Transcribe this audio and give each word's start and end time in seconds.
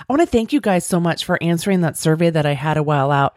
I 0.00 0.12
want 0.12 0.20
to 0.20 0.26
thank 0.26 0.52
you 0.52 0.60
guys 0.60 0.86
so 0.86 1.00
much 1.00 1.24
for 1.24 1.42
answering 1.42 1.80
that 1.82 1.96
survey 1.96 2.30
that 2.30 2.46
I 2.46 2.54
had 2.54 2.76
a 2.76 2.82
while 2.82 3.10
out. 3.10 3.36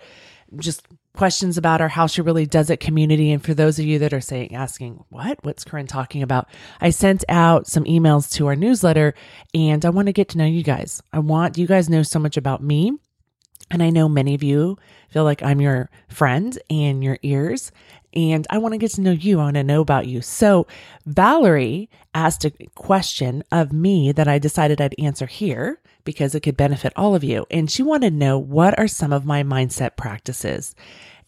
Just 0.58 0.88
questions 1.16 1.58
about 1.58 1.82
our 1.82 1.90
How 1.90 2.08
She 2.08 2.22
Really 2.22 2.46
Does 2.46 2.70
It 2.70 2.80
community. 2.80 3.32
And 3.32 3.44
for 3.44 3.54
those 3.54 3.78
of 3.78 3.86
you 3.86 4.00
that 4.00 4.14
are 4.14 4.22
saying, 4.22 4.56
asking, 4.56 5.04
what? 5.10 5.38
What's 5.44 5.66
Corinne 5.66 5.88
talking 5.88 6.24
about? 6.24 6.48
I 6.80 6.92
sent 6.92 7.26
out 7.28 7.68
some 7.68 7.84
emails 7.84 8.32
to 8.34 8.48
our 8.48 8.56
newsletter 8.56 9.14
and 9.54 9.84
I 9.86 9.90
want 9.90 10.06
to 10.06 10.14
get 10.14 10.30
to 10.30 10.38
know 10.38 10.46
you 10.46 10.64
guys. 10.64 11.04
I 11.12 11.20
want 11.20 11.58
you 11.58 11.68
guys 11.68 11.90
know 11.90 12.04
so 12.04 12.20
much 12.20 12.38
about 12.38 12.64
me. 12.64 12.94
And 13.72 13.84
I 13.84 13.90
know 13.90 14.10
many 14.10 14.34
of 14.34 14.42
you 14.42 14.78
feel 15.10 15.24
like 15.24 15.44
I'm 15.44 15.62
your 15.62 15.90
friend 16.08 16.58
and 16.70 17.04
your 17.04 17.20
ears. 17.22 17.72
And 18.14 18.48
I 18.50 18.58
want 18.58 18.74
to 18.74 18.80
get 18.80 18.92
to 18.92 19.02
know 19.02 19.12
you. 19.12 19.40
I 19.40 19.44
want 19.44 19.56
to 19.56 19.64
know 19.64 19.82
about 19.82 20.08
you. 20.08 20.22
So, 20.22 20.66
Valerie 21.06 21.90
asked 22.16 22.46
a 22.46 22.52
question 22.74 23.44
of 23.52 23.72
me 23.72 24.12
that 24.12 24.28
I 24.28 24.40
decided 24.40 24.82
I'd 24.82 24.96
answer 24.98 25.28
here 25.28 25.80
because 26.10 26.34
it 26.34 26.40
could 26.40 26.58
benefit 26.58 26.92
all 26.96 27.14
of 27.14 27.24
you. 27.24 27.46
And 27.52 27.70
she 27.70 27.84
wanted 27.84 28.10
to 28.10 28.16
know 28.16 28.40
what 28.40 28.80
are 28.80 28.88
some 28.88 29.14
of 29.14 29.26
my 29.26 29.44
mindset 29.44 29.96
practices. 29.96 30.74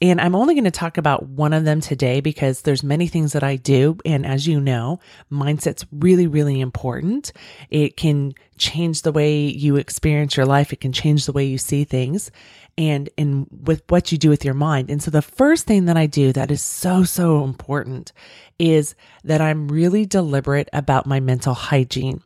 And 0.01 0.19
I'm 0.19 0.33
only 0.33 0.55
going 0.55 0.63
to 0.63 0.71
talk 0.71 0.97
about 0.97 1.27
one 1.27 1.53
of 1.53 1.65
them 1.65 1.81
today 1.81 2.19
because 2.19 2.63
there's 2.63 2.81
many 2.81 3.05
things 3.05 3.33
that 3.33 3.43
I 3.43 3.57
do. 3.57 3.99
And 4.03 4.25
as 4.25 4.47
you 4.47 4.59
know, 4.59 4.99
mindset's 5.31 5.85
really, 5.91 6.25
really 6.25 6.59
important. 6.59 7.31
It 7.69 7.95
can 7.95 8.33
change 8.57 9.03
the 9.03 9.11
way 9.11 9.41
you 9.41 9.75
experience 9.75 10.35
your 10.35 10.47
life. 10.47 10.73
It 10.73 10.81
can 10.81 10.93
change 10.93 11.27
the 11.27 11.31
way 11.31 11.45
you 11.45 11.59
see 11.59 11.83
things 11.83 12.31
and, 12.75 13.07
and 13.19 13.45
with 13.51 13.83
what 13.89 14.11
you 14.11 14.17
do 14.17 14.29
with 14.29 14.43
your 14.43 14.55
mind. 14.55 14.89
And 14.89 15.03
so 15.03 15.11
the 15.11 15.21
first 15.21 15.67
thing 15.67 15.85
that 15.85 15.97
I 15.97 16.07
do 16.07 16.33
that 16.33 16.49
is 16.49 16.63
so, 16.63 17.03
so 17.03 17.43
important 17.43 18.13
is 18.57 18.95
that 19.23 19.41
I'm 19.41 19.67
really 19.67 20.07
deliberate 20.07 20.69
about 20.73 21.05
my 21.05 21.19
mental 21.19 21.53
hygiene. 21.53 22.23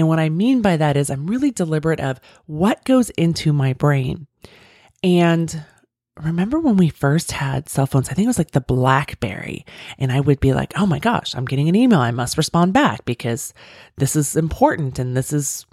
And 0.00 0.08
what 0.08 0.18
I 0.18 0.30
mean 0.30 0.62
by 0.62 0.78
that 0.78 0.96
is 0.96 1.10
I'm 1.10 1.26
really 1.26 1.50
deliberate 1.50 2.00
of 2.00 2.22
what 2.46 2.86
goes 2.86 3.10
into 3.10 3.52
my 3.52 3.74
brain. 3.74 4.26
And 5.02 5.62
remember 6.16 6.58
when 6.58 6.78
we 6.78 6.88
first 6.88 7.32
had 7.32 7.68
cell 7.68 7.84
phones? 7.84 8.08
I 8.08 8.14
think 8.14 8.24
it 8.24 8.28
was 8.28 8.38
like 8.38 8.52
the 8.52 8.62
Blackberry. 8.62 9.66
And 9.98 10.10
I 10.10 10.20
would 10.20 10.40
be 10.40 10.54
like, 10.54 10.72
oh 10.74 10.86
my 10.86 11.00
gosh, 11.00 11.34
I'm 11.34 11.44
getting 11.44 11.68
an 11.68 11.74
email. 11.76 11.98
I 11.98 12.12
must 12.12 12.38
respond 12.38 12.72
back 12.72 13.04
because 13.04 13.52
this 13.98 14.16
is 14.16 14.36
important 14.36 14.98
and 14.98 15.14
this 15.14 15.34
is, 15.34 15.66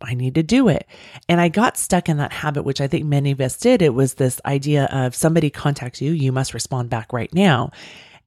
I 0.00 0.14
need 0.14 0.36
to 0.36 0.44
do 0.44 0.68
it. 0.68 0.86
And 1.28 1.40
I 1.40 1.48
got 1.48 1.76
stuck 1.76 2.08
in 2.08 2.18
that 2.18 2.34
habit, 2.34 2.62
which 2.62 2.80
I 2.80 2.86
think 2.86 3.04
many 3.04 3.32
of 3.32 3.40
us 3.40 3.56
did. 3.58 3.82
It 3.82 3.94
was 3.94 4.14
this 4.14 4.40
idea 4.44 4.84
of 4.92 5.16
somebody 5.16 5.50
contacts 5.50 6.00
you, 6.00 6.12
you 6.12 6.30
must 6.30 6.54
respond 6.54 6.88
back 6.88 7.12
right 7.12 7.34
now. 7.34 7.72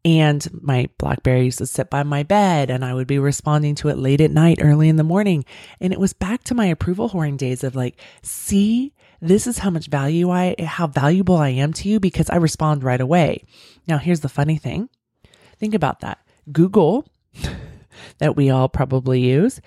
And 0.10 0.48
my 0.64 0.90
Blackberry 0.98 1.46
used 1.46 1.60
to 1.60 1.68
sit 1.68 1.92
by 1.92 2.02
my 2.02 2.24
bed 2.24 2.72
and 2.72 2.84
I 2.84 2.96
would 2.96 3.06
be 3.06 3.20
responding 3.20 3.76
to 3.76 3.90
it 3.90 3.98
late 4.00 4.22
at 4.22 4.32
night, 4.32 4.58
early 4.60 4.90
in 4.90 4.96
the 4.96 5.04
morning. 5.04 5.46
And 5.80 5.94
it 5.94 6.00
was 6.00 6.14
back 6.14 6.44
to 6.46 6.56
my 6.56 6.66
approval 6.66 7.10
horn 7.10 7.38
days 7.38 7.64
of 7.64 7.76
like, 7.76 8.02
see, 8.24 8.96
this 9.22 9.46
is 9.46 9.60
how 9.60 9.70
much 9.70 9.86
value 9.86 10.32
I, 10.32 10.56
how 10.60 10.88
valuable 10.88 11.38
I 11.38 11.50
am 11.50 11.74
to 11.74 11.88
you 11.88 12.00
because 12.00 12.28
I 12.32 12.38
respond 12.38 12.84
right 12.84 13.00
away. 13.00 13.44
Now, 13.88 14.00
here's 14.00 14.22
the 14.22 14.30
funny 14.30 14.58
thing. 14.58 14.90
Think 15.60 15.76
about 15.76 16.00
that. 16.00 16.18
Google, 16.52 17.06
that 18.18 18.36
we 18.36 18.50
all 18.50 18.68
probably 18.68 19.20
use, 19.20 19.62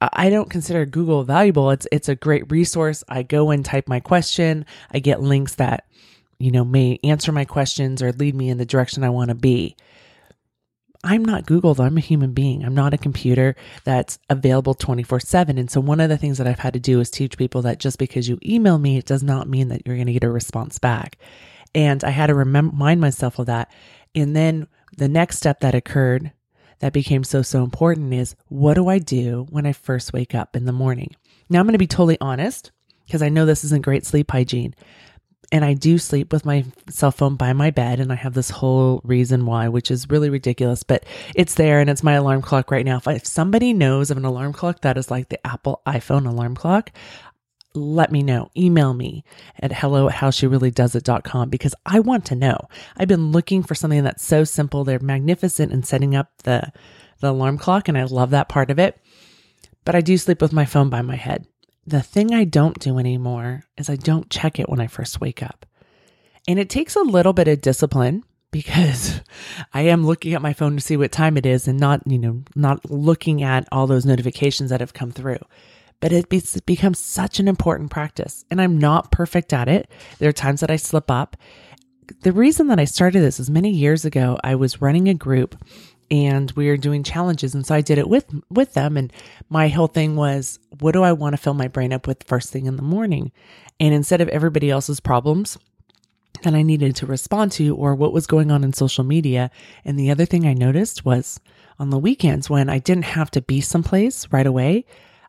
I 0.00 0.30
don't 0.30 0.48
consider 0.48 0.86
Google 0.86 1.24
valuable. 1.24 1.72
It's 1.72 1.86
it's 1.90 2.08
a 2.08 2.14
great 2.14 2.48
resource. 2.52 3.02
I 3.08 3.24
go 3.24 3.50
and 3.50 3.64
type 3.64 3.88
my 3.88 3.98
question. 3.98 4.64
I 4.92 5.00
get 5.00 5.20
links 5.20 5.56
that 5.56 5.88
you 6.38 6.50
know, 6.50 6.64
may 6.64 6.98
answer 7.02 7.32
my 7.32 7.44
questions 7.44 8.02
or 8.02 8.12
lead 8.12 8.34
me 8.34 8.48
in 8.48 8.58
the 8.58 8.66
direction 8.66 9.04
I 9.04 9.10
want 9.10 9.28
to 9.28 9.34
be. 9.34 9.76
I'm 11.04 11.24
not 11.24 11.46
Google, 11.46 11.74
though. 11.74 11.84
I'm 11.84 11.96
a 11.96 12.00
human 12.00 12.32
being. 12.32 12.64
I'm 12.64 12.74
not 12.74 12.92
a 12.92 12.98
computer 12.98 13.54
that's 13.84 14.18
available 14.28 14.74
24 14.74 15.20
7. 15.20 15.56
And 15.56 15.70
so, 15.70 15.80
one 15.80 16.00
of 16.00 16.08
the 16.08 16.18
things 16.18 16.38
that 16.38 16.46
I've 16.46 16.58
had 16.58 16.74
to 16.74 16.80
do 16.80 17.00
is 17.00 17.08
teach 17.08 17.38
people 17.38 17.62
that 17.62 17.78
just 17.78 17.98
because 17.98 18.28
you 18.28 18.38
email 18.44 18.78
me, 18.78 18.98
it 18.98 19.06
does 19.06 19.22
not 19.22 19.48
mean 19.48 19.68
that 19.68 19.82
you're 19.86 19.96
going 19.96 20.08
to 20.08 20.12
get 20.12 20.24
a 20.24 20.30
response 20.30 20.78
back. 20.78 21.16
And 21.74 22.02
I 22.02 22.10
had 22.10 22.26
to 22.28 22.34
remind 22.34 23.00
myself 23.00 23.38
of 23.38 23.46
that. 23.46 23.70
And 24.14 24.34
then 24.34 24.66
the 24.96 25.08
next 25.08 25.36
step 25.36 25.60
that 25.60 25.74
occurred 25.74 26.32
that 26.80 26.92
became 26.92 27.22
so, 27.22 27.42
so 27.42 27.62
important 27.62 28.12
is 28.14 28.34
what 28.48 28.74
do 28.74 28.88
I 28.88 28.98
do 28.98 29.46
when 29.50 29.66
I 29.66 29.72
first 29.72 30.12
wake 30.12 30.34
up 30.34 30.56
in 30.56 30.64
the 30.64 30.72
morning? 30.72 31.14
Now, 31.48 31.60
I'm 31.60 31.66
going 31.66 31.72
to 31.72 31.78
be 31.78 31.86
totally 31.86 32.18
honest 32.20 32.72
because 33.06 33.22
I 33.22 33.28
know 33.28 33.46
this 33.46 33.64
isn't 33.64 33.82
great 33.82 34.04
sleep 34.04 34.30
hygiene 34.30 34.74
and 35.50 35.64
I 35.64 35.74
do 35.74 35.98
sleep 35.98 36.32
with 36.32 36.44
my 36.44 36.64
cell 36.90 37.10
phone 37.10 37.36
by 37.36 37.52
my 37.52 37.70
bed, 37.70 38.00
and 38.00 38.12
I 38.12 38.16
have 38.16 38.34
this 38.34 38.50
whole 38.50 39.00
reason 39.02 39.46
why, 39.46 39.68
which 39.68 39.90
is 39.90 40.10
really 40.10 40.28
ridiculous, 40.28 40.82
but 40.82 41.04
it's 41.34 41.54
there 41.54 41.80
and 41.80 41.88
it's 41.88 42.02
my 42.02 42.14
alarm 42.14 42.42
clock 42.42 42.70
right 42.70 42.84
now. 42.84 42.98
If, 42.98 43.08
if 43.08 43.26
somebody 43.26 43.72
knows 43.72 44.10
of 44.10 44.18
an 44.18 44.24
alarm 44.24 44.52
clock 44.52 44.82
that 44.82 44.98
is 44.98 45.10
like 45.10 45.30
the 45.30 45.44
Apple 45.46 45.80
iPhone 45.86 46.28
alarm 46.28 46.54
clock, 46.54 46.90
let 47.74 48.12
me 48.12 48.22
know. 48.22 48.50
Email 48.56 48.92
me 48.92 49.24
at 49.58 49.72
hello 49.72 50.08
at 50.08 50.16
howshereallydoesit.com 50.16 51.48
because 51.48 51.74
I 51.86 52.00
want 52.00 52.24
to 52.26 52.34
know. 52.34 52.68
I've 52.96 53.08
been 53.08 53.32
looking 53.32 53.62
for 53.62 53.74
something 53.74 54.02
that's 54.02 54.24
so 54.24 54.44
simple. 54.44 54.84
They're 54.84 54.98
magnificent 54.98 55.72
in 55.72 55.82
setting 55.82 56.14
up 56.14 56.30
the, 56.44 56.72
the 57.20 57.30
alarm 57.30 57.58
clock, 57.58 57.88
and 57.88 57.96
I 57.96 58.04
love 58.04 58.30
that 58.30 58.48
part 58.48 58.70
of 58.70 58.78
it. 58.78 59.00
But 59.84 59.94
I 59.94 60.00
do 60.02 60.18
sleep 60.18 60.42
with 60.42 60.52
my 60.52 60.66
phone 60.66 60.90
by 60.90 61.02
my 61.02 61.16
head. 61.16 61.46
The 61.88 62.02
thing 62.02 62.34
I 62.34 62.44
don't 62.44 62.78
do 62.78 62.98
anymore 62.98 63.62
is 63.78 63.88
I 63.88 63.96
don't 63.96 64.28
check 64.28 64.58
it 64.58 64.68
when 64.68 64.78
I 64.78 64.88
first 64.88 65.22
wake 65.22 65.42
up. 65.42 65.64
And 66.46 66.58
it 66.58 66.68
takes 66.68 66.96
a 66.96 67.00
little 67.00 67.32
bit 67.32 67.48
of 67.48 67.62
discipline 67.62 68.24
because 68.50 69.22
I 69.72 69.82
am 69.82 70.04
looking 70.04 70.34
at 70.34 70.42
my 70.42 70.52
phone 70.52 70.76
to 70.76 70.82
see 70.82 70.98
what 70.98 71.12
time 71.12 71.38
it 71.38 71.46
is 71.46 71.66
and 71.66 71.80
not, 71.80 72.02
you 72.04 72.18
know, 72.18 72.42
not 72.54 72.90
looking 72.90 73.42
at 73.42 73.66
all 73.72 73.86
those 73.86 74.04
notifications 74.04 74.68
that 74.68 74.80
have 74.80 74.92
come 74.92 75.12
through. 75.12 75.38
But 76.00 76.12
it 76.12 76.28
becomes 76.66 76.98
such 76.98 77.40
an 77.40 77.48
important 77.48 77.90
practice. 77.90 78.44
And 78.50 78.60
I'm 78.60 78.76
not 78.76 79.10
perfect 79.10 79.54
at 79.54 79.66
it. 79.66 79.90
There 80.18 80.28
are 80.28 80.32
times 80.32 80.60
that 80.60 80.70
I 80.70 80.76
slip 80.76 81.10
up. 81.10 81.38
The 82.20 82.32
reason 82.32 82.66
that 82.66 82.78
I 82.78 82.84
started 82.84 83.20
this 83.20 83.40
is 83.40 83.48
many 83.48 83.70
years 83.70 84.04
ago, 84.04 84.38
I 84.44 84.56
was 84.56 84.82
running 84.82 85.08
a 85.08 85.14
group 85.14 85.56
and 86.10 86.50
we 86.52 86.68
were 86.68 86.76
doing 86.76 87.02
challenges. 87.02 87.54
And 87.54 87.66
so 87.66 87.74
I 87.74 87.80
did 87.80 87.98
it 87.98 88.08
with 88.08 88.26
with 88.50 88.74
them. 88.74 88.96
And 88.96 89.12
my 89.48 89.68
whole 89.68 89.86
thing 89.86 90.16
was 90.16 90.58
what 90.80 90.92
do 90.92 91.02
I 91.02 91.12
want 91.12 91.34
to 91.34 91.42
fill 91.42 91.54
my 91.54 91.68
brain 91.68 91.92
up 91.92 92.06
with 92.06 92.24
first 92.24 92.50
thing 92.50 92.66
in 92.66 92.76
the 92.76 92.82
morning? 92.82 93.32
And 93.80 93.94
instead 93.94 94.20
of 94.20 94.28
everybody 94.28 94.70
else's 94.70 95.00
problems 95.00 95.58
that 96.42 96.54
I 96.54 96.62
needed 96.62 96.94
to 96.96 97.06
respond 97.06 97.52
to 97.52 97.74
or 97.74 97.94
what 97.94 98.12
was 98.12 98.26
going 98.26 98.50
on 98.50 98.62
in 98.62 98.72
social 98.72 99.04
media 99.04 99.50
and 99.84 99.98
the 99.98 100.10
other 100.10 100.24
thing 100.24 100.46
I 100.46 100.54
noticed 100.54 101.04
was 101.04 101.40
on 101.80 101.90
the 101.90 101.98
weekends 101.98 102.48
when 102.48 102.68
I 102.68 102.78
didn't 102.78 103.04
have 103.04 103.30
to 103.32 103.42
be 103.42 103.60
someplace 103.60 104.28
right 104.30 104.46
away 104.46 104.84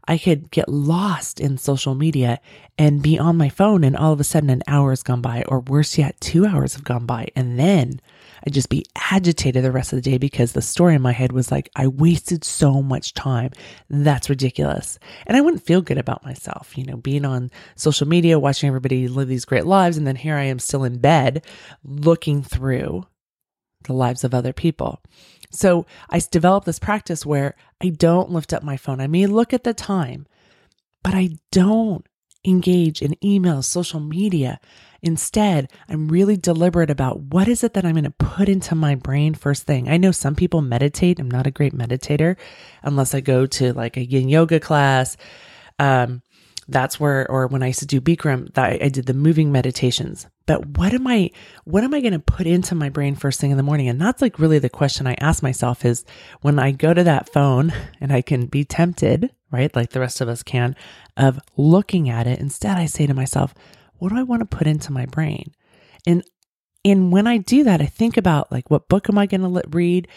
I 0.09 0.17
could 0.17 0.49
get 0.49 0.67
lost 0.67 1.39
in 1.39 1.59
social 1.59 1.93
media 1.93 2.39
and 2.79 3.03
be 3.03 3.19
on 3.19 3.37
my 3.37 3.47
phone 3.47 3.83
and 3.83 3.95
all 3.95 4.11
of 4.11 4.19
a 4.19 4.23
sudden 4.23 4.49
an 4.49 4.63
hour 4.67 4.89
has 4.89 5.03
gone 5.03 5.21
by 5.21 5.43
or 5.47 5.59
worse 5.59 5.99
yet 5.99 6.19
2 6.19 6.47
hours 6.47 6.73
have 6.73 6.83
gone 6.83 7.05
by. 7.05 7.27
And 7.35 7.59
then 7.59 8.01
I'd 8.45 8.53
just 8.53 8.69
be 8.69 8.85
agitated 9.11 9.63
the 9.63 9.71
rest 9.71 9.93
of 9.93 9.97
the 9.97 10.09
day 10.09 10.17
because 10.17 10.53
the 10.53 10.61
story 10.61 10.95
in 10.95 11.01
my 11.01 11.11
head 11.11 11.31
was 11.31 11.51
like, 11.51 11.69
I 11.75 11.87
wasted 11.87 12.43
so 12.43 12.81
much 12.81 13.13
time. 13.13 13.51
That's 13.89 14.29
ridiculous. 14.29 14.99
And 15.27 15.35
I 15.35 15.41
wouldn't 15.41 15.65
feel 15.65 15.81
good 15.81 15.97
about 15.97 16.23
myself, 16.25 16.77
you 16.77 16.85
know, 16.85 16.97
being 16.97 17.25
on 17.25 17.51
social 17.75 18.07
media, 18.07 18.39
watching 18.39 18.67
everybody 18.67 19.07
live 19.07 19.27
these 19.27 19.45
great 19.45 19.65
lives. 19.65 19.97
And 19.97 20.07
then 20.07 20.15
here 20.15 20.35
I 20.35 20.43
am 20.43 20.59
still 20.59 20.83
in 20.83 20.99
bed 20.99 21.45
looking 21.83 22.43
through 22.43 23.05
the 23.83 23.93
lives 23.93 24.23
of 24.23 24.33
other 24.33 24.53
people. 24.53 25.01
So 25.51 25.85
I 26.09 26.21
developed 26.31 26.65
this 26.65 26.79
practice 26.79 27.25
where 27.25 27.55
I 27.81 27.89
don't 27.89 28.31
lift 28.31 28.53
up 28.53 28.63
my 28.63 28.77
phone. 28.77 29.01
I 29.01 29.07
may 29.07 29.25
look 29.25 29.53
at 29.53 29.63
the 29.63 29.73
time, 29.73 30.27
but 31.03 31.15
I 31.15 31.31
don't 31.51 32.05
engage 32.45 33.01
in 33.01 33.15
emails, 33.23 33.65
social 33.65 33.99
media. 33.99 34.59
Instead, 35.01 35.71
I'm 35.87 36.07
really 36.07 36.37
deliberate 36.37 36.89
about 36.89 37.19
what 37.19 37.47
is 37.47 37.63
it 37.63 37.73
that 37.73 37.85
I'm 37.85 37.93
going 37.93 38.03
to 38.03 38.11
put 38.11 38.49
into 38.49 38.75
my 38.75 38.95
brain 38.95 39.33
first 39.33 39.63
thing. 39.63 39.89
I 39.89 39.97
know 39.97 40.11
some 40.11 40.35
people 40.35 40.61
meditate. 40.61 41.19
I'm 41.19 41.31
not 41.31 41.47
a 41.47 41.51
great 41.51 41.73
meditator 41.73 42.35
unless 42.83 43.13
I 43.13 43.21
go 43.21 43.45
to 43.45 43.73
like 43.73 43.97
a 43.97 44.05
yin 44.05 44.29
yoga 44.29 44.59
class. 44.59 45.17
Um, 45.77 46.21
that's 46.69 46.99
where, 46.99 47.29
or 47.29 47.47
when 47.47 47.63
I 47.63 47.67
used 47.67 47.79
to 47.79 47.85
do 47.85 47.99
Bikram, 47.99 48.53
that 48.53 48.81
I 48.81 48.89
did 48.89 49.07
the 49.07 49.13
moving 49.13 49.51
meditations. 49.51 50.27
But 50.45 50.77
what 50.77 50.93
am 50.93 51.07
I, 51.07 51.31
what 51.63 51.83
am 51.83 51.93
I 51.93 51.99
going 52.01 52.13
to 52.13 52.19
put 52.19 52.45
into 52.45 52.75
my 52.75 52.89
brain 52.89 53.15
first 53.15 53.39
thing 53.39 53.51
in 53.51 53.57
the 53.57 53.63
morning? 53.63 53.87
And 53.89 53.99
that's 53.99 54.21
like 54.21 54.37
really 54.37 54.59
the 54.59 54.69
question 54.69 55.07
I 55.07 55.15
ask 55.19 55.41
myself 55.41 55.83
is 55.83 56.05
when 56.41 56.59
I 56.59 56.71
go 56.71 56.93
to 56.93 57.03
that 57.03 57.31
phone 57.33 57.73
and 58.01 58.13
I 58.13 58.21
can 58.21 58.45
be 58.45 58.63
tempted, 58.63 59.31
right? 59.51 59.75
Like 59.75 59.89
the 59.89 59.99
rest 59.99 60.21
of 60.21 60.29
us 60.29 60.43
can, 60.43 60.75
of 61.17 61.39
looking 61.57 62.09
at 62.09 62.27
it. 62.27 62.39
Instead, 62.39 62.77
I 62.77 62.85
say 62.85 63.07
to 63.07 63.13
myself, 63.13 63.53
what 63.99 64.09
do 64.09 64.17
I 64.17 64.23
want 64.23 64.41
to 64.41 64.57
put 64.57 64.67
into 64.67 64.91
my 64.91 65.05
brain? 65.05 65.53
And 66.05 66.23
and 66.85 67.11
when 67.11 67.27
I 67.27 67.37
do 67.37 67.63
that, 67.65 67.81
I 67.81 67.85
think 67.85 68.17
about 68.17 68.51
like 68.51 68.69
what 68.71 68.89
book 68.89 69.09
am 69.09 69.17
I 69.17 69.25
going 69.25 69.41
to 69.41 69.69
read? 69.69 70.07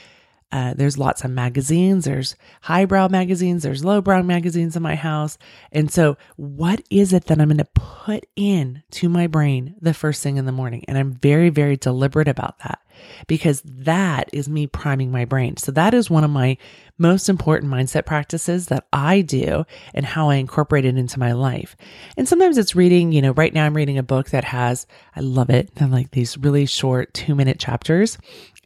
Uh, 0.53 0.75
there's 0.75 0.99
lots 0.99 1.25
of 1.25 1.31
magazines. 1.31 2.05
There's 2.05 2.37
highbrow 2.61 3.09
magazines. 3.09 3.63
There's 3.63 3.85
lowbrow 3.85 4.23
magazines 4.23 4.77
in 4.77 4.83
my 4.83 4.95
house. 4.95 5.39
And 5.73 5.91
so, 5.91 6.19
what 6.37 6.83
is 6.91 7.15
it 7.15 7.25
that 7.25 7.41
I'm 7.41 7.49
going 7.49 7.57
to 7.57 7.65
put 7.65 8.27
in 8.37 8.83
to 8.93 9.09
my 9.09 9.27
brain 9.27 9.75
the 9.81 9.95
first 9.95 10.23
thing 10.23 10.37
in 10.37 10.45
the 10.45 10.53
morning? 10.53 10.85
And 10.87 10.99
I'm 10.99 11.15
very, 11.15 11.49
very 11.49 11.79
deliberate 11.79 12.29
about 12.29 12.59
that 12.61 12.81
because 13.27 13.63
that 13.65 14.29
is 14.35 14.49
me 14.49 14.67
priming 14.67 15.11
my 15.11 15.25
brain. 15.25 15.57
So, 15.57 15.73
that 15.73 15.95
is 15.95 16.11
one 16.11 16.23
of 16.23 16.31
my 16.31 16.59
most 16.99 17.31
important 17.31 17.73
mindset 17.73 18.05
practices 18.05 18.67
that 18.67 18.87
I 18.93 19.23
do 19.23 19.65
and 19.95 20.05
how 20.05 20.29
I 20.29 20.37
incorporate 20.37 20.85
it 20.85 20.99
into 20.99 21.19
my 21.19 21.33
life. 21.33 21.77
And 22.17 22.29
sometimes 22.29 22.59
it's 22.59 22.77
reading, 22.77 23.13
you 23.13 23.23
know, 23.23 23.33
right 23.33 23.55
now 23.55 23.65
I'm 23.65 23.75
reading 23.75 23.97
a 23.97 24.03
book 24.03 24.31
that 24.31 24.45
has, 24.45 24.87
I 25.17 25.21
love 25.21 25.49
it. 25.49 25.71
I 25.81 25.87
like 25.87 26.11
these 26.11 26.37
really 26.37 26.67
short 26.67 27.15
two 27.15 27.35
minute 27.35 27.59
chapters. 27.59 28.19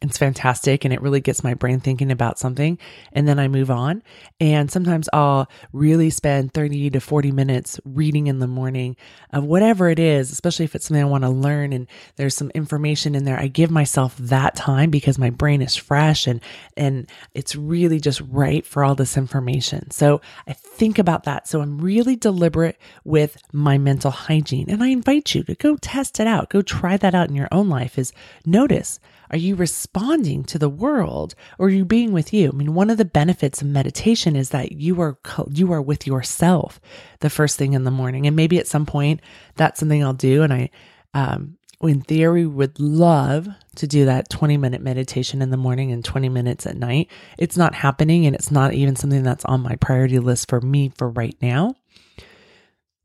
It's 0.03 0.19
fantastic 0.19 0.85
and 0.85 0.93
it 0.93 1.01
really 1.01 1.23
gets 1.23 1.43
my 1.43 1.55
brain 1.55 1.81
thinking 1.81 2.13
about 2.13 2.39
something. 2.39 2.79
And 3.15 3.27
then 3.27 3.39
I 3.39 3.49
move 3.49 3.71
on. 3.71 4.03
And 4.39 4.71
sometimes 4.71 5.09
I'll 5.11 5.49
really 5.73 6.11
spend 6.11 6.53
30 6.53 6.91
to 6.91 7.01
40 7.01 7.33
minutes 7.33 7.81
reading 7.87 8.27
in 8.27 8.39
the 8.39 8.47
morning 8.47 8.97
of 9.33 9.45
whatever 9.45 9.89
it 9.89 9.99
is, 9.99 10.31
especially 10.31 10.67
if 10.67 10.75
it's 10.75 10.87
something 10.89 11.03
I 11.03 11.09
want 11.09 11.25
to 11.25 11.31
learn 11.31 11.73
and 11.73 11.87
there's 12.17 12.35
some 12.35 12.51
information 12.51 13.15
in 13.15 13.25
there. 13.25 13.41
I 13.41 13.49
give 13.49 13.71
myself 13.71 14.15
that 14.19 14.55
time 14.55 14.91
because 14.91 15.17
my 15.19 15.31
brain 15.31 15.63
is 15.63 15.77
fresh 15.77 16.27
and, 16.27 16.43
and 16.77 17.11
it's 17.33 17.57
really 17.57 17.99
just 17.99 18.21
right 18.29 18.67
for 18.67 18.85
all 18.85 18.97
this 18.97 19.17
information. 19.17 19.91
So 19.93 20.21
I 20.47 20.53
think 20.53 20.99
about 20.99 21.25
that. 21.25 21.49
So 21.49 21.63
I'm 21.63 21.79
really 21.79 22.17
deliberate 22.17 22.79
with 23.05 23.39
my 23.51 23.79
mental 23.79 24.11
hygiene. 24.11 24.69
And 24.69 24.83
I 24.83 24.89
invite 24.89 25.35
you 25.35 25.43
to 25.45 25.55
go 25.55 25.77
test 25.77 26.21
it 26.21 26.27
out. 26.27 26.51
Go 26.51 26.61
try 26.61 26.99
that 26.99 27.15
out 27.15 27.31
in 27.31 27.35
your 27.35 27.49
own 27.51 27.71
life 27.71 27.99
is 27.99 28.13
notice 28.45 29.01
are 29.31 29.37
you 29.37 29.55
responding 29.55 30.45
to 30.45 30.59
the 30.59 30.69
world 30.69 31.35
or 31.59 31.67
are 31.67 31.71
you 31.71 31.85
being 31.85 32.13
with 32.13 32.33
you? 32.33 32.51
I 32.51 32.57
mean, 32.57 32.75
one 32.75 32.91
of 32.91 32.99
the 32.99 33.05
benefits 33.05 33.61
of 33.61 33.69
meditation 33.69 34.37
is 34.37 34.51
that 34.51 34.73
you 34.73 35.01
are 35.01 35.19
you 35.51 35.73
are 35.73 35.83
with 35.83 36.07
yourself 36.07 36.81
the 37.21 37.31
first 37.31 37.57
thing 37.59 37.73
in 37.73 37.85
the 37.85 37.91
morning. 37.91 38.27
And 38.27 38.37
maybe 38.37 38.59
at 38.59 38.67
some 38.67 38.87
point 38.87 39.21
that's 39.57 39.81
something 39.81 40.03
I'll 40.03 40.13
do 40.13 40.43
and 40.43 40.53
I 40.53 40.71
um 41.15 41.57
in 41.83 42.01
theory 42.01 42.47
would 42.47 42.81
love 42.81 43.49
to 43.77 43.87
do 43.87 44.07
that 44.07 44.31
20 44.31 44.57
minute 44.57 44.81
meditation 44.81 45.43
in 45.43 45.51
the 45.51 45.57
morning 45.57 45.93
and 45.93 46.05
20 46.05 46.29
minutes 46.29 46.67
at 46.67 46.77
night. 46.77 47.11
It's 47.39 47.57
not 47.57 47.75
happening 47.75 48.27
and 48.27 48.35
it's 48.35 48.51
not 48.51 48.73
even 48.73 48.97
something 48.97 49.23
that's 49.23 49.45
on 49.45 49.61
my 49.61 49.77
priority 49.77 50.19
list 50.19 50.49
for 50.49 50.61
me 50.61 50.91
for 50.97 51.11
right 51.11 51.37
now. 51.43 51.75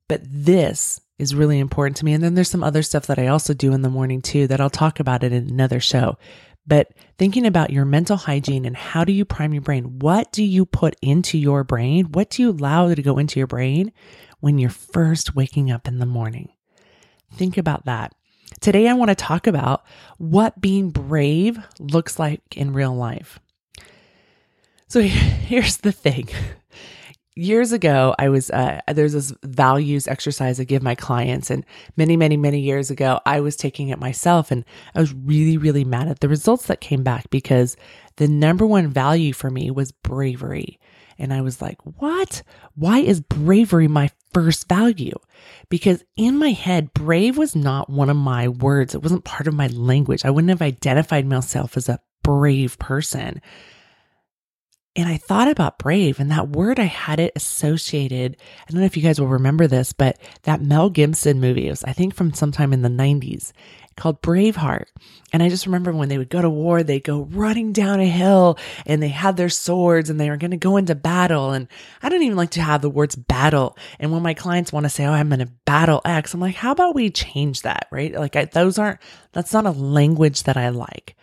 But 0.08 0.22
this 0.26 1.02
is 1.22 1.36
really 1.36 1.60
important 1.60 1.98
to 1.98 2.06
me. 2.06 2.14
And 2.14 2.24
then 2.24 2.34
there's 2.34 2.50
some 2.50 2.64
other 2.64 2.82
stuff 2.82 3.06
that 3.08 3.20
I 3.20 3.28
also 3.28 3.54
do 3.54 3.74
in 3.74 3.84
the 3.84 3.90
morning 3.90 4.22
too 4.22 4.48
that 4.48 4.60
I'll 4.60 4.72
talk 4.72 5.00
about 5.00 5.24
it 5.24 5.32
in 5.32 5.50
another 5.50 5.80
show. 5.80 6.18
But 6.66 6.92
thinking 7.18 7.46
about 7.46 7.70
your 7.70 7.86
mental 7.86 8.18
hygiene 8.18 8.66
and 8.66 8.76
how 8.76 9.04
do 9.04 9.12
you 9.12 9.24
prime 9.24 9.54
your 9.54 9.62
brain? 9.62 10.00
What 10.00 10.32
do 10.32 10.44
you 10.44 10.66
put 10.66 10.96
into 11.02 11.38
your 11.38 11.64
brain? 11.64 12.06
What 12.12 12.32
do 12.32 12.42
you 12.42 12.50
allow 12.50 12.94
to 12.94 13.02
go 13.02 13.18
into 13.20 13.40
your 13.40 13.48
brain 13.48 13.92
when 14.40 14.58
you're 14.58 14.70
first 14.70 15.36
waking 15.36 15.72
up 15.72 15.88
in 15.88 16.00
the 16.00 16.06
morning? 16.06 16.50
Think 17.34 17.58
about 17.58 17.86
that. 17.86 18.14
Today, 18.60 18.88
I 18.88 18.94
want 18.94 19.10
to 19.10 19.16
talk 19.16 19.48
about 19.48 19.84
what 20.18 20.60
being 20.60 20.90
brave 20.90 21.60
looks 21.80 22.20
like 22.20 22.42
in 22.56 22.74
real 22.74 22.96
life. 22.96 23.40
So 24.88 25.02
here's 25.02 25.78
the 25.78 25.92
thing 25.92 26.30
years 27.36 27.72
ago 27.72 28.14
i 28.20 28.28
was 28.28 28.50
uh, 28.52 28.82
there's 28.94 29.14
this 29.14 29.34
values 29.44 30.06
exercise 30.08 30.60
i 30.60 30.66
give 30.66 30.84
my 30.84 30.96
clients 30.96 31.50
and 31.50 31.66
many 31.96 32.18
many 32.18 32.36
many 32.36 32.60
years 32.60 32.92
ago 32.92 33.22
i 33.26 33.40
was 33.40 33.56
taking 33.56 33.88
it 33.88 33.98
myself 33.98 34.52
and 34.52 34.66
i 34.96 35.00
was 35.00 35.14
really 35.14 35.58
really 35.58 35.86
mad 35.86 36.10
at 36.10 36.20
the 36.20 36.28
results 36.28 36.66
that 36.68 36.82
came 36.82 37.04
back 37.04 37.30
because 37.30 37.78
the 38.18 38.28
number 38.28 38.66
one 38.66 38.88
value 38.88 39.34
for 39.34 39.50
me 39.50 39.72
was 39.72 39.92
bravery. 39.92 40.80
And 41.18 41.34
i 41.34 41.42
was 41.42 41.62
like 41.62 41.78
what? 41.84 42.44
Why 42.76 43.00
is 43.00 43.22
bravery 43.22 43.88
my 43.88 44.10
first 44.34 44.68
value? 44.68 45.16
Because 45.70 46.04
in 46.16 46.38
my 46.38 46.52
head 46.52 46.94
brave 46.94 47.38
was 47.38 47.56
not 47.56 47.90
one 47.90 48.10
of 48.10 48.18
my 48.18 48.48
words. 48.48 48.96
It 48.96 49.04
wasn't 49.04 49.24
part 49.24 49.48
of 49.48 49.54
my 49.54 49.68
language. 49.68 50.26
I 50.26 50.30
wouldn't 50.30 50.50
have 50.50 50.62
identified 50.62 51.26
myself 51.26 51.78
as 51.78 51.90
a 51.90 52.00
brave 52.24 52.78
person 52.80 53.42
and 54.96 55.08
I 55.08 55.18
thought 55.18 55.48
about 55.48 55.80
brave 55.80 56.20
and 56.20 56.32
that 56.32 56.50
word, 56.50 56.80
I 56.80 56.84
had 56.84 57.20
it 57.20 57.32
associated. 57.36 58.36
I 58.68 58.72
don't 58.72 58.82
know 58.82 58.86
if 58.86 58.98
you 58.98 59.04
guys 59.04 59.20
will 59.20 59.28
remember 59.28 59.68
this, 59.68 59.94
but 59.94 60.20
that 60.44 60.62
Mel 60.62 60.90
Gibson 60.90 61.40
movie 61.40 61.70
was, 61.70 61.84
I 61.84 61.94
think, 61.94 62.14
from 62.14 62.34
sometime 62.34 62.74
in 62.74 62.82
the 62.82 62.90
90s 62.90 63.54
called 63.96 64.22
Braveheart. 64.22 64.86
And 65.32 65.44
I 65.44 65.50
just 65.50 65.66
remember 65.66 65.92
when 65.92 66.10
they 66.10 66.18
would 66.18 66.30
go 66.30 66.42
to 66.42 66.50
war, 66.50 66.84
they'd 66.84 67.04
go 67.04 67.22
running 67.22 67.72
down 67.72 68.00
a 68.00 68.06
hill 68.06 68.58
and 68.86 69.02
they 69.02 69.10
had 69.10 69.38
their 69.38 69.50
swords 69.50 70.10
and 70.10 70.20
they 70.20 70.30
were 70.30 70.38
going 70.38 70.52
to 70.52 70.58
go 70.58 70.78
into 70.78 70.96
battle. 70.96 71.52
And 71.52 71.68
I 72.02 72.10
don't 72.10 72.24
even 72.24 72.38
like 72.38 72.52
to 72.52 72.62
have 72.62 72.82
the 72.82 72.90
words 72.90 73.16
battle. 73.16 73.78
And 74.00 74.12
when 74.12 74.24
my 74.24 74.34
clients 74.34 74.74
want 74.74 74.86
to 74.86 74.90
say, 74.90 75.06
Oh, 75.06 75.12
I'm 75.12 75.30
going 75.30 75.40
to 75.40 75.52
battle 75.66 76.02
X, 76.04 76.34
I'm 76.34 76.40
like, 76.40 76.56
how 76.56 76.72
about 76.72 76.96
we 76.96 77.10
change 77.10 77.62
that? 77.62 77.88
Right. 77.92 78.14
Like 78.14 78.36
I, 78.36 78.46
those 78.46 78.78
aren't, 78.78 79.00
that's 79.32 79.54
not 79.54 79.66
a 79.66 79.72
language 79.72 80.44
that 80.44 80.58
I 80.58 80.70
like. 80.70 81.16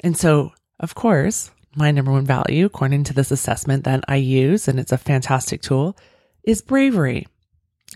And 0.00 0.16
so, 0.16 0.52
of 0.80 0.94
course, 0.94 1.50
my 1.76 1.90
number 1.90 2.12
one 2.12 2.26
value, 2.26 2.66
according 2.66 3.04
to 3.04 3.14
this 3.14 3.30
assessment 3.30 3.84
that 3.84 4.04
I 4.08 4.16
use, 4.16 4.68
and 4.68 4.78
it's 4.78 4.92
a 4.92 4.98
fantastic 4.98 5.62
tool, 5.62 5.96
is 6.42 6.62
bravery. 6.62 7.26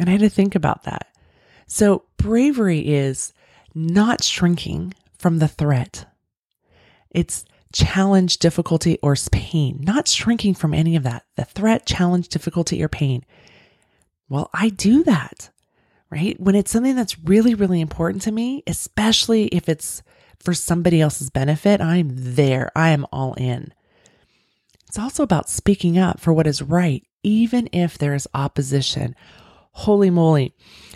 And 0.00 0.08
I 0.08 0.12
had 0.12 0.20
to 0.20 0.28
think 0.28 0.54
about 0.54 0.84
that. 0.84 1.06
So, 1.66 2.04
bravery 2.16 2.80
is 2.80 3.32
not 3.74 4.24
shrinking 4.24 4.94
from 5.18 5.38
the 5.38 5.48
threat. 5.48 6.06
It's 7.10 7.44
challenge, 7.72 8.38
difficulty, 8.38 8.98
or 9.02 9.14
pain, 9.30 9.80
not 9.82 10.08
shrinking 10.08 10.54
from 10.54 10.72
any 10.72 10.96
of 10.96 11.02
that. 11.02 11.24
The 11.36 11.44
threat, 11.44 11.86
challenge, 11.86 12.28
difficulty, 12.28 12.82
or 12.82 12.88
pain. 12.88 13.24
Well, 14.28 14.50
I 14.52 14.70
do 14.70 15.04
that, 15.04 15.50
right? 16.10 16.38
When 16.40 16.54
it's 16.54 16.70
something 16.70 16.96
that's 16.96 17.18
really, 17.18 17.54
really 17.54 17.80
important 17.80 18.22
to 18.22 18.32
me, 18.32 18.62
especially 18.66 19.46
if 19.46 19.68
it's 19.68 20.02
for 20.40 20.54
somebody 20.54 21.00
else's 21.00 21.30
benefit, 21.30 21.80
I'm 21.80 22.10
there. 22.12 22.70
I 22.74 22.90
am 22.90 23.06
all 23.12 23.34
in. 23.34 23.72
It's 24.86 24.98
also 24.98 25.22
about 25.22 25.50
speaking 25.50 25.98
up 25.98 26.18
for 26.18 26.32
what 26.32 26.46
is 26.46 26.62
right, 26.62 27.04
even 27.22 27.68
if 27.72 27.98
there 27.98 28.14
is 28.14 28.26
opposition. 28.32 29.14
Holy 29.72 30.10
moly. 30.10 30.54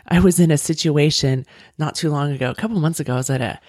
I 0.08 0.20
was 0.20 0.40
in 0.40 0.50
a 0.50 0.58
situation 0.58 1.46
not 1.78 1.94
too 1.94 2.10
long 2.10 2.32
ago, 2.32 2.50
a 2.50 2.54
couple 2.54 2.80
months 2.80 3.00
ago. 3.00 3.14
I 3.14 3.16
was 3.16 3.30
at 3.30 3.40
a, 3.40 3.60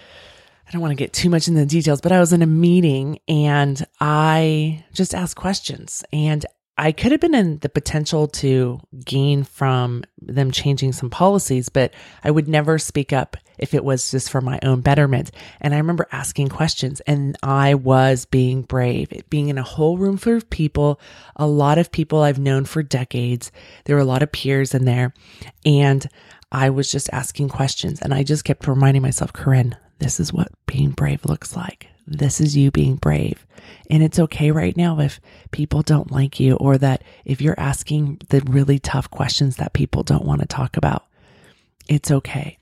I 0.67 0.71
don't 0.71 0.81
want 0.81 0.91
to 0.91 0.95
get 0.95 1.13
too 1.13 1.29
much 1.29 1.47
into 1.47 1.59
the 1.59 1.65
details, 1.65 2.01
but 2.01 2.12
I 2.12 2.19
was 2.19 2.33
in 2.33 2.41
a 2.41 2.47
meeting 2.47 3.19
and 3.27 3.86
I 4.00 4.86
just 4.93 5.13
asked 5.13 5.36
questions. 5.36 6.03
And 6.13 6.45
I 6.77 6.91
could 6.91 7.11
have 7.11 7.21
been 7.21 7.35
in 7.35 7.59
the 7.59 7.69
potential 7.69 8.27
to 8.27 8.79
gain 9.05 9.43
from 9.43 10.03
them 10.19 10.49
changing 10.49 10.93
some 10.93 11.11
policies, 11.11 11.69
but 11.69 11.93
I 12.23 12.31
would 12.31 12.47
never 12.47 12.79
speak 12.79 13.13
up 13.13 13.37
if 13.59 13.75
it 13.75 13.83
was 13.83 14.09
just 14.09 14.31
for 14.31 14.41
my 14.41 14.59
own 14.63 14.81
betterment. 14.81 15.29
And 15.61 15.75
I 15.75 15.77
remember 15.77 16.07
asking 16.11 16.49
questions 16.49 16.99
and 17.01 17.37
I 17.43 17.75
was 17.75 18.25
being 18.25 18.63
brave, 18.63 19.11
being 19.29 19.49
in 19.49 19.59
a 19.59 19.63
whole 19.63 19.97
room 19.97 20.17
full 20.17 20.37
of 20.37 20.49
people, 20.49 20.99
a 21.35 21.45
lot 21.45 21.77
of 21.77 21.91
people 21.91 22.21
I've 22.23 22.39
known 22.39 22.65
for 22.65 22.81
decades. 22.81 23.51
There 23.85 23.95
were 23.95 24.01
a 24.01 24.05
lot 24.05 24.23
of 24.23 24.31
peers 24.31 24.73
in 24.73 24.85
there 24.85 25.13
and 25.63 26.07
I 26.51 26.71
was 26.71 26.91
just 26.91 27.09
asking 27.13 27.49
questions 27.49 28.01
and 28.01 28.15
I 28.15 28.23
just 28.23 28.45
kept 28.45 28.67
reminding 28.67 29.03
myself, 29.03 29.31
Corinne, 29.31 29.77
this 29.99 30.19
is 30.19 30.33
what 30.33 30.49
being 30.65 30.89
brave 30.89 31.23
looks 31.25 31.55
like. 31.55 31.87
This 32.05 32.41
is 32.41 32.57
you 32.57 32.72
being 32.72 32.95
brave. 32.95 33.45
And 33.89 34.03
it's 34.03 34.19
okay 34.19 34.51
right 34.51 34.75
now 34.75 35.00
if 35.00 35.22
people 35.51 35.81
don't 35.81 36.12
like 36.12 36.39
you 36.39 36.55
or 36.55 36.77
that 36.77 37.03
if 37.25 37.41
you're 37.41 37.60
asking 37.60 38.19
the 38.29 38.41
really 38.45 38.79
tough 38.79 39.10
questions 39.10 39.55
that 39.57 39.74
people 39.74 40.03
don't 40.03 40.25
want 40.25 40.41
to 40.41 40.48
talk 40.48 40.75
about. 40.77 41.05
It's 41.88 42.12
okay. 42.12 42.57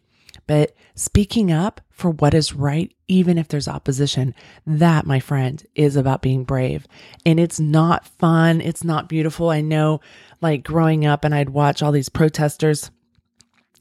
But 0.48 0.76
speaking 0.96 1.52
up 1.52 1.82
for 1.92 2.12
what 2.12 2.34
is 2.34 2.54
right, 2.54 2.94
even 3.08 3.38
if 3.38 3.48
there's 3.48 3.68
opposition, 3.68 4.34
that, 4.66 5.06
my 5.06 5.20
friend, 5.20 5.64
is 5.76 5.96
about 5.96 6.22
being 6.22 6.44
brave. 6.44 6.88
And 7.26 7.40
it's 7.40 7.60
not 7.60 8.08
fun. 8.08 8.60
It's 8.60 8.84
not 8.84 9.08
beautiful. 9.10 9.50
I 9.50 9.62
know, 9.62 10.02
like 10.42 10.64
growing 10.64 11.06
up, 11.06 11.24
and 11.24 11.34
I'd 11.34 11.50
watch 11.52 11.82
all 11.82 11.92
these 11.92 12.10
protesters. 12.10 12.92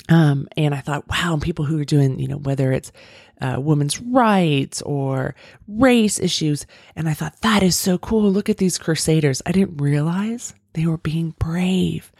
Um, 0.08 0.48
and 0.56 0.74
I 0.74 0.80
thought, 0.80 1.08
wow, 1.08 1.38
people 1.40 1.64
who 1.64 1.80
are 1.80 1.84
doing, 1.84 2.18
you 2.18 2.28
know, 2.28 2.38
whether 2.38 2.72
it's 2.72 2.92
uh, 3.40 3.60
women's 3.60 4.00
rights 4.00 4.82
or 4.82 5.34
race 5.66 6.18
issues. 6.18 6.66
And 6.96 7.08
I 7.08 7.14
thought, 7.14 7.40
that 7.42 7.62
is 7.62 7.76
so 7.76 7.98
cool. 7.98 8.30
Look 8.30 8.48
at 8.48 8.58
these 8.58 8.78
crusaders. 8.78 9.42
I 9.46 9.52
didn't 9.52 9.78
realize 9.78 10.54
they 10.74 10.86
were 10.86 10.98
being 10.98 11.34
brave. 11.38 12.12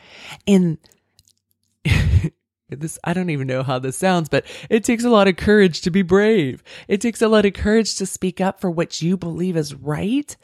And 0.46 0.78
this, 2.68 2.98
I 3.04 3.12
don't 3.12 3.30
even 3.30 3.46
know 3.46 3.62
how 3.62 3.78
this 3.78 3.96
sounds, 3.96 4.28
but 4.28 4.44
it 4.68 4.84
takes 4.84 5.04
a 5.04 5.10
lot 5.10 5.28
of 5.28 5.36
courage 5.36 5.82
to 5.82 5.90
be 5.90 6.02
brave. 6.02 6.62
It 6.88 7.00
takes 7.00 7.22
a 7.22 7.28
lot 7.28 7.46
of 7.46 7.52
courage 7.52 7.96
to 7.96 8.06
speak 8.06 8.40
up 8.40 8.60
for 8.60 8.70
what 8.70 9.02
you 9.02 9.16
believe 9.16 9.56
is 9.56 9.74
right 9.74 10.36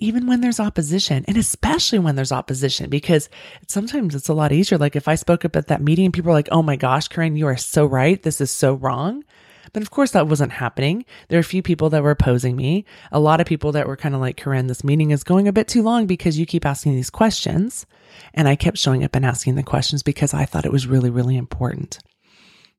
even 0.00 0.26
when 0.26 0.40
there's 0.40 0.60
opposition 0.60 1.24
and 1.26 1.36
especially 1.36 1.98
when 1.98 2.16
there's 2.16 2.32
opposition 2.32 2.90
because 2.90 3.28
sometimes 3.68 4.14
it's 4.14 4.28
a 4.28 4.34
lot 4.34 4.52
easier. 4.52 4.78
Like 4.78 4.96
if 4.96 5.08
i 5.08 5.14
spoke 5.14 5.44
up 5.44 5.56
at 5.56 5.68
that 5.68 5.82
meeting 5.82 6.12
people 6.12 6.30
are 6.30 6.34
like 6.34 6.48
oh 6.50 6.62
my 6.62 6.76
gosh 6.76 7.08
corinne 7.08 7.36
you 7.36 7.46
are 7.46 7.56
so 7.56 7.86
right. 7.86 8.22
This 8.22 8.40
is 8.40 8.50
so 8.50 8.74
wrong. 8.74 9.24
But 9.72 9.82
of 9.82 9.90
course 9.90 10.12
that 10.12 10.28
wasn't 10.28 10.52
happening. 10.52 11.04
There 11.28 11.38
are 11.38 11.40
a 11.40 11.44
few 11.44 11.62
people 11.62 11.90
that 11.90 12.02
were 12.02 12.10
opposing 12.10 12.56
me. 12.56 12.84
A 13.10 13.20
lot 13.20 13.40
of 13.40 13.46
people 13.46 13.72
that 13.72 13.86
were 13.86 13.96
kind 13.96 14.14
of 14.14 14.20
like 14.20 14.36
corinne 14.36 14.68
this 14.68 14.84
meeting 14.84 15.10
is 15.10 15.24
going 15.24 15.48
a 15.48 15.52
bit 15.52 15.68
too 15.68 15.82
long 15.82 16.06
because 16.06 16.38
you 16.38 16.46
keep 16.46 16.64
asking 16.64 16.94
these 16.94 17.10
questions. 17.10 17.86
And 18.32 18.48
i 18.48 18.56
kept 18.56 18.78
showing 18.78 19.04
up 19.04 19.14
and 19.14 19.26
asking 19.26 19.56
the 19.56 19.62
questions 19.62 20.02
because 20.02 20.34
i 20.34 20.44
thought 20.44 20.66
it 20.66 20.72
was 20.72 20.86
really 20.86 21.10
really 21.10 21.36
important. 21.36 21.98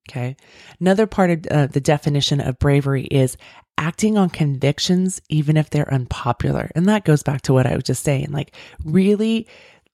Okay. 0.10 0.36
Another 0.80 1.08
part 1.08 1.32
of 1.32 1.48
uh, 1.50 1.68
the 1.68 1.82
definition 1.82 2.40
of 2.40 2.60
bravery 2.60 3.06
is 3.06 3.38
acting 3.78 4.18
on 4.18 4.30
convictions, 4.30 5.22
even 5.30 5.58
if 5.58 5.70
they're 5.70 5.94
unpopular. 5.94 6.72
And 6.76 6.88
that 6.88 7.06
goes 7.06 7.24
back 7.24 7.42
to 7.44 7.54
what 7.54 7.66
I 7.66 7.76
was 7.76 7.84
just 7.84 8.04
saying, 8.04 8.32
like 8.32 8.56
really 8.84 9.48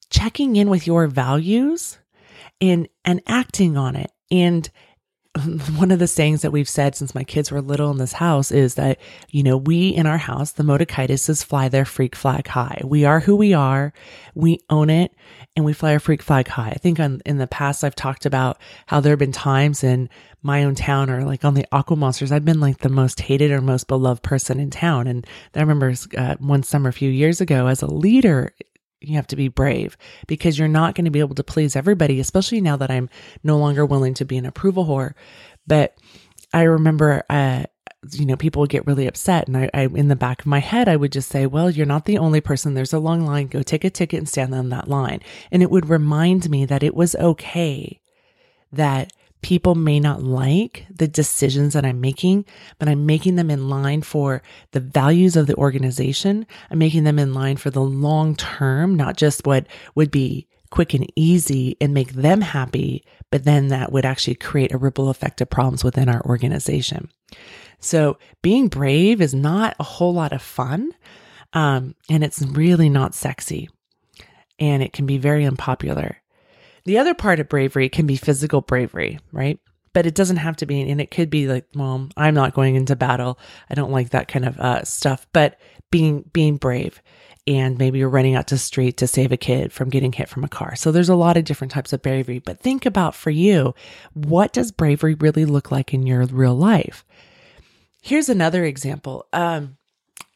checking 0.09 0.55
in 0.55 0.69
with 0.69 0.87
your 0.87 1.07
values 1.07 1.97
and, 2.59 2.87
and 3.05 3.21
acting 3.27 3.77
on 3.77 3.95
it. 3.95 4.11
And 4.29 4.69
one 5.77 5.91
of 5.91 5.99
the 5.99 6.07
sayings 6.07 6.41
that 6.41 6.51
we've 6.51 6.67
said 6.67 6.93
since 6.95 7.15
my 7.15 7.23
kids 7.23 7.51
were 7.51 7.61
little 7.61 7.89
in 7.89 7.97
this 7.97 8.13
house 8.13 8.51
is 8.51 8.75
that, 8.75 8.99
you 9.29 9.43
know, 9.43 9.55
we 9.55 9.89
in 9.89 10.05
our 10.05 10.17
house, 10.17 10.51
the 10.51 10.63
Motikaitis 10.63 11.43
fly 11.45 11.69
their 11.69 11.85
freak 11.85 12.15
flag 12.15 12.47
high. 12.47 12.81
We 12.83 13.05
are 13.05 13.21
who 13.21 13.37
we 13.37 13.53
are. 13.53 13.93
We 14.35 14.59
own 14.69 14.89
it 14.89 15.13
and 15.55 15.63
we 15.63 15.71
fly 15.71 15.93
our 15.93 15.99
freak 15.99 16.21
flag 16.21 16.49
high. 16.49 16.71
I 16.71 16.77
think 16.77 16.99
on, 16.99 17.21
in 17.25 17.37
the 17.37 17.47
past, 17.47 17.83
I've 17.83 17.95
talked 17.95 18.25
about 18.25 18.57
how 18.87 18.99
there 18.99 19.11
have 19.11 19.19
been 19.19 19.31
times 19.31 19.85
in 19.85 20.09
my 20.43 20.65
own 20.65 20.75
town 20.75 21.09
or 21.09 21.23
like 21.23 21.45
on 21.45 21.53
the 21.53 21.65
Aqua 21.71 21.95
Monsters, 21.95 22.31
I've 22.31 22.45
been 22.45 22.59
like 22.59 22.79
the 22.79 22.89
most 22.89 23.21
hated 23.21 23.51
or 23.51 23.61
most 23.61 23.87
beloved 23.87 24.23
person 24.23 24.59
in 24.59 24.69
town. 24.69 25.07
And 25.07 25.25
I 25.55 25.61
remember 25.61 25.93
uh, 26.17 26.35
one 26.39 26.63
summer 26.63 26.89
a 26.89 26.93
few 26.93 27.09
years 27.09 27.39
ago 27.39 27.67
as 27.67 27.81
a 27.81 27.87
leader, 27.87 28.53
you 29.01 29.15
have 29.15 29.27
to 29.27 29.35
be 29.35 29.47
brave 29.47 29.97
because 30.27 30.57
you're 30.57 30.67
not 30.67 30.95
going 30.95 31.05
to 31.05 31.11
be 31.11 31.19
able 31.19 31.35
to 31.35 31.43
please 31.43 31.75
everybody, 31.75 32.19
especially 32.19 32.61
now 32.61 32.77
that 32.77 32.91
I'm 32.91 33.09
no 33.43 33.57
longer 33.57 33.85
willing 33.85 34.13
to 34.15 34.25
be 34.25 34.37
an 34.37 34.45
approval 34.45 34.85
whore. 34.85 35.13
But 35.67 35.97
I 36.53 36.63
remember, 36.63 37.23
uh, 37.29 37.63
you 38.11 38.25
know, 38.25 38.35
people 38.35 38.61
would 38.61 38.69
get 38.69 38.87
really 38.87 39.07
upset. 39.07 39.47
And 39.47 39.57
I, 39.57 39.69
I, 39.73 39.81
in 39.83 40.07
the 40.07 40.15
back 40.15 40.41
of 40.41 40.47
my 40.47 40.59
head, 40.59 40.87
I 40.87 40.95
would 40.95 41.11
just 41.11 41.29
say, 41.29 41.45
well, 41.45 41.69
you're 41.69 41.85
not 41.85 42.05
the 42.05 42.17
only 42.17 42.41
person. 42.41 42.73
There's 42.73 42.93
a 42.93 42.99
long 42.99 43.25
line. 43.25 43.47
Go 43.47 43.61
take 43.61 43.83
a 43.83 43.89
ticket 43.89 44.19
and 44.19 44.29
stand 44.29 44.53
on 44.53 44.69
that 44.69 44.87
line. 44.87 45.21
And 45.51 45.61
it 45.61 45.71
would 45.71 45.89
remind 45.89 46.49
me 46.49 46.65
that 46.65 46.83
it 46.83 46.95
was 46.95 47.15
okay 47.15 47.99
that 48.71 49.13
people 49.41 49.75
may 49.75 49.99
not 49.99 50.23
like 50.23 50.85
the 50.93 51.07
decisions 51.07 51.73
that 51.73 51.85
I'm 51.85 51.99
making, 51.99 52.45
but 52.79 52.87
I'm 52.87 53.05
making 53.05 53.35
them 53.35 53.49
in 53.49 53.69
line 53.69 54.01
for 54.01 54.41
the 54.71 54.79
values 54.79 55.35
of 55.35 55.47
the 55.47 55.55
organization. 55.55 56.45
I'm 56.69 56.79
making 56.79 57.03
them 57.03 57.19
in 57.19 57.33
line 57.33 57.57
for 57.57 57.69
the 57.69 57.81
long 57.81 58.35
term, 58.35 58.95
not 58.95 59.17
just 59.17 59.45
what 59.45 59.67
would 59.95 60.11
be 60.11 60.47
quick 60.69 60.93
and 60.93 61.11
easy 61.15 61.75
and 61.81 61.93
make 61.93 62.13
them 62.13 62.41
happy, 62.41 63.03
but 63.29 63.43
then 63.43 63.67
that 63.69 63.91
would 63.91 64.05
actually 64.05 64.35
create 64.35 64.71
a 64.71 64.77
ripple 64.77 65.09
effect 65.09 65.41
of 65.41 65.49
problems 65.49 65.83
within 65.83 66.07
our 66.07 66.21
organization. 66.25 67.09
So 67.79 68.17
being 68.41 68.67
brave 68.67 69.21
is 69.21 69.33
not 69.33 69.75
a 69.79 69.83
whole 69.83 70.13
lot 70.13 70.33
of 70.33 70.41
fun. 70.41 70.93
Um, 71.53 71.95
and 72.09 72.23
it's 72.23 72.41
really 72.41 72.89
not 72.89 73.13
sexy 73.13 73.69
and 74.57 74.81
it 74.83 74.93
can 74.93 75.05
be 75.05 75.17
very 75.17 75.43
unpopular. 75.43 76.20
The 76.85 76.97
other 76.97 77.13
part 77.13 77.39
of 77.39 77.49
bravery 77.49 77.89
can 77.89 78.07
be 78.07 78.15
physical 78.15 78.61
bravery, 78.61 79.19
right? 79.31 79.59
But 79.93 80.05
it 80.05 80.15
doesn't 80.15 80.37
have 80.37 80.55
to 80.57 80.65
be, 80.65 80.89
and 80.89 81.01
it 81.01 81.11
could 81.11 81.29
be 81.29 81.47
like, 81.47 81.65
well, 81.75 82.07
I'm 82.15 82.33
not 82.33 82.53
going 82.53 82.75
into 82.75 82.95
battle. 82.95 83.37
I 83.69 83.75
don't 83.75 83.91
like 83.91 84.11
that 84.11 84.27
kind 84.27 84.45
of 84.45 84.59
uh, 84.59 84.83
stuff. 84.83 85.27
But 85.33 85.59
being 85.91 86.29
being 86.31 86.57
brave, 86.57 87.01
and 87.47 87.77
maybe 87.77 87.99
you're 87.99 88.09
running 88.09 88.35
out 88.35 88.47
to 88.47 88.55
the 88.55 88.59
street 88.59 88.97
to 88.97 89.07
save 89.07 89.31
a 89.31 89.37
kid 89.37 89.73
from 89.73 89.89
getting 89.89 90.13
hit 90.13 90.29
from 90.29 90.43
a 90.43 90.49
car. 90.49 90.75
So 90.75 90.91
there's 90.91 91.09
a 91.09 91.15
lot 91.15 91.37
of 91.37 91.43
different 91.43 91.71
types 91.71 91.91
of 91.91 92.01
bravery. 92.01 92.39
But 92.39 92.59
think 92.59 92.85
about 92.85 93.15
for 93.15 93.31
you, 93.31 93.73
what 94.13 94.53
does 94.53 94.71
bravery 94.71 95.15
really 95.15 95.45
look 95.45 95.71
like 95.71 95.93
in 95.93 96.05
your 96.05 96.25
real 96.25 96.55
life? 96.55 97.03
Here's 98.01 98.29
another 98.29 98.63
example. 98.63 99.27
Um, 99.33 99.77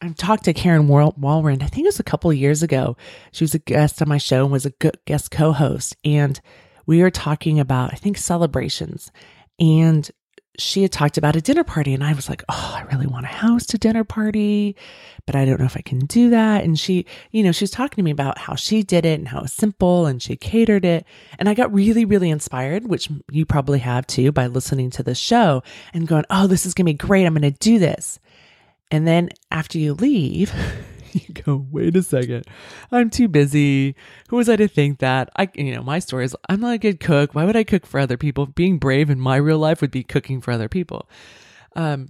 I 0.06 0.14
talked 0.14 0.46
to 0.46 0.54
Karen 0.54 0.88
Walrond, 0.88 1.64
I 1.64 1.68
think 1.68 1.86
it 1.86 1.88
was 1.88 2.00
a 2.00 2.04
couple 2.04 2.30
of 2.30 2.38
years 2.38 2.62
ago. 2.62 2.96
She 3.32 3.44
was 3.44 3.56
a 3.56 3.60
guest 3.60 4.02
on 4.02 4.08
my 4.08 4.20
show 4.20 4.44
and 4.44 4.52
was 4.52 4.66
a 4.66 4.74
guest 5.06 5.32
co 5.32 5.52
host. 5.52 5.96
And 6.06 6.40
we 6.86 7.02
were 7.02 7.10
talking 7.10 7.60
about, 7.60 7.92
I 7.92 7.96
think, 7.96 8.18
celebrations. 8.18 9.12
And 9.60 10.10
she 10.58 10.84
had 10.84 10.92
talked 10.92 11.18
about 11.18 11.36
a 11.36 11.42
dinner 11.42 11.64
party. 11.64 11.94
And 11.94 12.04
I 12.04 12.14
was 12.14 12.30
like, 12.30 12.44
oh, 12.50 12.74
I 12.78 12.84
really 12.94 13.08
want 13.08 13.26
a 13.26 13.30
house 13.30 13.66
to 13.68 13.78
dinner 13.78 14.04
party, 14.04 14.76
but 15.26 15.36
I 15.36 15.44
don't 15.44 15.60
know 15.60 15.66
if 15.66 15.76
I 15.76 15.82
can 15.82 16.00
do 16.00 16.30
that. 16.30 16.64
And 16.64 16.80
she, 16.80 17.06
you 17.32 17.44
know, 17.44 17.52
she 17.52 17.64
was 17.64 17.72
talking 17.72 17.98
to 17.98 18.04
me 18.04 18.12
about 18.12 18.38
how 18.38 18.56
she 18.56 18.84
did 18.84 19.06
it 19.06 19.20
and 19.20 19.28
how 19.28 19.40
it 19.40 19.44
was 19.44 19.54
simple 19.54 20.06
and 20.06 20.22
she 20.22 20.36
catered 20.36 20.86
it. 20.86 21.06
And 21.40 21.50
I 21.50 21.56
got 21.56 21.74
really, 21.74 22.06
really 22.06 22.30
inspired, 22.30 22.88
which 22.88 23.10
you 23.32 23.46
probably 23.46 23.80
have 23.80 24.08
too 24.08 24.32
by 24.32 24.48
listening 24.48 24.92
to 24.92 25.04
the 25.04 25.16
show 25.16 25.64
and 25.94 26.08
going, 26.08 26.26
oh, 26.30 26.48
this 26.48 26.66
is 26.66 26.74
going 26.74 26.86
to 26.86 26.94
be 26.94 26.98
great. 26.98 27.26
I'm 27.26 27.34
going 27.34 27.52
to 27.52 27.60
do 27.60 27.80
this. 27.80 28.20
And 28.92 29.08
then 29.08 29.30
after 29.52 29.78
you 29.78 29.94
leave, 29.94 30.54
you 31.12 31.34
go, 31.34 31.66
wait 31.72 31.96
a 31.96 32.04
second, 32.04 32.46
I'm 32.92 33.10
too 33.10 33.28
busy. 33.28 33.96
Who 34.30 34.36
was 34.36 34.50
I 34.50 34.56
to 34.58 34.68
think 34.68 35.00
that? 35.00 35.30
I, 35.36 35.50
you 35.56 35.74
know, 35.74 35.84
my 35.84 36.00
story 36.00 36.26
is 36.26 36.36
I'm 36.50 36.60
not 36.60 36.74
a 36.74 36.78
good 36.78 37.00
cook. 37.00 37.34
Why 37.34 37.46
would 37.46 37.56
I 37.56 37.64
cook 37.64 37.86
for 37.86 38.00
other 38.00 38.18
people? 38.18 38.46
Being 38.46 38.78
brave 38.78 39.10
in 39.10 39.20
my 39.20 39.38
real 39.38 39.60
life 39.60 39.82
would 39.82 39.92
be 39.92 40.04
cooking 40.04 40.42
for 40.42 40.52
other 40.52 40.70
people. 40.70 41.10
Um, 41.76 42.10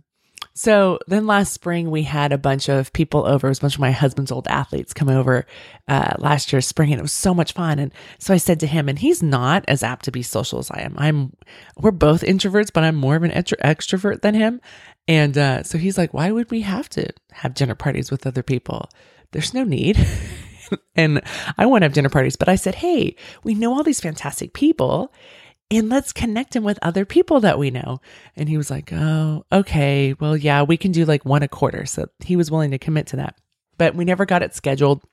so 0.58 1.00
then 1.08 1.28
last 1.28 1.54
spring 1.54 1.92
we 1.92 2.04
had 2.04 2.32
a 2.32 2.38
bunch 2.38 2.70
of 2.70 2.94
people 2.94 3.26
over. 3.28 3.48
It 3.48 3.52
was 3.52 3.58
a 3.60 3.62
bunch 3.62 3.76
of 3.76 3.82
my 3.82 3.92
husband's 3.92 4.32
old 4.32 4.48
athletes 4.48 4.94
come 4.94 5.10
over 5.10 5.46
uh, 5.90 6.14
last 6.18 6.54
year 6.54 6.62
spring, 6.62 6.94
and 6.94 7.00
it 7.00 7.02
was 7.02 7.12
so 7.12 7.34
much 7.34 7.52
fun. 7.52 7.78
And 7.78 7.92
so 8.20 8.34
I 8.34 8.38
said 8.38 8.62
to 8.62 8.68
him, 8.68 8.88
and 8.88 8.98
he's 8.98 9.22
not 9.22 9.66
as 9.68 9.84
apt 9.84 10.06
to 10.06 10.12
be 10.12 10.24
social 10.24 10.60
as 10.60 10.72
I 10.72 10.80
am. 10.80 10.96
I'm 10.98 11.36
we're 11.78 11.92
both 11.92 12.22
introverts, 12.22 12.72
but 12.72 12.86
I'm 12.86 12.96
more 12.96 13.18
of 13.18 13.24
an 13.24 13.32
extro- 13.32 13.60
extrovert 13.60 14.22
than 14.22 14.34
him. 14.34 14.62
And 15.10 15.38
uh, 15.38 15.64
so 15.64 15.78
he's 15.78 15.98
like, 15.98 16.14
why 16.14 16.32
would 16.32 16.50
we 16.50 16.62
have 16.62 16.88
to 16.90 17.12
have 17.34 17.54
dinner 17.54 17.76
parties 17.76 18.10
with 18.10 18.26
other 18.26 18.42
people? 18.42 18.90
There's 19.34 19.54
no 19.54 19.66
need. 19.66 20.04
and 20.96 21.22
I 21.58 21.66
want 21.66 21.82
to 21.82 21.86
have 21.86 21.94
dinner 21.94 22.10
parties, 22.10 22.38
but 22.38 22.48
I 22.48 22.56
said, 22.56 22.76
hey, 22.76 23.18
we 23.44 23.56
know 23.56 23.74
all 23.74 23.84
these 23.84 24.00
fantastic 24.00 24.54
people 24.54 25.14
and 25.72 25.90
let's 25.90 26.14
connect 26.14 26.56
him 26.56 26.64
with 26.64 26.80
other 26.82 27.06
people 27.06 27.40
that 27.42 27.58
we 27.58 27.72
know. 27.72 28.00
And 28.36 28.48
he 28.48 28.58
was 28.58 28.70
like, 28.70 28.92
oh, 28.94 29.46
okay. 29.52 30.14
Well, 30.20 30.38
yeah, 30.38 30.62
we 30.64 30.78
can 30.78 30.92
do 30.92 31.06
like 31.06 31.26
one 31.26 31.44
a 31.44 31.48
quarter. 31.48 31.86
So 31.86 32.08
he 32.20 32.36
was 32.36 32.52
willing 32.52 32.72
to 32.72 32.78
commit 32.78 33.08
to 33.08 33.18
that, 33.18 33.36
but 33.78 33.96
we 33.96 34.06
never 34.06 34.26
got 34.26 34.44
it 34.44 34.54
scheduled. 34.54 35.04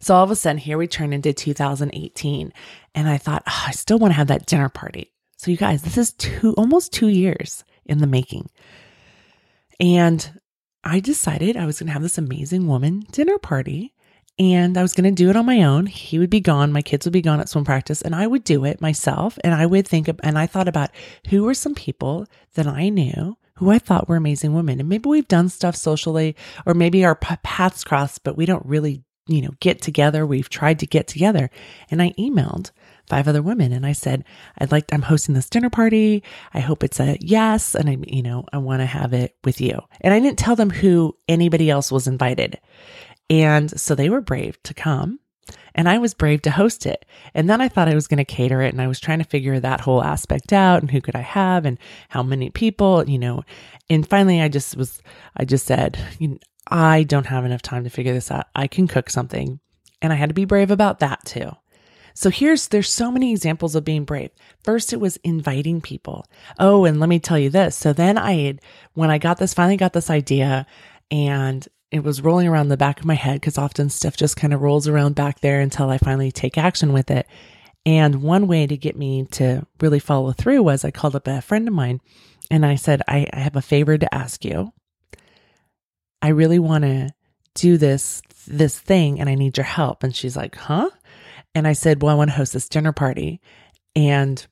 So 0.00 0.14
all 0.14 0.24
of 0.24 0.30
a 0.30 0.36
sudden, 0.36 0.58
here 0.58 0.78
we 0.78 0.86
turn 0.86 1.12
into 1.12 1.32
2018. 1.32 2.52
And 2.94 3.08
I 3.08 3.18
thought, 3.18 3.42
oh, 3.46 3.64
I 3.66 3.70
still 3.72 3.98
want 3.98 4.12
to 4.12 4.16
have 4.16 4.28
that 4.28 4.46
dinner 4.46 4.68
party. 4.68 5.12
So, 5.36 5.50
you 5.52 5.56
guys, 5.56 5.82
this 5.82 5.96
is 5.96 6.12
two, 6.14 6.52
almost 6.58 6.92
two 6.92 7.08
years 7.08 7.64
in 7.86 7.98
the 7.98 8.06
making. 8.06 8.50
And 9.78 10.40
I 10.82 10.98
decided 10.98 11.56
I 11.56 11.66
was 11.66 11.78
going 11.78 11.86
to 11.86 11.92
have 11.92 12.02
this 12.02 12.18
amazing 12.18 12.66
woman 12.66 13.06
dinner 13.12 13.38
party 13.38 13.94
and 14.38 14.78
I 14.78 14.82
was 14.82 14.94
going 14.94 15.04
to 15.04 15.10
do 15.10 15.30
it 15.30 15.36
on 15.36 15.46
my 15.46 15.62
own. 15.62 15.86
He 15.86 16.18
would 16.18 16.30
be 16.30 16.40
gone. 16.40 16.72
My 16.72 16.82
kids 16.82 17.06
would 17.06 17.12
be 17.12 17.22
gone 17.22 17.40
at 17.40 17.48
swim 17.48 17.64
practice 17.64 18.02
and 18.02 18.14
I 18.14 18.26
would 18.26 18.44
do 18.44 18.64
it 18.64 18.80
myself. 18.80 19.38
And 19.42 19.54
I 19.54 19.66
would 19.66 19.86
think, 19.86 20.08
of, 20.08 20.20
and 20.22 20.38
I 20.38 20.46
thought 20.46 20.68
about 20.68 20.90
who 21.28 21.44
were 21.44 21.54
some 21.54 21.74
people 21.74 22.26
that 22.54 22.66
I 22.66 22.88
knew 22.88 23.36
who 23.58 23.70
I 23.70 23.78
thought 23.78 24.08
were 24.08 24.16
amazing 24.16 24.54
women. 24.54 24.78
And 24.78 24.88
maybe 24.88 25.08
we've 25.08 25.26
done 25.26 25.48
stuff 25.48 25.74
socially 25.74 26.36
or 26.64 26.74
maybe 26.74 27.04
our 27.04 27.16
paths 27.16 27.82
crossed, 27.82 28.22
but 28.22 28.36
we 28.36 28.46
don't 28.46 28.64
really, 28.64 29.02
you 29.26 29.42
know, 29.42 29.50
get 29.58 29.82
together. 29.82 30.24
We've 30.24 30.48
tried 30.48 30.78
to 30.78 30.86
get 30.86 31.08
together. 31.08 31.50
And 31.90 32.00
I 32.00 32.12
emailed 32.12 32.70
five 33.08 33.26
other 33.26 33.42
women 33.42 33.72
and 33.72 33.84
I 33.84 33.92
said, 33.92 34.24
I'd 34.58 34.70
like, 34.70 34.84
I'm 34.92 35.02
hosting 35.02 35.34
this 35.34 35.50
dinner 35.50 35.70
party. 35.70 36.22
I 36.54 36.60
hope 36.60 36.84
it's 36.84 37.00
a 37.00 37.18
yes. 37.20 37.74
And 37.74 37.90
I, 37.90 37.96
you 38.06 38.22
know, 38.22 38.44
I 38.52 38.58
want 38.58 38.80
to 38.80 38.86
have 38.86 39.12
it 39.12 39.34
with 39.42 39.60
you. 39.60 39.80
And 40.02 40.14
I 40.14 40.20
didn't 40.20 40.38
tell 40.38 40.54
them 40.54 40.70
who 40.70 41.16
anybody 41.26 41.68
else 41.68 41.90
was 41.90 42.06
invited. 42.06 42.60
And 43.30 43.78
so 43.78 43.94
they 43.94 44.08
were 44.08 44.20
brave 44.20 44.62
to 44.64 44.74
come 44.74 45.20
and 45.74 45.88
I 45.88 45.98
was 45.98 46.14
brave 46.14 46.42
to 46.42 46.50
host 46.50 46.86
it. 46.86 47.04
And 47.34 47.48
then 47.48 47.60
I 47.60 47.68
thought 47.68 47.88
I 47.88 47.94
was 47.94 48.08
going 48.08 48.18
to 48.18 48.24
cater 48.24 48.62
it 48.62 48.72
and 48.72 48.82
I 48.82 48.88
was 48.88 48.98
trying 48.98 49.18
to 49.18 49.24
figure 49.24 49.60
that 49.60 49.80
whole 49.80 50.02
aspect 50.02 50.52
out 50.52 50.82
and 50.82 50.90
who 50.90 51.00
could 51.00 51.14
I 51.14 51.20
have 51.20 51.64
and 51.64 51.78
how 52.08 52.22
many 52.22 52.50
people, 52.50 53.08
you 53.08 53.18
know. 53.18 53.44
And 53.88 54.06
finally 54.06 54.40
I 54.40 54.48
just 54.48 54.76
was 54.76 55.00
I 55.36 55.44
just 55.44 55.66
said, 55.66 55.98
I 56.68 57.04
don't 57.04 57.26
have 57.26 57.44
enough 57.44 57.62
time 57.62 57.84
to 57.84 57.90
figure 57.90 58.12
this 58.12 58.30
out. 58.30 58.46
I 58.54 58.66
can 58.66 58.88
cook 58.88 59.08
something. 59.10 59.60
And 60.00 60.12
I 60.12 60.16
had 60.16 60.30
to 60.30 60.34
be 60.34 60.44
brave 60.44 60.70
about 60.70 61.00
that 61.00 61.24
too. 61.24 61.50
So 62.14 62.30
here's, 62.30 62.66
there's 62.68 62.90
so 62.90 63.12
many 63.12 63.30
examples 63.30 63.76
of 63.76 63.84
being 63.84 64.04
brave. 64.04 64.30
First, 64.64 64.92
it 64.92 65.00
was 65.00 65.18
inviting 65.18 65.80
people. 65.80 66.26
Oh, 66.58 66.84
and 66.84 66.98
let 66.98 67.08
me 67.08 67.20
tell 67.20 67.38
you 67.38 67.50
this. 67.50 67.76
So 67.76 67.92
then 67.92 68.18
I 68.18 68.58
when 68.94 69.10
I 69.10 69.18
got 69.18 69.38
this, 69.38 69.54
finally 69.54 69.76
got 69.76 69.92
this 69.92 70.10
idea 70.10 70.66
and 71.10 71.66
it 71.90 72.04
was 72.04 72.20
rolling 72.20 72.48
around 72.48 72.68
the 72.68 72.76
back 72.76 73.00
of 73.00 73.06
my 73.06 73.14
head 73.14 73.40
because 73.40 73.58
often 73.58 73.88
stuff 73.88 74.16
just 74.16 74.36
kind 74.36 74.52
of 74.52 74.60
rolls 74.60 74.86
around 74.86 75.14
back 75.14 75.40
there 75.40 75.60
until 75.60 75.88
I 75.88 75.98
finally 75.98 76.30
take 76.30 76.58
action 76.58 76.92
with 76.92 77.10
it. 77.10 77.26
And 77.86 78.22
one 78.22 78.46
way 78.46 78.66
to 78.66 78.76
get 78.76 78.96
me 78.96 79.24
to 79.32 79.66
really 79.80 79.98
follow 79.98 80.32
through 80.32 80.62
was 80.62 80.84
I 80.84 80.90
called 80.90 81.16
up 81.16 81.26
a 81.26 81.40
friend 81.40 81.66
of 81.66 81.72
mine 81.72 82.00
and 82.50 82.66
I 82.66 82.74
said, 82.74 83.02
I, 83.08 83.26
I 83.32 83.40
have 83.40 83.56
a 83.56 83.62
favor 83.62 83.96
to 83.96 84.14
ask 84.14 84.44
you. 84.44 84.72
I 86.20 86.28
really 86.28 86.58
want 86.58 86.84
to 86.84 87.10
do 87.54 87.78
this 87.78 88.22
this 88.46 88.78
thing 88.78 89.20
and 89.20 89.28
I 89.28 89.34
need 89.34 89.56
your 89.56 89.64
help. 89.64 90.02
And 90.02 90.14
she's 90.14 90.36
like, 90.36 90.56
huh? 90.56 90.90
And 91.54 91.66
I 91.66 91.72
said, 91.72 92.02
well, 92.02 92.12
I 92.12 92.16
want 92.16 92.30
to 92.30 92.36
host 92.36 92.52
this 92.52 92.68
dinner 92.68 92.92
party. 92.92 93.40
And 93.94 94.46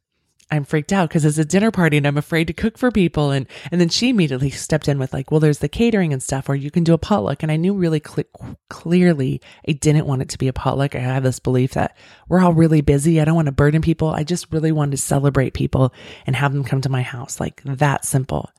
I'm 0.51 0.65
freaked 0.65 0.93
out 0.93 1.09
because 1.09 1.25
it's 1.25 1.39
a 1.39 1.45
dinner 1.45 1.73
party 1.73 1.97
and 1.97 2.07
I'm 2.07 2.17
afraid 2.17 2.47
to 2.47 2.53
cook 2.53 2.79
for 2.79 2.93
people. 2.93 3.33
And, 3.33 3.47
and 3.73 3.81
then 3.81 3.89
she 3.89 4.11
immediately 4.11 4.51
stepped 4.51 4.87
in 4.87 4.99
with 4.99 5.13
like, 5.13 5.31
well, 5.31 5.41
there's 5.41 5.59
the 5.59 5.69
catering 5.69 6.13
and 6.13 6.23
stuff, 6.23 6.49
or 6.49 6.55
you 6.55 6.71
can 6.71 6.85
do 6.85 6.95
a 6.95 6.99
potluck. 6.99 7.43
And 7.43 7.51
I 7.51 7.57
knew 7.57 7.75
really 7.75 8.01
cl- 8.05 8.57
clearly 8.71 9.41
I 9.69 9.73
didn't 9.73 10.07
want 10.07 10.23
it 10.23 10.29
to 10.31 10.39
be 10.39 10.47
a 10.47 10.53
potluck. 10.53 10.95
I 10.95 11.01
have 11.01 11.25
this 11.25 11.41
belief 11.41 11.75
that 11.75 11.97
we're 12.29 12.41
all 12.41 12.55
really 12.55 12.81
busy. 12.81 13.21
I 13.21 13.25
don't 13.25 13.35
want 13.35 13.47
to 13.47 13.53
burden 13.53 13.83
people. 13.83 14.09
I 14.09 14.23
just 14.23 14.53
really 14.53 14.71
wanted 14.71 14.93
to 14.93 14.99
celebrate 14.99 15.55
people 15.55 15.93
and 16.27 16.37
have 16.37 16.53
them 16.53 16.65
come 16.65 16.81
to 16.83 16.89
my 16.89 17.03
house. 17.03 17.41
Like 17.41 17.61
that 17.65 18.05
simple. 18.05 18.51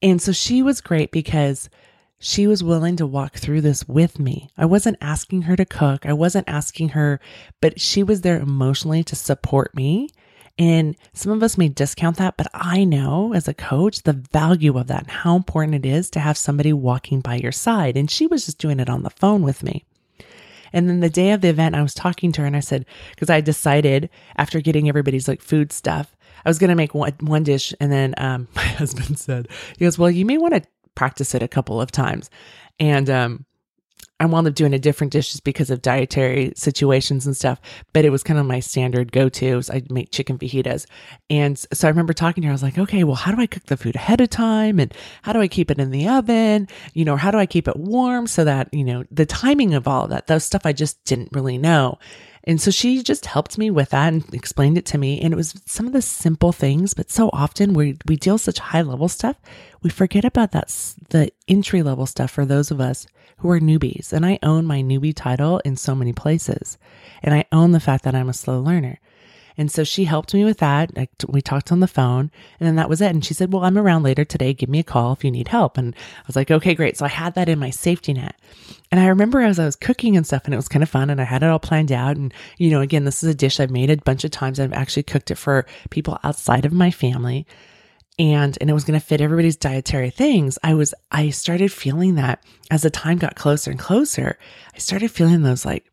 And 0.00 0.22
so 0.22 0.32
she 0.32 0.62
was 0.62 0.80
great 0.80 1.12
because 1.12 1.68
she 2.18 2.46
was 2.46 2.64
willing 2.64 2.96
to 2.96 3.06
walk 3.06 3.34
through 3.34 3.60
this 3.60 3.86
with 3.86 4.18
me. 4.18 4.48
I 4.56 4.64
wasn't 4.64 4.96
asking 5.02 5.42
her 5.42 5.56
to 5.56 5.66
cook. 5.66 6.06
I 6.06 6.14
wasn't 6.14 6.48
asking 6.48 6.90
her, 6.90 7.20
but 7.60 7.78
she 7.78 8.02
was 8.02 8.22
there 8.22 8.40
emotionally 8.40 9.04
to 9.04 9.16
support 9.16 9.74
me 9.74 10.08
and 10.58 10.96
some 11.12 11.32
of 11.32 11.42
us 11.42 11.58
may 11.58 11.68
discount 11.68 12.16
that, 12.18 12.36
but 12.36 12.46
I 12.54 12.84
know 12.84 13.34
as 13.34 13.48
a 13.48 13.54
coach 13.54 14.02
the 14.02 14.12
value 14.12 14.78
of 14.78 14.86
that 14.86 15.02
and 15.02 15.10
how 15.10 15.34
important 15.34 15.74
it 15.74 15.86
is 15.86 16.10
to 16.10 16.20
have 16.20 16.38
somebody 16.38 16.72
walking 16.72 17.20
by 17.20 17.36
your 17.36 17.52
side. 17.52 17.96
And 17.96 18.10
she 18.10 18.26
was 18.26 18.46
just 18.46 18.58
doing 18.58 18.78
it 18.78 18.88
on 18.88 19.02
the 19.02 19.10
phone 19.10 19.42
with 19.42 19.64
me. 19.64 19.84
And 20.72 20.88
then 20.88 21.00
the 21.00 21.10
day 21.10 21.32
of 21.32 21.40
the 21.40 21.48
event, 21.48 21.74
I 21.74 21.82
was 21.82 21.94
talking 21.94 22.30
to 22.32 22.40
her 22.40 22.46
and 22.46 22.56
I 22.56 22.60
said, 22.60 22.86
because 23.10 23.30
I 23.30 23.40
decided 23.40 24.10
after 24.36 24.60
getting 24.60 24.88
everybody's 24.88 25.28
like 25.28 25.40
food 25.40 25.72
stuff, 25.72 26.16
I 26.44 26.48
was 26.48 26.58
going 26.58 26.70
to 26.70 26.76
make 26.76 26.94
one, 26.94 27.14
one 27.20 27.42
dish. 27.42 27.74
And 27.80 27.90
then 27.90 28.14
um, 28.18 28.46
my 28.54 28.62
husband 28.62 29.18
said, 29.18 29.48
he 29.76 29.84
goes, 29.84 29.98
well, 29.98 30.10
you 30.10 30.24
may 30.24 30.38
want 30.38 30.54
to 30.54 30.62
practice 30.94 31.34
it 31.34 31.42
a 31.42 31.48
couple 31.48 31.80
of 31.80 31.90
times. 31.90 32.30
And 32.78 33.10
um, 33.10 33.44
I 34.24 34.26
wound 34.26 34.46
up 34.46 34.54
doing 34.54 34.74
a 34.74 34.78
different 34.78 35.12
dish 35.12 35.32
just 35.32 35.44
because 35.44 35.70
of 35.70 35.82
dietary 35.82 36.52
situations 36.56 37.26
and 37.26 37.36
stuff, 37.36 37.60
but 37.92 38.04
it 38.04 38.10
was 38.10 38.22
kind 38.22 38.38
of 38.38 38.46
my 38.46 38.60
standard 38.60 39.12
go 39.12 39.28
to. 39.28 39.62
I'd 39.70 39.90
make 39.90 40.10
chicken 40.10 40.38
fajitas. 40.38 40.86
And 41.30 41.58
so 41.58 41.86
I 41.86 41.90
remember 41.90 42.12
talking 42.12 42.42
to 42.42 42.46
her, 42.46 42.52
I 42.52 42.54
was 42.54 42.62
like, 42.62 42.78
okay, 42.78 43.04
well, 43.04 43.14
how 43.14 43.32
do 43.32 43.40
I 43.40 43.46
cook 43.46 43.64
the 43.64 43.76
food 43.76 43.96
ahead 43.96 44.20
of 44.20 44.30
time? 44.30 44.80
And 44.80 44.92
how 45.22 45.32
do 45.32 45.40
I 45.40 45.48
keep 45.48 45.70
it 45.70 45.78
in 45.78 45.90
the 45.90 46.08
oven? 46.08 46.68
You 46.94 47.04
know, 47.04 47.16
how 47.16 47.30
do 47.30 47.38
I 47.38 47.46
keep 47.46 47.68
it 47.68 47.76
warm 47.76 48.26
so 48.26 48.44
that, 48.44 48.72
you 48.72 48.84
know, 48.84 49.04
the 49.10 49.26
timing 49.26 49.74
of 49.74 49.86
all 49.86 50.04
of 50.04 50.10
that, 50.10 50.26
those 50.26 50.44
stuff 50.44 50.62
I 50.64 50.72
just 50.72 51.04
didn't 51.04 51.30
really 51.32 51.58
know. 51.58 51.98
And 52.46 52.60
so 52.60 52.70
she 52.70 53.02
just 53.02 53.26
helped 53.26 53.56
me 53.56 53.70
with 53.70 53.90
that 53.90 54.12
and 54.12 54.34
explained 54.34 54.76
it 54.76 54.84
to 54.86 54.98
me. 54.98 55.20
And 55.20 55.32
it 55.32 55.36
was 55.36 55.60
some 55.66 55.86
of 55.86 55.92
the 55.92 56.02
simple 56.02 56.52
things, 56.52 56.94
but 56.94 57.10
so 57.10 57.30
often 57.32 57.72
we, 57.72 57.96
we 58.06 58.16
deal 58.16 58.38
such 58.38 58.58
high 58.58 58.82
level 58.82 59.08
stuff, 59.08 59.36
we 59.82 59.90
forget 59.90 60.24
about 60.24 60.52
that, 60.52 60.68
the 61.10 61.32
entry 61.48 61.82
level 61.82 62.06
stuff 62.06 62.30
for 62.30 62.44
those 62.44 62.70
of 62.70 62.80
us 62.80 63.06
who 63.38 63.50
are 63.50 63.60
newbies. 63.60 64.12
And 64.12 64.24
I 64.24 64.38
own 64.42 64.66
my 64.66 64.82
newbie 64.82 65.14
title 65.14 65.58
in 65.64 65.76
so 65.76 65.94
many 65.94 66.12
places. 66.12 66.78
And 67.22 67.34
I 67.34 67.44
own 67.50 67.72
the 67.72 67.80
fact 67.80 68.04
that 68.04 68.14
I'm 68.14 68.28
a 68.28 68.34
slow 68.34 68.60
learner. 68.60 69.00
And 69.56 69.70
so 69.70 69.84
she 69.84 70.04
helped 70.04 70.34
me 70.34 70.44
with 70.44 70.58
that. 70.58 70.90
We 71.28 71.40
talked 71.40 71.70
on 71.70 71.80
the 71.80 71.86
phone 71.86 72.30
and 72.58 72.66
then 72.66 72.76
that 72.76 72.88
was 72.88 73.00
it. 73.00 73.10
And 73.10 73.24
she 73.24 73.34
said, 73.34 73.52
well, 73.52 73.64
I'm 73.64 73.78
around 73.78 74.02
later 74.02 74.24
today. 74.24 74.52
Give 74.52 74.68
me 74.68 74.80
a 74.80 74.84
call 74.84 75.12
if 75.12 75.24
you 75.24 75.30
need 75.30 75.48
help. 75.48 75.78
And 75.78 75.94
I 75.94 76.22
was 76.26 76.36
like, 76.36 76.50
okay, 76.50 76.74
great. 76.74 76.96
So 76.96 77.04
I 77.04 77.08
had 77.08 77.34
that 77.34 77.48
in 77.48 77.58
my 77.58 77.70
safety 77.70 78.12
net. 78.12 78.36
And 78.90 79.00
I 79.00 79.06
remember 79.06 79.40
as 79.40 79.58
I 79.58 79.64
was 79.64 79.76
cooking 79.76 80.16
and 80.16 80.26
stuff 80.26 80.44
and 80.44 80.54
it 80.54 80.58
was 80.58 80.68
kind 80.68 80.82
of 80.82 80.88
fun 80.88 81.10
and 81.10 81.20
I 81.20 81.24
had 81.24 81.42
it 81.42 81.48
all 81.48 81.58
planned 81.58 81.92
out. 81.92 82.16
And, 82.16 82.34
you 82.58 82.70
know, 82.70 82.80
again, 82.80 83.04
this 83.04 83.22
is 83.22 83.28
a 83.28 83.34
dish 83.34 83.60
I've 83.60 83.70
made 83.70 83.90
a 83.90 83.96
bunch 83.96 84.24
of 84.24 84.30
times. 84.30 84.58
I've 84.58 84.72
actually 84.72 85.04
cooked 85.04 85.30
it 85.30 85.36
for 85.36 85.66
people 85.90 86.18
outside 86.24 86.64
of 86.64 86.72
my 86.72 86.90
family 86.90 87.46
and 88.18 88.56
and 88.60 88.70
it 88.70 88.74
was 88.74 88.84
going 88.84 88.98
to 88.98 89.04
fit 89.04 89.20
everybody's 89.20 89.56
dietary 89.56 90.10
things 90.10 90.58
i 90.62 90.72
was 90.72 90.94
i 91.10 91.30
started 91.30 91.72
feeling 91.72 92.14
that 92.14 92.42
as 92.70 92.82
the 92.82 92.90
time 92.90 93.18
got 93.18 93.34
closer 93.34 93.70
and 93.70 93.80
closer 93.80 94.38
i 94.74 94.78
started 94.78 95.10
feeling 95.10 95.42
those 95.42 95.64
like 95.64 95.84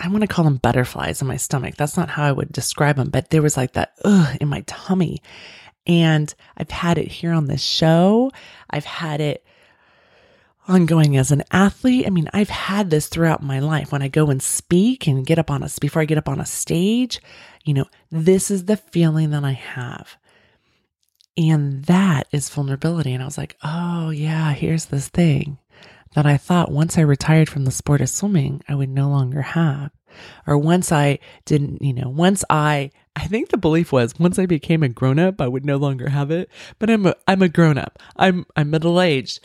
I 0.00 0.08
want 0.08 0.22
to 0.22 0.26
call 0.26 0.44
them 0.44 0.56
butterflies 0.56 1.20
in 1.20 1.28
my 1.28 1.36
stomach. 1.36 1.76
That's 1.76 1.96
not 1.96 2.08
how 2.08 2.24
I 2.24 2.32
would 2.32 2.52
describe 2.52 2.96
them, 2.96 3.10
but 3.10 3.30
there 3.30 3.42
was 3.42 3.56
like 3.56 3.74
that 3.74 3.92
ugh 4.04 4.36
in 4.40 4.48
my 4.48 4.62
tummy. 4.66 5.22
And 5.86 6.34
I've 6.56 6.70
had 6.70 6.98
it 6.98 7.08
here 7.08 7.32
on 7.32 7.46
this 7.46 7.62
show. 7.62 8.32
I've 8.70 8.84
had 8.84 9.20
it 9.20 9.44
ongoing 10.66 11.16
as 11.16 11.32
an 11.32 11.42
athlete. 11.50 12.06
I 12.06 12.10
mean, 12.10 12.28
I've 12.32 12.48
had 12.48 12.90
this 12.90 13.08
throughout 13.08 13.42
my 13.42 13.58
life 13.58 13.92
when 13.92 14.02
I 14.02 14.08
go 14.08 14.30
and 14.30 14.42
speak 14.42 15.06
and 15.06 15.26
get 15.26 15.38
up 15.38 15.50
on 15.50 15.62
us 15.62 15.78
before 15.78 16.00
I 16.00 16.06
get 16.06 16.18
up 16.18 16.28
on 16.28 16.40
a 16.40 16.46
stage. 16.46 17.20
You 17.64 17.74
know, 17.74 17.86
this 18.10 18.50
is 18.50 18.64
the 18.64 18.76
feeling 18.76 19.30
that 19.30 19.44
I 19.44 19.52
have. 19.52 20.16
And 21.36 21.84
that 21.84 22.26
is 22.32 22.48
vulnerability. 22.48 23.12
And 23.12 23.22
I 23.22 23.26
was 23.26 23.38
like, 23.38 23.56
oh, 23.62 24.10
yeah, 24.10 24.52
here's 24.52 24.86
this 24.86 25.08
thing 25.08 25.58
that 26.14 26.26
I 26.26 26.36
thought 26.36 26.72
once 26.72 26.98
I 26.98 27.02
retired 27.02 27.48
from 27.48 27.64
the 27.64 27.70
sport 27.70 28.00
of 28.00 28.08
swimming, 28.08 28.62
I 28.68 28.74
would 28.74 28.88
no 28.88 29.08
longer 29.08 29.42
have. 29.42 29.90
Or 30.46 30.58
once 30.58 30.90
I 30.90 31.20
didn't, 31.44 31.82
you 31.82 31.92
know, 31.92 32.08
once 32.08 32.44
I, 32.50 32.90
I 33.14 33.26
think 33.26 33.48
the 33.48 33.56
belief 33.56 33.92
was 33.92 34.18
once 34.18 34.38
I 34.38 34.46
became 34.46 34.82
a 34.82 34.88
grown 34.88 35.18
up, 35.18 35.40
I 35.40 35.48
would 35.48 35.64
no 35.64 35.76
longer 35.76 36.08
have 36.08 36.30
it. 36.30 36.50
But 36.78 36.90
I'm 36.90 37.06
a, 37.06 37.14
I'm 37.28 37.42
a 37.42 37.48
grown 37.48 37.78
up. 37.78 37.98
I'm, 38.16 38.44
I'm 38.56 38.70
middle 38.70 39.00
aged. 39.00 39.40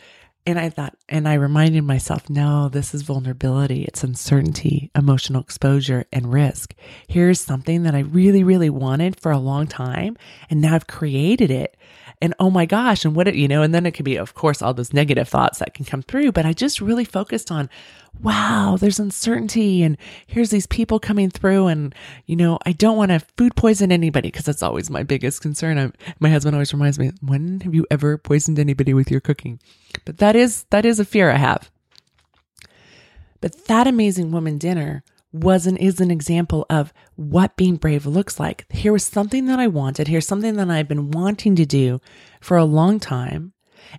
And 0.48 0.60
I 0.60 0.68
thought, 0.68 0.96
and 1.08 1.28
I 1.28 1.34
reminded 1.34 1.82
myself, 1.82 2.30
no, 2.30 2.68
this 2.68 2.94
is 2.94 3.02
vulnerability. 3.02 3.82
It's 3.82 4.04
uncertainty, 4.04 4.92
emotional 4.94 5.40
exposure, 5.40 6.04
and 6.12 6.32
risk. 6.32 6.72
Here's 7.08 7.40
something 7.40 7.82
that 7.82 7.96
I 7.96 8.00
really, 8.00 8.44
really 8.44 8.70
wanted 8.70 9.18
for 9.18 9.32
a 9.32 9.38
long 9.38 9.66
time. 9.66 10.16
And 10.48 10.60
now 10.60 10.76
I've 10.76 10.86
created 10.86 11.50
it 11.50 11.76
and 12.22 12.34
oh 12.38 12.50
my 12.50 12.64
gosh, 12.64 13.04
and 13.04 13.14
what, 13.14 13.28
it, 13.28 13.34
you 13.34 13.46
know, 13.46 13.62
and 13.62 13.74
then 13.74 13.84
it 13.84 13.92
could 13.92 14.04
be, 14.04 14.16
of 14.16 14.34
course, 14.34 14.62
all 14.62 14.72
those 14.72 14.92
negative 14.94 15.28
thoughts 15.28 15.58
that 15.58 15.74
can 15.74 15.84
come 15.84 16.02
through. 16.02 16.32
But 16.32 16.46
I 16.46 16.52
just 16.52 16.80
really 16.80 17.04
focused 17.04 17.50
on, 17.50 17.68
wow, 18.22 18.76
there's 18.80 18.98
uncertainty 18.98 19.82
and 19.82 19.98
here's 20.26 20.50
these 20.50 20.66
people 20.66 20.98
coming 20.98 21.28
through. 21.28 21.66
And, 21.66 21.94
you 22.24 22.34
know, 22.34 22.58
I 22.64 22.72
don't 22.72 22.96
want 22.96 23.10
to 23.10 23.20
food 23.20 23.54
poison 23.54 23.92
anybody 23.92 24.28
because 24.28 24.46
that's 24.46 24.62
always 24.62 24.88
my 24.88 25.02
biggest 25.02 25.42
concern. 25.42 25.78
I'm, 25.78 25.92
my 26.18 26.30
husband 26.30 26.56
always 26.56 26.72
reminds 26.72 26.98
me, 26.98 27.12
when 27.20 27.60
have 27.60 27.74
you 27.74 27.86
ever 27.90 28.16
poisoned 28.16 28.58
anybody 28.58 28.94
with 28.94 29.10
your 29.10 29.20
cooking? 29.20 29.60
But 30.06 30.18
that 30.18 30.34
is, 30.34 30.64
that 30.70 30.86
is 30.86 30.98
a 30.98 31.04
fear 31.04 31.30
I 31.30 31.36
have. 31.36 31.70
But 33.42 33.66
that 33.66 33.86
amazing 33.86 34.32
woman 34.32 34.56
dinner 34.56 35.04
was 35.42 35.66
and 35.66 35.78
is 35.78 36.00
an 36.00 36.10
example 36.10 36.66
of 36.70 36.92
what 37.16 37.56
being 37.56 37.76
brave 37.76 38.06
looks 38.06 38.38
like. 38.40 38.66
Here 38.70 38.92
was 38.92 39.04
something 39.04 39.46
that 39.46 39.58
I 39.58 39.66
wanted. 39.66 40.08
Here's 40.08 40.26
something 40.26 40.56
that 40.56 40.70
I've 40.70 40.88
been 40.88 41.10
wanting 41.10 41.56
to 41.56 41.66
do 41.66 42.00
for 42.40 42.56
a 42.56 42.64
long 42.64 43.00
time. 43.00 43.52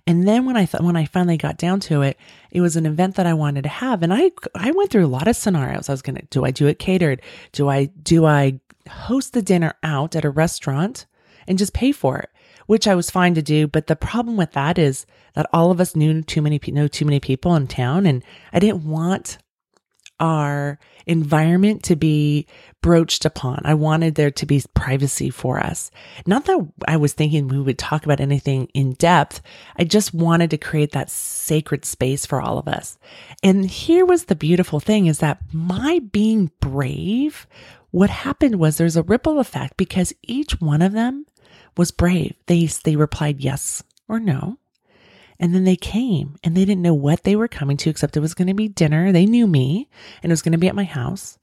And 0.06 0.26
then 0.26 0.44
when 0.44 0.56
I 0.56 0.66
thought, 0.66 0.82
when 0.84 0.96
I 0.96 1.06
finally 1.06 1.36
got 1.36 1.56
down 1.56 1.80
to 1.80 2.02
it, 2.02 2.18
it 2.50 2.60
was 2.60 2.76
an 2.76 2.86
event 2.86 3.16
that 3.16 3.26
I 3.26 3.34
wanted 3.34 3.62
to 3.62 3.68
have. 3.68 4.02
And 4.02 4.12
I, 4.12 4.30
I 4.54 4.70
went 4.72 4.90
through 4.90 5.06
a 5.06 5.08
lot 5.08 5.28
of 5.28 5.36
scenarios. 5.36 5.88
I 5.88 5.92
was 5.92 6.02
to, 6.02 6.22
do 6.30 6.44
I 6.44 6.50
do 6.50 6.66
it 6.66 6.78
catered? 6.78 7.22
Do 7.52 7.68
I, 7.68 7.86
do 7.86 8.26
I 8.26 8.60
host 8.88 9.32
the 9.32 9.42
dinner 9.42 9.74
out 9.82 10.16
at 10.16 10.24
a 10.24 10.30
restaurant 10.30 11.06
and 11.46 11.58
just 11.58 11.72
pay 11.72 11.92
for 11.92 12.18
it? 12.18 12.30
Which 12.66 12.86
I 12.86 12.94
was 12.94 13.10
fine 13.10 13.34
to 13.34 13.42
do. 13.42 13.66
But 13.66 13.86
the 13.86 13.96
problem 13.96 14.36
with 14.36 14.52
that 14.52 14.78
is 14.78 15.06
that 15.34 15.48
all 15.52 15.70
of 15.70 15.80
us 15.80 15.96
knew 15.96 16.22
too 16.22 16.42
many, 16.42 16.60
know 16.68 16.88
too 16.88 17.06
many 17.06 17.18
people 17.18 17.54
in 17.56 17.66
town. 17.66 18.04
And 18.04 18.22
I 18.52 18.58
didn't 18.58 18.84
want 18.84 19.38
our 20.20 20.78
environment 21.06 21.82
to 21.84 21.96
be 21.96 22.46
broached 22.80 23.24
upon. 23.24 23.60
I 23.64 23.74
wanted 23.74 24.14
there 24.14 24.30
to 24.30 24.46
be 24.46 24.62
privacy 24.74 25.30
for 25.30 25.58
us. 25.58 25.90
Not 26.26 26.44
that 26.44 26.66
I 26.86 26.96
was 26.96 27.12
thinking 27.12 27.48
we 27.48 27.60
would 27.60 27.78
talk 27.78 28.04
about 28.04 28.20
anything 28.20 28.68
in 28.74 28.92
depth. 28.94 29.40
I 29.76 29.84
just 29.84 30.14
wanted 30.14 30.50
to 30.50 30.58
create 30.58 30.92
that 30.92 31.10
sacred 31.10 31.84
space 31.84 32.26
for 32.26 32.40
all 32.40 32.58
of 32.58 32.68
us. 32.68 32.98
And 33.42 33.68
here 33.68 34.04
was 34.04 34.24
the 34.24 34.36
beautiful 34.36 34.80
thing 34.80 35.06
is 35.06 35.18
that 35.18 35.42
my 35.52 36.00
being 36.12 36.50
brave, 36.60 37.46
what 37.90 38.10
happened 38.10 38.56
was 38.56 38.76
there's 38.76 38.96
a 38.96 39.02
ripple 39.02 39.38
effect 39.40 39.76
because 39.76 40.12
each 40.22 40.60
one 40.60 40.82
of 40.82 40.92
them 40.92 41.26
was 41.76 41.90
brave. 41.90 42.34
They, 42.46 42.66
they 42.66 42.96
replied 42.96 43.40
yes 43.40 43.82
or 44.08 44.20
no. 44.20 44.58
And 45.40 45.54
then 45.54 45.64
they 45.64 45.76
came 45.76 46.36
and 46.42 46.56
they 46.56 46.64
didn't 46.64 46.82
know 46.82 46.94
what 46.94 47.22
they 47.22 47.36
were 47.36 47.48
coming 47.48 47.76
to, 47.78 47.90
except 47.90 48.16
it 48.16 48.20
was 48.20 48.34
going 48.34 48.48
to 48.48 48.54
be 48.54 48.68
dinner. 48.68 49.12
They 49.12 49.26
knew 49.26 49.46
me 49.46 49.88
and 50.22 50.30
it 50.30 50.32
was 50.32 50.42
going 50.42 50.52
to 50.52 50.58
be 50.58 50.68
at 50.68 50.74
my 50.74 50.84
house. 50.84 51.38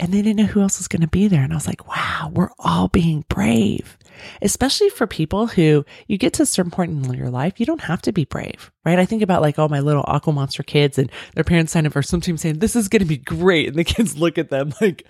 And 0.00 0.12
they 0.12 0.22
didn't 0.22 0.38
know 0.38 0.46
who 0.46 0.62
else 0.62 0.78
was 0.78 0.88
going 0.88 1.02
to 1.02 1.08
be 1.08 1.28
there. 1.28 1.44
And 1.44 1.52
I 1.52 1.56
was 1.56 1.66
like, 1.66 1.86
wow, 1.86 2.30
we're 2.32 2.50
all 2.58 2.88
being 2.88 3.24
brave, 3.28 3.96
especially 4.40 4.88
for 4.88 5.06
people 5.06 5.46
who 5.46 5.84
you 6.08 6.18
get 6.18 6.32
to 6.34 6.42
a 6.42 6.46
certain 6.46 6.72
point 6.72 6.90
in 6.90 7.14
your 7.14 7.30
life, 7.30 7.60
you 7.60 7.66
don't 7.66 7.82
have 7.82 8.02
to 8.02 8.12
be 8.12 8.24
brave, 8.24 8.72
right? 8.84 8.98
I 8.98 9.04
think 9.04 9.22
about 9.22 9.42
like 9.42 9.60
all 9.60 9.68
my 9.68 9.80
little 9.80 10.04
aqua 10.08 10.32
monster 10.32 10.64
kids 10.64 10.98
and 10.98 11.12
their 11.34 11.44
parents 11.44 11.72
sign 11.72 11.86
up 11.86 11.92
for 11.92 12.02
some 12.02 12.20
team 12.20 12.36
saying, 12.36 12.58
this 12.58 12.74
is 12.74 12.88
going 12.88 13.02
to 13.02 13.06
be 13.06 13.18
great. 13.18 13.68
And 13.68 13.76
the 13.76 13.84
kids 13.84 14.16
look 14.16 14.38
at 14.38 14.48
them 14.48 14.72
like, 14.80 15.06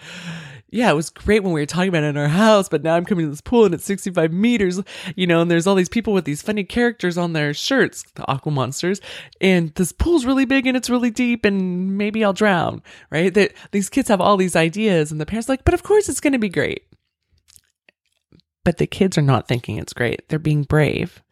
yeah, 0.72 0.90
it 0.90 0.94
was 0.94 1.10
great 1.10 1.42
when 1.42 1.52
we 1.52 1.60
were 1.60 1.66
talking 1.66 1.90
about 1.90 2.02
it 2.02 2.08
in 2.08 2.16
our 2.16 2.28
house, 2.28 2.66
but 2.66 2.82
now 2.82 2.96
I'm 2.96 3.04
coming 3.04 3.26
to 3.26 3.30
this 3.30 3.42
pool 3.42 3.66
and 3.66 3.74
it's 3.74 3.84
65 3.84 4.32
meters, 4.32 4.80
you 5.14 5.26
know, 5.26 5.42
and 5.42 5.50
there's 5.50 5.66
all 5.66 5.74
these 5.74 5.90
people 5.90 6.14
with 6.14 6.24
these 6.24 6.40
funny 6.40 6.64
characters 6.64 7.18
on 7.18 7.34
their 7.34 7.52
shirts, 7.52 8.04
the 8.14 8.26
aqua 8.26 8.50
monsters, 8.50 8.98
and 9.38 9.74
this 9.74 9.92
pool's 9.92 10.24
really 10.24 10.46
big 10.46 10.66
and 10.66 10.74
it's 10.74 10.88
really 10.88 11.10
deep 11.10 11.44
and 11.44 11.98
maybe 11.98 12.24
I'll 12.24 12.32
drown, 12.32 12.82
right? 13.10 13.32
That 13.34 13.52
these 13.72 13.90
kids 13.90 14.08
have 14.08 14.22
all 14.22 14.38
these 14.38 14.56
ideas 14.56 15.12
and 15.12 15.20
the 15.20 15.26
parents 15.26 15.46
like, 15.46 15.62
but 15.62 15.74
of 15.74 15.82
course 15.82 16.08
it's 16.08 16.20
going 16.20 16.32
to 16.32 16.38
be 16.38 16.48
great. 16.48 16.86
But 18.64 18.78
the 18.78 18.86
kids 18.86 19.18
are 19.18 19.22
not 19.22 19.46
thinking 19.46 19.76
it's 19.76 19.92
great. 19.92 20.26
They're 20.30 20.38
being 20.38 20.62
brave. 20.62 21.22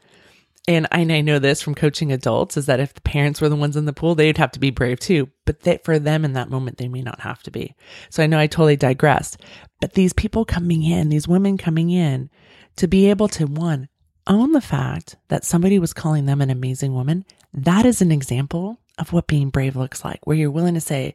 And 0.69 0.87
I 0.91 1.21
know 1.23 1.39
this 1.39 1.63
from 1.63 1.75
coaching 1.75 2.13
adults 2.13 2.57
is 2.57 2.67
that 2.67 2.81
if 2.81 2.95
the 2.95 3.01
parents 3.01 3.41
were 3.41 3.49
the 3.49 3.57
ones 3.57 3.77
in 3.77 3.87
the 3.87 3.93
pool, 3.93 4.15
they'd 4.15 4.39
have 4.39 4.53
to 4.53 4.61
be 4.61 4.71
brave 4.71 5.01
too. 5.01 5.29
But 5.47 5.61
that 5.61 5.85
for 5.85 5.99
them 5.99 6.25
in 6.25 6.35
that 6.35 6.51
moment, 6.51 6.77
they 6.77 6.89
may 6.89 7.03
not 7.03 7.21
have 7.21 7.43
to 7.45 7.51
be. 7.51 7.75
So 8.11 8.23
I 8.23 8.27
know 8.27 8.39
I 8.39 8.47
totally 8.47 8.77
digressed. 8.77 9.41
But 9.81 9.95
these 9.95 10.13
people 10.13 10.45
coming 10.45 10.83
in, 10.83 11.09
these 11.09 11.27
women 11.27 11.57
coming 11.57 11.91
in, 11.91 12.31
to 12.77 12.87
be 12.87 13.11
able 13.11 13.29
to 13.29 13.47
one, 13.47 13.89
own 14.27 14.53
the 14.53 14.61
fact 14.61 15.17
that 15.29 15.45
somebody 15.45 15.79
was 15.79 15.95
calling 15.95 16.27
them 16.27 16.41
an 16.41 16.51
amazing 16.51 16.95
woman, 16.95 17.25
that 17.55 17.87
is 17.87 18.03
an 18.03 18.13
example 18.13 18.79
of 18.99 19.13
what 19.13 19.27
being 19.27 19.49
brave 19.49 19.77
looks 19.77 20.05
like, 20.05 20.25
where 20.27 20.37
you're 20.37 20.51
willing 20.51 20.75
to 20.75 20.81
say, 20.81 21.15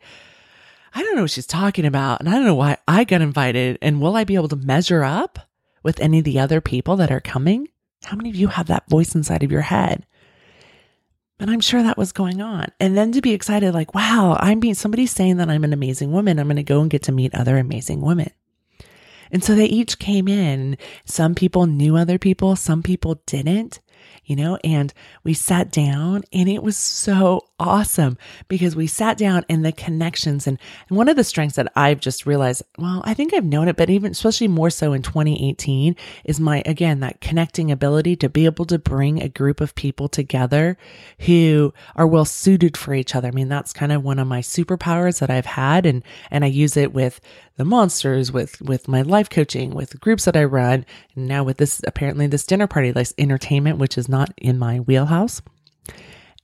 I 0.94 1.04
don't 1.04 1.16
know 1.16 1.22
what 1.22 1.32
she's 1.32 1.46
talking 1.46 1.86
about. 1.86 2.20
And 2.20 2.28
I 2.28 2.34
don't 2.34 2.46
know 2.46 2.56
why 2.56 2.78
I 2.88 3.04
got 3.04 3.22
invited. 3.22 3.78
And 3.82 4.02
will 4.02 4.16
I 4.16 4.24
be 4.24 4.36
able 4.36 4.48
to 4.50 4.56
measure 4.56 5.04
up 5.04 5.40
with 5.84 6.00
any 6.00 6.20
of 6.20 6.26
the 6.26 6.40
other 6.40 6.62
people 6.62 6.96
that 6.98 7.12
are 7.12 7.22
coming? 7.22 7.68
How 8.06 8.16
many 8.16 8.30
of 8.30 8.36
you 8.36 8.48
have 8.48 8.68
that 8.68 8.90
voice 8.90 9.16
inside 9.16 9.44
of 9.44 9.52
your 9.52 9.62
head? 9.62 10.06
And 11.40 11.52
I'm 11.52 11.60
sure 11.60 11.84
that 11.84 11.98
was 11.98 12.14
going 12.14 12.42
on. 12.42 12.68
And 12.80 12.96
then 12.96 13.12
to 13.12 13.22
be 13.22 13.34
excited, 13.34 13.74
like, 13.74 13.94
wow, 13.94 14.38
I'm 14.40 14.60
being 14.60 14.74
somebody's 14.74 15.12
saying 15.12 15.38
that 15.38 15.50
I'm 15.50 15.66
an 15.66 15.74
amazing 15.74 16.12
woman. 16.12 16.40
I'm 16.40 16.48
going 16.48 16.56
to 16.56 16.64
go 16.64 16.82
and 16.82 16.90
get 16.90 17.04
to 17.04 17.12
meet 17.12 17.36
other 17.36 17.58
amazing 17.58 18.02
women. 18.02 18.30
And 19.32 19.44
so 19.44 19.54
they 19.54 19.66
each 19.66 20.00
came 20.00 20.30
in. 20.30 20.78
Some 21.04 21.36
people 21.36 21.66
knew 21.66 21.98
other 21.98 22.18
people, 22.18 22.56
some 22.56 22.82
people 22.84 23.22
didn't 23.26 23.82
you 24.26 24.36
know, 24.36 24.58
and 24.64 24.94
we 25.24 25.34
sat 25.34 25.72
down 25.72 26.24
and 26.34 26.50
it 26.50 26.64
was 26.64 26.76
so 26.78 27.42
awesome 27.60 28.18
because 28.48 28.76
we 28.76 28.88
sat 28.88 29.18
down 29.18 29.46
and 29.50 29.64
the 29.64 29.72
connections 29.72 30.46
and, 30.46 30.60
and 30.90 30.98
one 30.98 31.08
of 31.08 31.16
the 31.16 31.24
strengths 31.24 31.56
that 31.56 31.72
I've 31.76 32.00
just 32.00 32.26
realized, 32.26 32.64
well, 32.78 33.02
I 33.06 33.14
think 33.14 33.34
I've 33.34 33.46
known 33.46 33.68
it, 33.68 33.78
but 33.78 33.90
even 33.90 34.12
especially 34.12 34.48
more 34.48 34.70
so 34.70 34.94
in 34.94 35.02
2018 35.02 35.96
is 36.26 36.40
my, 36.40 36.62
again, 36.66 37.00
that 37.00 37.22
connecting 37.22 37.72
ability 37.72 38.16
to 38.18 38.30
be 38.30 38.46
able 38.46 38.66
to 38.66 38.78
bring 38.78 39.22
a 39.22 39.30
group 39.30 39.62
of 39.62 39.76
people 39.76 40.10
together 40.10 40.78
who 41.20 41.74
are 41.96 42.08
well 42.08 42.26
suited 42.26 42.76
for 42.76 42.94
each 42.94 43.16
other. 43.16 43.30
I 43.30 43.32
mean, 43.32 43.50
that's 43.50 43.74
kind 43.74 43.92
of 43.92 44.04
one 44.04 44.20
of 44.20 44.28
my 44.28 44.42
superpowers 44.42 45.20
that 45.20 45.30
I've 45.30 45.46
had 45.46 45.86
and, 45.86 46.04
and 46.32 46.44
I 46.44 46.48
use 46.48 46.76
it 46.76 46.94
with 46.94 47.22
the 47.58 47.66
monsters, 47.66 48.32
with, 48.32 48.62
with 48.62 48.88
my 48.88 49.02
life 49.02 49.30
coaching, 49.30 49.74
with 49.74 50.00
groups 50.02 50.26
that 50.26 50.36
I 50.36 50.44
run. 50.44 50.86
And 51.16 51.28
now 51.28 51.44
with 51.44 51.58
this, 51.58 51.82
apparently 51.88 52.28
this 52.28 52.46
dinner 52.46 52.68
party, 52.68 52.92
like 52.92 53.08
entertainment, 53.18 53.78
which 53.78 53.98
is 53.98 54.10
not 54.10 54.34
in 54.38 54.60
my 54.60 54.80
wheelhouse. 54.80 55.42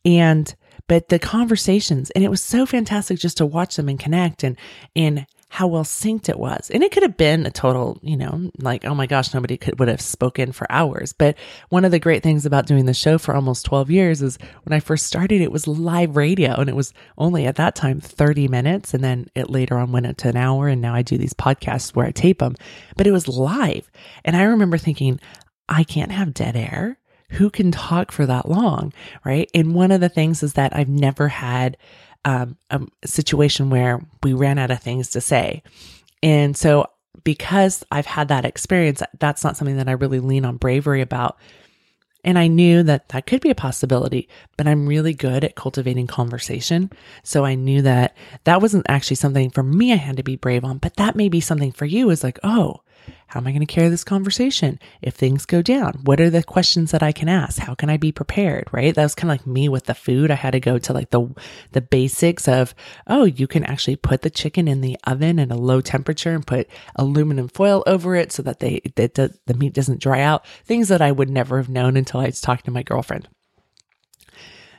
And, 0.05 0.53
but 0.91 1.07
the 1.07 1.19
conversations, 1.19 2.09
and 2.09 2.21
it 2.21 2.29
was 2.29 2.43
so 2.43 2.65
fantastic 2.65 3.17
just 3.17 3.37
to 3.37 3.45
watch 3.45 3.77
them 3.77 3.87
and 3.87 3.97
connect 3.97 4.43
and, 4.43 4.57
and 4.93 5.25
how 5.47 5.65
well 5.65 5.85
synced 5.85 6.27
it 6.27 6.37
was. 6.37 6.69
And 6.69 6.83
it 6.83 6.91
could 6.91 7.03
have 7.03 7.15
been 7.15 7.45
a 7.45 7.49
total, 7.49 7.97
you 8.01 8.17
know, 8.17 8.51
like, 8.57 8.83
oh 8.83 8.93
my 8.93 9.05
gosh, 9.07 9.33
nobody 9.33 9.55
could 9.55 9.79
would 9.79 9.87
have 9.87 10.01
spoken 10.01 10.51
for 10.51 10.69
hours. 10.69 11.13
But 11.13 11.37
one 11.69 11.85
of 11.85 11.91
the 11.91 11.99
great 11.99 12.23
things 12.23 12.45
about 12.45 12.65
doing 12.65 12.87
the 12.87 12.93
show 12.93 13.17
for 13.17 13.33
almost 13.33 13.63
12 13.67 13.89
years 13.89 14.21
is 14.21 14.37
when 14.63 14.73
I 14.73 14.81
first 14.81 15.05
started, 15.05 15.39
it 15.39 15.53
was 15.53 15.65
live 15.65 16.17
radio 16.17 16.55
and 16.55 16.69
it 16.69 16.75
was 16.75 16.93
only 17.17 17.45
at 17.45 17.55
that 17.55 17.73
time 17.73 18.01
30 18.01 18.49
minutes. 18.49 18.93
And 18.93 19.01
then 19.01 19.27
it 19.33 19.49
later 19.49 19.77
on 19.77 19.93
went 19.93 20.07
into 20.07 20.27
an 20.27 20.35
hour. 20.35 20.67
And 20.67 20.81
now 20.81 20.93
I 20.93 21.03
do 21.03 21.17
these 21.17 21.33
podcasts 21.33 21.95
where 21.95 22.05
I 22.05 22.11
tape 22.11 22.39
them, 22.39 22.57
but 22.97 23.07
it 23.07 23.13
was 23.13 23.29
live. 23.29 23.89
And 24.25 24.35
I 24.35 24.43
remember 24.43 24.77
thinking, 24.77 25.21
I 25.69 25.85
can't 25.85 26.11
have 26.11 26.33
dead 26.33 26.57
air 26.57 26.97
who 27.31 27.49
can 27.49 27.71
talk 27.71 28.11
for 28.11 28.25
that 28.25 28.47
long, 28.47 28.93
right? 29.23 29.49
And 29.53 29.73
one 29.73 29.91
of 29.91 30.01
the 30.01 30.09
things 30.09 30.43
is 30.43 30.53
that 30.53 30.75
I've 30.75 30.89
never 30.89 31.27
had 31.27 31.77
um, 32.25 32.57
a 32.69 32.81
situation 33.05 33.69
where 33.69 34.01
we 34.21 34.33
ran 34.33 34.59
out 34.59 34.71
of 34.71 34.81
things 34.81 35.09
to 35.11 35.21
say. 35.21 35.63
And 36.21 36.55
so, 36.55 36.87
because 37.23 37.83
I've 37.91 38.05
had 38.05 38.27
that 38.29 38.45
experience, 38.45 39.01
that's 39.19 39.43
not 39.43 39.57
something 39.57 39.77
that 39.77 39.89
I 39.89 39.93
really 39.93 40.19
lean 40.19 40.45
on 40.45 40.57
bravery 40.57 41.01
about. 41.01 41.37
And 42.23 42.37
I 42.37 42.47
knew 42.47 42.83
that 42.83 43.09
that 43.09 43.25
could 43.25 43.41
be 43.41 43.49
a 43.49 43.55
possibility, 43.55 44.29
but 44.55 44.67
I'm 44.67 44.87
really 44.87 45.13
good 45.13 45.43
at 45.43 45.55
cultivating 45.55 46.07
conversation. 46.07 46.91
So 47.23 47.43
I 47.43 47.55
knew 47.55 47.81
that 47.81 48.15
that 48.43 48.61
wasn't 48.61 48.85
actually 48.87 49.15
something 49.15 49.49
for 49.49 49.63
me 49.63 49.91
I 49.91 49.97
had 49.97 50.17
to 50.17 50.23
be 50.23 50.35
brave 50.35 50.63
on, 50.63 50.77
but 50.77 50.97
that 50.97 51.15
may 51.15 51.29
be 51.29 51.41
something 51.41 51.71
for 51.71 51.85
you 51.85 52.09
is 52.11 52.23
like, 52.23 52.39
oh, 52.43 52.81
how 53.27 53.39
am 53.39 53.47
I 53.47 53.51
going 53.51 53.65
to 53.65 53.65
carry 53.65 53.87
this 53.87 54.03
conversation 54.03 54.77
if 55.01 55.15
things 55.15 55.45
go 55.45 55.61
down? 55.61 56.01
What 56.03 56.19
are 56.19 56.29
the 56.29 56.43
questions 56.43 56.91
that 56.91 57.01
I 57.01 57.13
can 57.13 57.29
ask? 57.29 57.59
How 57.59 57.75
can 57.75 57.89
I 57.89 57.95
be 57.95 58.11
prepared? 58.11 58.67
Right. 58.71 58.93
That 58.93 59.03
was 59.03 59.15
kind 59.15 59.31
of 59.31 59.39
like 59.39 59.47
me 59.47 59.69
with 59.69 59.85
the 59.85 59.93
food. 59.93 60.31
I 60.31 60.35
had 60.35 60.51
to 60.51 60.59
go 60.59 60.77
to 60.79 60.93
like 60.93 61.11
the, 61.11 61.33
the 61.71 61.79
basics 61.81 62.47
of, 62.47 62.75
oh, 63.07 63.23
you 63.23 63.47
can 63.47 63.63
actually 63.63 63.95
put 63.95 64.21
the 64.21 64.29
chicken 64.29 64.67
in 64.67 64.81
the 64.81 64.97
oven 65.05 65.39
at 65.39 65.51
a 65.51 65.55
low 65.55 65.79
temperature 65.79 66.33
and 66.33 66.45
put 66.45 66.67
aluminum 66.97 67.47
foil 67.47 67.83
over 67.87 68.15
it 68.15 68.33
so 68.33 68.43
that 68.43 68.59
they, 68.59 68.81
that 68.95 69.13
the, 69.13 69.53
meat 69.53 69.73
doesn't 69.73 70.01
dry 70.01 70.21
out. 70.21 70.45
Things 70.65 70.89
that 70.89 71.01
I 71.01 71.11
would 71.11 71.29
never 71.29 71.57
have 71.57 71.69
known 71.69 71.95
until 71.95 72.19
I 72.19 72.25
was 72.25 72.41
talking 72.41 72.65
to 72.65 72.71
my 72.71 72.83
girlfriend. 72.83 73.29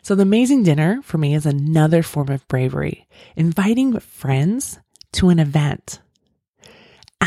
So 0.03 0.15
the 0.15 0.23
amazing 0.25 0.65
dinner 0.65 1.01
for 1.03 1.17
me 1.17 1.35
is 1.35 1.47
another 1.47 2.03
form 2.03 2.29
of 2.29 2.47
bravery, 2.49 3.07
inviting 3.37 3.99
friends 4.01 4.81
to 5.13 5.29
an 5.29 5.39
event 5.39 6.01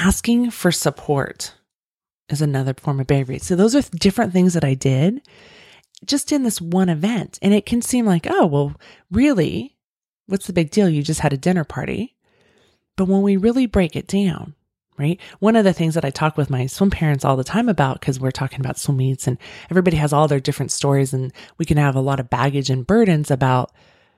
asking 0.05 0.51
for 0.51 0.71
support 0.71 1.55
is 2.29 2.41
another 2.41 2.75
form 2.75 2.99
of 2.99 3.07
bravery. 3.07 3.39
So 3.39 3.55
those 3.55 3.75
are 3.75 3.81
different 3.97 4.33
things 4.33 4.53
that 4.53 4.63
I 4.63 4.75
did 4.75 5.21
just 6.05 6.31
in 6.31 6.43
this 6.43 6.61
one 6.61 6.89
event. 6.89 7.39
And 7.41 7.55
it 7.55 7.65
can 7.65 7.81
seem 7.81 8.05
like, 8.05 8.27
oh, 8.29 8.45
well, 8.45 8.75
really? 9.09 9.75
What's 10.27 10.45
the 10.45 10.53
big 10.53 10.69
deal? 10.69 10.87
You 10.87 11.01
just 11.01 11.21
had 11.21 11.33
a 11.33 11.37
dinner 11.37 11.63
party. 11.63 12.15
But 12.97 13.07
when 13.07 13.23
we 13.23 13.35
really 13.35 13.65
break 13.65 13.95
it 13.95 14.07
down, 14.07 14.53
right? 14.97 15.19
One 15.39 15.55
of 15.55 15.63
the 15.63 15.73
things 15.73 15.95
that 15.95 16.05
I 16.05 16.11
talk 16.11 16.37
with 16.37 16.51
my 16.51 16.67
swim 16.67 16.91
parents 16.91 17.25
all 17.25 17.35
the 17.35 17.43
time 17.43 17.67
about, 17.67 17.99
because 17.99 18.19
we're 18.19 18.31
talking 18.31 18.59
about 18.59 18.77
swim 18.77 18.97
meets 18.97 19.27
and 19.27 19.39
everybody 19.71 19.97
has 19.97 20.13
all 20.13 20.27
their 20.27 20.39
different 20.39 20.71
stories 20.71 21.13
and 21.13 21.33
we 21.57 21.65
can 21.65 21.77
have 21.77 21.95
a 21.95 22.01
lot 22.01 22.19
of 22.19 22.29
baggage 22.29 22.69
and 22.69 22.85
burdens 22.85 23.31
about 23.31 23.71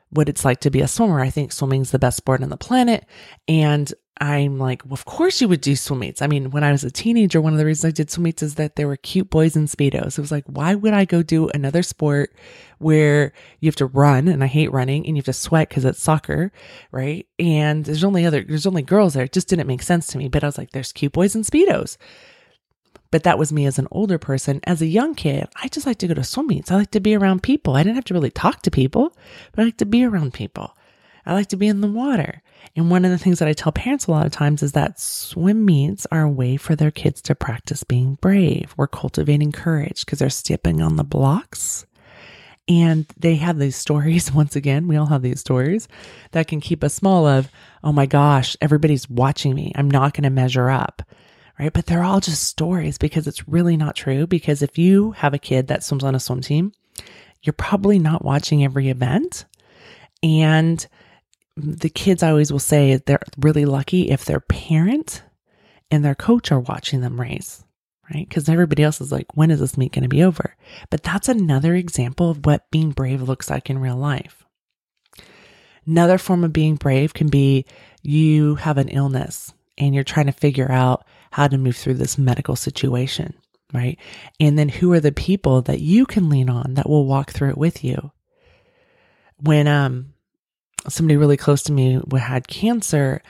what 0.10 0.30
it's 0.30 0.46
like 0.46 0.62
to 0.62 0.72
be 0.72 0.82
a 0.82 0.88
swimmer. 0.88 1.20
I 1.20 1.30
think 1.30 1.52
swimming's 1.52 1.91
the 1.91 2.00
best 2.00 2.17
sport 2.17 2.41
on 2.41 2.50
the 2.50 2.58
planet. 2.58 3.06
And 3.48 3.93
I'm 4.20 4.58
like, 4.58 4.84
well, 4.86 4.93
of 4.93 5.06
course 5.06 5.41
you 5.41 5.48
would 5.48 5.62
do 5.62 5.76
swim 5.76 6.00
meets. 6.00 6.22
I 6.22 6.28
mean, 6.28 6.50
when 6.50 6.63
I 6.63 6.72
was 6.72 6.84
a 6.84 6.89
teenager, 6.89 7.39
one 7.39 7.54
of 7.54 7.60
the 7.60 7.65
reasons 7.65 7.86
I 7.86 7.91
did 7.91 8.10
swim 8.10 8.24
meets 8.24 8.41
is 8.41 8.56
that 8.56 8.76
there 8.76 8.88
were 8.88 8.98
cute 8.98 9.30
boys 9.30 9.56
in 9.56 9.65
Speedos. 9.65 10.17
It 10.17 10.22
was 10.22 10.32
like, 10.32 10.46
why 10.48 10.76
would 10.76 10.93
I 10.93 11.06
go 11.06 11.22
do 11.22 11.50
another 11.50 11.84
sport 11.84 12.34
where 12.80 13.34
you 13.60 13.67
have 13.67 13.76
to 13.76 13.86
run 13.86 14.28
and 14.28 14.43
I 14.43 14.48
hate 14.48 14.72
running 14.72 15.06
and 15.06 15.15
you 15.15 15.20
have 15.20 15.26
to 15.26 15.34
sweat 15.34 15.70
because 15.70 15.86
it's 15.86 16.02
soccer, 16.02 16.52
right? 16.91 17.28
And 17.38 17.86
there's 17.86 18.04
only 18.04 18.26
other, 18.26 18.43
there's 18.43 18.65
only 18.65 18.82
girls 18.82 19.13
there. 19.13 19.26
It 19.26 19.34
just 19.34 19.50
didn't 19.50 19.67
make 19.67 19.84
sense 19.84 20.08
to 20.08 20.17
me. 20.17 20.30
But 20.30 20.43
I 20.43 20.48
was 20.48 20.58
like, 20.58 20.72
there's 20.72 20.91
cute 20.91 21.13
boys 21.13 21.36
in 21.36 21.43
Speedos. 21.43 21.98
But 23.12 23.24
that 23.24 23.39
was 23.39 23.54
me 23.54 23.65
as 23.65 23.80
an 23.80 23.88
older 23.91 24.17
person. 24.17 24.60
As 24.63 24.82
a 24.82 24.86
young 24.86 25.15
kid, 25.15 25.48
I 25.62 25.67
just 25.67 25.86
like 25.86 25.98
to 26.00 26.08
go 26.08 26.13
to 26.13 26.24
swim 26.24 26.48
meets. 26.48 26.72
I 26.72 26.76
like 26.76 26.91
to 26.91 27.00
be 27.00 27.15
around 27.15 27.43
people. 27.43 27.76
I 27.76 27.84
didn't 27.84 27.96
have 27.96 28.06
to 28.06 28.13
really 28.13 28.32
talk 28.32 28.62
to 28.63 28.72
people, 28.72 29.15
but 29.52 29.62
I 29.62 29.65
like 29.65 29.78
to 29.78 29.86
be 29.86 30.04
around 30.04 30.34
people. 30.34 30.76
I 31.26 31.34
like 31.34 31.48
to 31.48 31.58
be 31.58 31.67
in 31.67 31.82
the 31.82 31.88
water. 31.88 32.41
And 32.76 32.89
one 32.89 33.04
of 33.04 33.12
the 33.12 33.17
things 33.17 33.39
that 33.39 33.48
I 33.48 33.54
tell 33.54 33.74
parents 33.74 34.08
a 34.08 34.12
lot 34.12 34.26
of 34.26 34.32
times 34.32 34.63
is 34.63 34.72
that 34.72 35.00
swim 35.00 35.65
meets 35.65 36.06
are 36.12 36.22
a 36.22 36.30
way 36.30 36.56
for 36.56 36.76
their 36.76 36.91
kids 36.91 37.22
to 37.24 37.36
practice 37.36 37.84
being 37.84 38.15
brave. 38.22 38.74
We're 38.78 38.88
cultivating 38.88 39.52
courage 39.52 40.06
because 40.06 40.20
they're 40.20 40.30
stepping 40.30 40.82
on 40.82 40.96
the 40.96 41.04
blocks. 41.04 41.86
And 42.70 43.06
they 43.17 43.36
have 43.36 43.60
these 43.60 43.76
stories. 43.76 44.32
Once 44.34 44.56
again, 44.56 44.88
we 44.88 44.96
all 44.96 45.06
have 45.08 45.22
these 45.22 45.39
stories 45.39 45.88
that 46.32 46.48
can 46.48 46.62
keep 46.62 46.84
us 46.84 46.93
small 46.93 47.28
of, 47.28 47.50
oh 47.84 47.91
my 47.91 48.06
gosh, 48.06 48.56
everybody's 48.62 49.10
watching 49.10 49.54
me. 49.54 49.72
I'm 49.76 49.91
not 49.91 50.13
going 50.13 50.24
to 50.24 50.30
measure 50.30 50.70
up. 50.70 51.02
Right. 51.60 51.74
But 51.74 51.88
they're 51.88 52.04
all 52.04 52.20
just 52.20 52.43
stories 52.43 53.00
because 53.00 53.26
it's 53.26 53.48
really 53.48 53.78
not 53.78 53.96
true. 53.96 54.28
Because 54.28 54.62
if 54.62 54.78
you 54.78 55.12
have 55.13 55.34
a 55.34 55.39
kid 55.39 55.67
that 55.67 55.84
swims 55.84 56.04
on 56.04 56.13
a 56.13 56.20
swim 56.20 56.41
team, 56.41 56.72
you're 57.41 57.54
probably 57.54 57.98
not 57.98 58.24
watching 58.24 58.63
every 58.63 58.89
event. 58.89 59.46
And 60.22 60.86
the 61.56 61.89
kids 61.89 62.22
I 62.22 62.30
always 62.30 62.52
will 62.52 62.60
say 62.60 62.98
they're 62.98 63.20
really 63.39 63.65
lucky 63.65 64.12
if 64.12 64.26
their 64.26 64.39
parent 64.39 65.24
and 65.89 66.04
their 66.04 66.15
coach 66.15 66.52
are 66.52 66.60
watching 66.60 67.02
them 67.02 67.20
race, 67.20 67.63
right? 68.13 68.28
Because 68.28 68.50
everybody 68.50 68.84
else 68.84 69.02
is 69.02 69.12
like, 69.12 69.36
when 69.36 69.50
is 69.50 69.60
this 69.60 69.78
meet 69.78 69.93
going 69.93 70.04
to 70.04 70.10
be 70.10 70.24
over? 70.24 70.56
But 70.89 71.02
that's 71.02 71.30
another 71.30 71.74
example 71.74 72.30
of 72.30 72.46
what 72.46 72.70
being 72.70 72.91
brave 72.91 73.22
looks 73.22 73.50
like 73.50 73.70
in 73.70 73.80
real 73.80 73.96
life. 73.96 74.46
Another 75.86 76.17
form 76.17 76.43
of 76.43 76.54
being 76.54 76.76
brave 76.76 77.13
can 77.13 77.30
be 77.30 77.65
you 78.04 78.56
have 78.56 78.78
an 78.78 78.89
illness 78.89 79.54
and 79.78 79.96
you're 79.96 80.04
trying 80.04 80.26
to 80.26 80.34
figure 80.34 80.72
out 80.72 81.06
how 81.38 81.47
to 81.47 81.56
move 81.56 81.76
through 81.76 81.93
this 81.93 82.17
medical 82.17 82.56
situation, 82.56 83.32
right? 83.71 84.00
And 84.39 84.58
then 84.58 84.69
who 84.69 84.91
are 84.93 85.00
the 85.00 85.12
people 85.12 85.62
that 85.62 85.80
you 85.80 86.08
can 86.08 86.30
lean 86.30 86.50
on 86.50 86.73
that 86.73 86.89
will 86.89 87.06
walk 87.06 87.30
through 87.30 87.52
it 87.52 87.60
with 87.60 87.84
you? 87.84 88.12
When 89.39 89.67
um 89.67 90.13
somebody 90.89 91.15
really 91.15 91.38
close 91.38 91.62
to 91.63 91.71
me 91.71 92.02
had 92.17 92.47
cancer, 92.47 93.21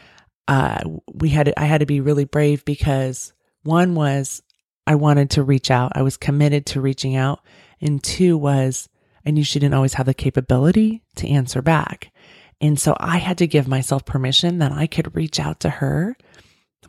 uh, 0.48 0.80
we 1.15 1.28
had 1.28 1.54
I 1.58 1.65
had 1.65 1.82
to 1.82 1.86
be 1.86 2.00
really 2.00 2.24
brave 2.24 2.63
because 2.63 3.34
one 3.63 3.93
was 3.93 4.41
I 4.88 4.96
wanted 4.96 5.32
to 5.32 5.43
reach 5.43 5.70
out. 5.70 5.91
I 5.93 6.02
was 6.02 6.15
committed 6.15 6.65
to 6.67 6.80
reaching 6.80 7.17
out, 7.17 7.41
and 7.82 8.02
two 8.02 8.38
was 8.38 8.88
I 9.26 9.32
knew 9.32 9.43
she 9.43 9.60
didn't 9.60 9.76
always 9.76 9.96
have 9.96 10.06
the 10.06 10.13
capability 10.13 11.04
to 11.17 11.28
answer 11.28 11.62
back. 11.62 12.13
And 12.62 12.80
so 12.80 12.96
I 13.02 13.17
had 13.17 13.39
to 13.39 13.48
give 13.48 13.67
myself 13.67 14.06
permission 14.06 14.60
that 14.60 14.72
I 14.72 14.88
could 14.88 15.13
reach 15.13 15.41
out 15.41 15.60
to 15.60 15.70
her 15.70 16.15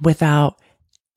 without 0.01 0.61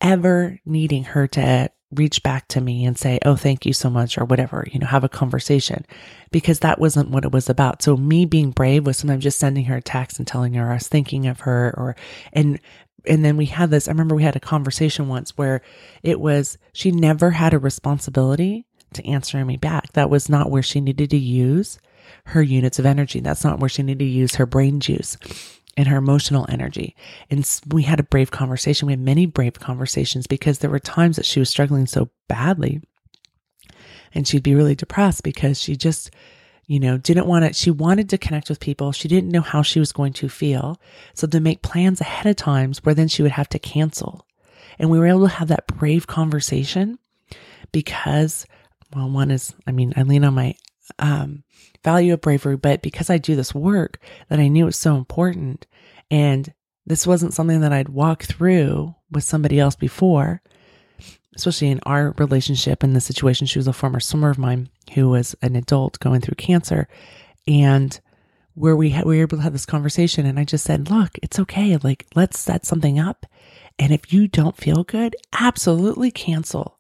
ever 0.02 0.60
needing 0.66 1.04
her 1.06 1.28
to 1.28 1.70
reach 1.92 2.24
back 2.24 2.48
to 2.48 2.62
me 2.62 2.86
and 2.86 2.98
say, 2.98 3.20
Oh, 3.26 3.36
thank 3.36 3.66
you 3.66 3.74
so 3.74 3.90
much, 3.90 4.18
or 4.18 4.26
whatever, 4.26 4.66
you 4.72 4.80
know, 4.80 4.88
have 4.88 5.04
a 5.04 5.10
conversation 5.10 5.86
because 6.32 6.60
that 6.60 6.80
wasn't 6.80 7.10
what 7.10 7.26
it 7.26 7.32
was 7.32 7.50
about. 7.50 7.82
So 7.82 7.98
me 7.98 8.26
being 8.26 8.52
brave 8.52 8.86
was 8.86 8.98
sometimes 8.98 9.24
just 9.24 9.40
sending 9.40 9.66
her 9.66 9.78
a 9.78 9.82
text 9.82 10.18
and 10.18 10.28
telling 10.28 10.54
her 10.54 10.72
I 10.72 10.76
was 10.76 10.88
thinking 10.88 11.28
of 11.28 11.42
her 11.42 11.74
or, 11.78 11.96
and, 12.34 12.60
and 13.06 13.26
then 13.26 13.36
we 13.36 13.46
had 13.46 13.72
this, 13.72 13.88
I 13.88 13.92
remember 13.92 14.16
we 14.16 14.24
had 14.24 14.36
a 14.36 14.42
conversation 14.42 15.08
once 15.08 15.38
where 15.38 15.62
it 16.04 16.20
was, 16.20 16.58
she 16.74 16.92
never 16.92 17.32
had 17.32 17.54
a 17.54 17.60
responsibility 17.60 18.66
to 18.94 19.06
answer 19.06 19.44
me 19.44 19.58
back. 19.58 19.94
That 19.94 20.10
was 20.10 20.30
not 20.30 20.50
where 20.50 20.64
she 20.64 20.82
needed 20.82 21.10
to 21.10 21.18
use 21.18 21.80
her 22.28 22.42
units 22.42 22.80
of 22.80 22.86
energy. 22.86 23.20
That's 23.20 23.44
not 23.44 23.60
where 23.60 23.70
she 23.70 23.84
needed 23.84 24.00
to 24.00 24.06
use 24.06 24.36
her 24.36 24.46
brain 24.46 24.80
juice 24.80 25.18
and 25.78 25.88
her 25.88 25.98
emotional 25.98 26.46
energy. 26.50 26.96
And 27.30 27.48
we 27.68 27.84
had 27.84 28.00
a 28.00 28.04
brave 28.04 28.32
conversation. 28.32 28.88
We 28.88 28.94
had 28.94 29.00
many 29.00 29.26
brave 29.26 29.60
conversations 29.60 30.28
because 30.28 30.60
there 30.60 30.70
were 30.70 30.80
times 30.80 31.16
that 31.16 31.26
she 31.26 31.40
was 31.40 31.50
struggling 31.50 31.88
so 31.88 32.10
badly 32.28 32.82
and 34.14 34.28
she'd 34.28 34.44
be 34.44 34.56
really 34.56 34.76
depressed 34.76 35.24
because 35.24 35.62
she 35.62 35.76
just, 35.76 36.12
you 36.68 36.80
know, 36.80 36.98
didn't 36.98 37.28
want 37.28 37.46
to, 37.46 37.54
she 37.54 37.72
wanted 37.72 38.10
to 38.10 38.18
connect 38.18 38.50
with 38.50 38.60
people. 38.60 38.92
She 38.92 39.08
didn't 39.08 39.32
know 39.32 39.42
how 39.42 39.62
she 39.62 39.80
was 39.80 39.92
going 39.92 40.14
to 40.14 40.30
feel. 40.30 40.80
So 41.14 41.28
to 41.28 41.40
make 41.40 41.62
plans 41.62 42.02
ahead 42.02 42.30
of 42.30 42.36
times 42.36 42.84
where 42.84 42.96
then 42.96 43.08
she 43.08 43.24
would 43.24 43.32
have 43.32 43.50
to 43.50 43.60
cancel. 43.60 44.26
And 44.80 44.90
we 44.90 45.00
were 45.00 45.08
able 45.08 45.28
to 45.28 45.36
have 45.36 45.48
that 45.50 45.68
brave 45.68 46.08
conversation 46.08 46.98
because, 47.72 48.46
well, 48.94 49.10
one 49.10 49.32
is, 49.32 49.54
I 49.68 49.72
mean, 49.72 49.94
I 49.96 50.04
lean 50.04 50.26
on 50.26 50.34
my, 50.34 50.56
um, 51.00 51.44
value 51.84 52.14
of 52.14 52.22
bravery, 52.22 52.58
but 52.58 52.82
because 52.82 53.10
I 53.10 53.18
do 53.18 53.36
this 53.36 53.56
work 53.56 54.00
that 54.30 54.40
I 54.40 54.48
knew 54.48 54.66
was 54.66 54.78
so 54.78 54.96
important 54.96 55.66
and 56.10 56.54
this 56.86 57.08
wasn't 57.08 57.34
something 57.34 57.62
that 57.62 57.74
I'd 57.74 57.90
walk 57.90 58.24
through 58.24 58.96
with 59.12 59.24
somebody 59.24 59.60
else 59.60 59.76
before, 59.76 60.42
especially 61.36 61.70
in 61.70 61.80
our 61.86 62.14
relationship 62.18 62.84
in 62.84 62.94
the 62.94 63.02
situation. 63.02 63.48
She 63.48 63.60
was 63.60 63.68
a 63.68 63.74
former 63.74 64.00
swimmer 64.00 64.30
of 64.30 64.38
mine 64.38 64.70
who 64.94 65.10
was 65.10 65.36
an 65.42 65.56
adult 65.56 66.00
going 66.00 66.22
through 66.22 66.36
cancer 66.36 66.88
and 67.48 68.00
where 68.54 68.76
we, 68.76 68.90
ha- 68.90 69.04
we 69.06 69.18
were 69.18 69.22
able 69.22 69.38
to 69.38 69.44
have 69.44 69.54
this 69.54 69.66
conversation 69.66 70.26
and 70.26 70.40
I 70.40 70.44
just 70.44 70.66
said, 70.66 70.90
look, 70.90 71.12
it's 71.22 71.40
okay. 71.40 71.78
Like, 71.78 72.06
let's 72.16 72.40
set 72.40 72.66
something 72.66 73.00
up. 73.00 73.26
And 73.80 73.94
if 73.94 74.12
you 74.12 74.28
don't 74.28 74.58
feel 74.58 74.84
good, 74.84 75.16
absolutely 75.32 76.12
cancel. 76.12 76.78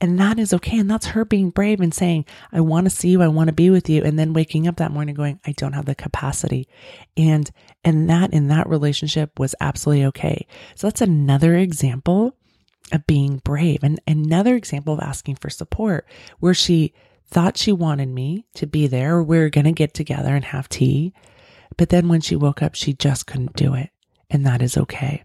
And 0.00 0.18
that 0.18 0.38
is 0.38 0.52
okay. 0.52 0.78
And 0.78 0.90
that's 0.90 1.06
her 1.06 1.24
being 1.24 1.50
brave 1.50 1.80
and 1.80 1.94
saying, 1.94 2.26
I 2.52 2.60
want 2.60 2.84
to 2.84 2.90
see 2.90 3.08
you. 3.08 3.22
I 3.22 3.28
want 3.28 3.48
to 3.48 3.54
be 3.54 3.70
with 3.70 3.88
you. 3.88 4.02
And 4.02 4.18
then 4.18 4.32
waking 4.32 4.66
up 4.66 4.76
that 4.76 4.90
morning 4.90 5.14
going, 5.14 5.40
I 5.46 5.52
don't 5.52 5.72
have 5.72 5.86
the 5.86 5.94
capacity. 5.94 6.68
And, 7.16 7.50
and 7.84 8.10
that 8.10 8.32
in 8.32 8.48
that 8.48 8.68
relationship 8.68 9.38
was 9.38 9.54
absolutely 9.60 10.04
okay. 10.06 10.46
So 10.74 10.86
that's 10.86 11.00
another 11.00 11.56
example 11.56 12.36
of 12.92 13.06
being 13.06 13.38
brave 13.38 13.82
and 13.82 14.00
another 14.06 14.56
example 14.56 14.94
of 14.94 15.00
asking 15.00 15.36
for 15.36 15.48
support 15.48 16.06
where 16.38 16.54
she 16.54 16.92
thought 17.26 17.56
she 17.56 17.72
wanted 17.72 18.08
me 18.08 18.44
to 18.54 18.66
be 18.66 18.86
there 18.86 19.16
or 19.16 19.22
we 19.22 19.38
are 19.38 19.50
going 19.50 19.64
to 19.64 19.72
get 19.72 19.94
together 19.94 20.34
and 20.34 20.44
have 20.44 20.68
tea. 20.68 21.14
But 21.76 21.88
then 21.88 22.08
when 22.08 22.20
she 22.20 22.36
woke 22.36 22.62
up, 22.62 22.74
she 22.74 22.92
just 22.92 23.26
couldn't 23.26 23.56
do 23.56 23.74
it. 23.74 23.90
And 24.30 24.44
that 24.46 24.62
is 24.62 24.76
okay. 24.76 25.24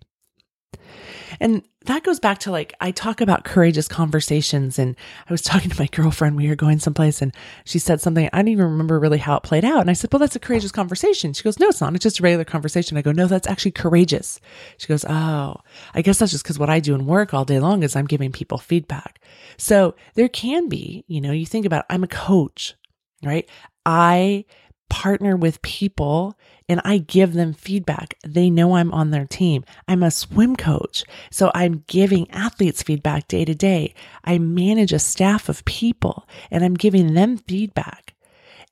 And 1.40 1.64
that 1.86 2.04
goes 2.04 2.20
back 2.20 2.40
to 2.40 2.52
like, 2.52 2.74
I 2.82 2.92
talk 2.92 3.22
about 3.22 3.46
courageous 3.46 3.88
conversations. 3.88 4.78
And 4.78 4.96
I 5.28 5.34
was 5.34 5.42
talking 5.44 5.70
to 5.70 5.80
my 5.80 5.88
girlfriend, 5.88 6.36
we 6.36 6.48
were 6.48 6.56
going 6.56 6.80
someplace 6.80 7.22
and 7.22 7.34
she 7.66 7.80
said 7.80 8.02
something. 8.02 8.30
I 8.32 8.38
don't 8.38 8.50
even 8.50 8.66
remember 8.66 9.00
really 9.00 9.18
how 9.18 9.38
it 9.38 9.44
played 9.44 9.66
out. 9.66 9.82
And 9.82 9.90
I 9.90 9.94
said, 9.94 10.12
Well, 10.12 10.20
that's 10.20 10.36
a 10.36 10.40
courageous 10.40 10.72
conversation. 10.72 11.34
She 11.34 11.44
goes, 11.44 11.60
No, 11.60 11.68
it's 11.70 11.82
not. 11.82 11.94
It's 11.96 12.04
just 12.04 12.20
a 12.20 12.24
regular 12.24 12.46
conversation. 12.46 12.98
I 12.98 13.02
go, 13.02 13.12
No, 13.12 13.28
that's 13.28 13.48
actually 13.48 13.72
courageous. 13.72 14.40
She 14.78 14.88
goes, 14.88 15.06
Oh, 15.06 15.58
I 15.94 16.02
guess 16.02 16.20
that's 16.20 16.32
just 16.32 16.44
because 16.44 16.60
what 16.60 16.70
I 16.70 16.80
do 16.80 16.96
in 16.96 17.06
work 17.06 17.34
all 17.34 17.46
day 17.46 17.60
long 17.60 17.84
is 17.84 17.96
I'm 17.96 18.08
giving 18.08 18.32
people 18.32 18.58
feedback. 18.58 19.20
So 19.58 19.96
there 20.16 20.30
can 20.30 20.70
be, 20.70 21.06
you 21.08 21.22
know, 21.22 21.32
you 21.32 21.46
think 21.46 21.66
about, 21.66 21.86
I'm 21.90 22.04
a 22.04 22.08
coach, 22.08 22.76
right? 23.24 23.50
I 23.86 24.46
partner 24.90 25.36
with 25.36 25.62
people 25.62 26.38
and 26.68 26.82
I 26.84 27.00
give 27.00 27.34
them 27.34 27.54
feedback. 27.54 28.16
They 28.24 28.50
know 28.50 28.76
I'm 28.76 28.92
on 28.92 29.12
their 29.12 29.26
team. 29.26 29.64
I'm 29.88 30.04
a 30.04 30.12
swim 30.12 30.56
coach. 30.56 31.04
So 31.32 31.52
I'm 31.56 31.84
giving 31.88 32.30
athletes 32.32 32.84
feedback 32.84 33.28
day 33.28 33.46
to 33.46 33.56
day. 33.56 33.94
I 34.24 34.38
manage 34.38 34.94
a 34.94 35.00
staff 35.00 35.50
of 35.50 35.66
people 35.66 36.28
and 36.52 36.64
I'm 36.64 36.76
giving 36.76 37.14
them 37.14 37.38
feedback. 37.38 38.14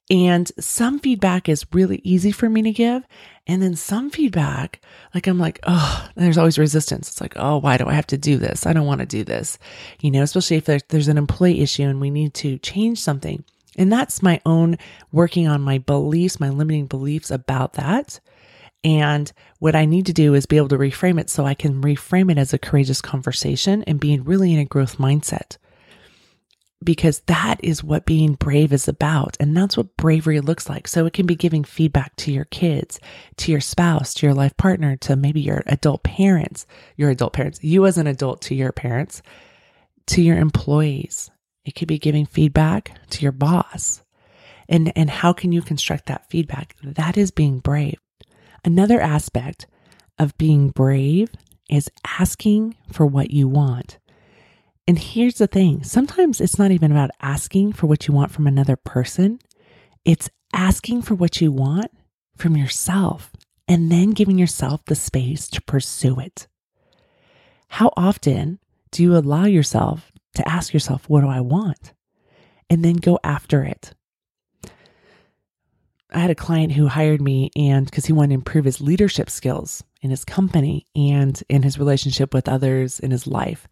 And 0.09 0.49
some 0.57 0.99
feedback 0.99 1.49
is 1.49 1.65
really 1.73 1.99
easy 2.03 2.31
for 2.31 2.49
me 2.49 2.61
to 2.61 2.71
give. 2.71 3.03
And 3.45 3.61
then 3.61 3.75
some 3.75 4.09
feedback, 4.09 4.81
like 5.13 5.27
I'm 5.27 5.39
like, 5.39 5.59
oh, 5.63 6.07
there's 6.15 6.37
always 6.37 6.57
resistance. 6.57 7.09
It's 7.09 7.21
like, 7.21 7.33
oh, 7.35 7.57
why 7.57 7.77
do 7.77 7.87
I 7.87 7.93
have 7.93 8.07
to 8.07 8.17
do 8.17 8.37
this? 8.37 8.65
I 8.65 8.73
don't 8.73 8.85
want 8.85 8.99
to 8.99 9.05
do 9.05 9.23
this. 9.23 9.57
You 9.99 10.11
know, 10.11 10.21
especially 10.21 10.57
if 10.57 10.65
there's, 10.65 11.07
an 11.07 11.17
employee 11.17 11.61
issue 11.61 11.83
and 11.83 11.99
we 11.99 12.09
need 12.09 12.33
to 12.35 12.57
change 12.59 13.01
something. 13.01 13.43
And 13.77 13.91
that's 13.91 14.23
my 14.23 14.41
own 14.45 14.77
working 15.11 15.47
on 15.47 15.61
my 15.61 15.77
beliefs, 15.77 16.39
my 16.39 16.49
limiting 16.49 16.87
beliefs 16.87 17.31
about 17.31 17.73
that. 17.73 18.19
And 18.83 19.31
what 19.59 19.75
I 19.75 19.85
need 19.85 20.05
to 20.05 20.13
do 20.13 20.33
is 20.33 20.45
be 20.45 20.57
able 20.57 20.69
to 20.69 20.77
reframe 20.77 21.19
it 21.19 21.29
so 21.29 21.45
I 21.45 21.53
can 21.53 21.81
reframe 21.81 22.31
it 22.31 22.37
as 22.37 22.53
a 22.53 22.59
courageous 22.59 23.01
conversation 23.01 23.83
and 23.83 23.99
being 23.99 24.23
really 24.23 24.53
in 24.53 24.59
a 24.59 24.65
growth 24.65 24.97
mindset. 24.97 25.57
Because 26.83 27.21
that 27.21 27.59
is 27.63 27.83
what 27.83 28.05
being 28.05 28.33
brave 28.35 28.71
is 28.71 28.87
about. 28.87 29.35
And 29.39 29.57
that's 29.57 29.75
what 29.75 29.97
bravery 29.97 30.39
looks 30.39 30.69
like. 30.69 30.87
So 30.87 31.07
it 31.07 31.13
can 31.13 31.25
be 31.25 31.35
giving 31.35 31.63
feedback 31.63 32.15
to 32.17 32.31
your 32.31 32.45
kids, 32.45 32.99
to 33.37 33.51
your 33.51 33.61
spouse, 33.61 34.13
to 34.15 34.27
your 34.27 34.35
life 34.35 34.55
partner, 34.57 34.95
to 34.97 35.15
maybe 35.15 35.41
your 35.41 35.63
adult 35.65 36.03
parents, 36.03 36.67
your 36.95 37.09
adult 37.09 37.33
parents, 37.33 37.59
you 37.63 37.87
as 37.87 37.97
an 37.97 38.05
adult 38.05 38.41
to 38.43 38.55
your 38.55 38.71
parents, 38.71 39.23
to 40.05 40.21
your 40.21 40.37
employees, 40.37 41.31
it 41.67 41.75
could 41.75 41.89
be 41.89 41.99
giving 41.99 42.25
feedback 42.25 42.97
to 43.09 43.21
your 43.21 43.33
boss. 43.33 44.01
And, 44.69 44.93
and 44.95 45.09
how 45.09 45.33
can 45.33 45.51
you 45.51 45.61
construct 45.61 46.05
that 46.05 46.29
feedback? 46.29 46.75
That 46.81 47.17
is 47.17 47.29
being 47.29 47.59
brave. 47.59 47.99
Another 48.63 49.01
aspect 49.01 49.67
of 50.17 50.37
being 50.37 50.69
brave 50.69 51.29
is 51.69 51.91
asking 52.17 52.75
for 52.91 53.05
what 53.05 53.31
you 53.31 53.49
want. 53.49 53.99
And 54.87 54.97
here's 54.97 55.35
the 55.35 55.47
thing 55.47 55.83
sometimes 55.83 56.39
it's 56.39 56.57
not 56.57 56.71
even 56.71 56.91
about 56.91 57.11
asking 57.21 57.73
for 57.73 57.87
what 57.87 58.07
you 58.07 58.13
want 58.13 58.31
from 58.31 58.47
another 58.47 58.77
person, 58.77 59.39
it's 60.05 60.29
asking 60.53 61.01
for 61.01 61.15
what 61.15 61.41
you 61.41 61.51
want 61.51 61.91
from 62.37 62.55
yourself 62.55 63.33
and 63.67 63.91
then 63.91 64.11
giving 64.11 64.39
yourself 64.39 64.85
the 64.85 64.95
space 64.95 65.49
to 65.49 65.61
pursue 65.63 66.17
it. 66.21 66.47
How 67.67 67.91
often 67.97 68.59
do 68.91 69.03
you 69.03 69.17
allow 69.17 69.43
yourself 69.43 70.13
to 70.37 70.47
ask 70.47 70.73
yourself, 70.73 71.09
what 71.09 71.21
do 71.21 71.27
I 71.27 71.41
want? 71.41 71.93
And 72.69 72.83
then 72.83 72.95
go 72.95 73.19
after 73.23 73.63
it. 73.63 73.93
I 76.11 76.19
had 76.19 76.31
a 76.31 76.35
client 76.35 76.71
who 76.71 76.87
hired 76.87 77.21
me 77.21 77.51
and 77.55 77.85
because 77.85 78.05
he 78.05 78.13
wanted 78.13 78.29
to 78.29 78.35
improve 78.35 78.65
his 78.65 78.79
leadership 78.79 79.29
skills 79.29 79.83
in 80.01 80.09
his 80.09 80.23
company 80.23 80.87
and 80.95 81.41
in 81.49 81.63
his 81.63 81.77
relationship 81.77 82.33
with 82.33 82.47
others 82.47 82.99
in 82.99 83.11
his 83.11 83.27
life. 83.27 83.67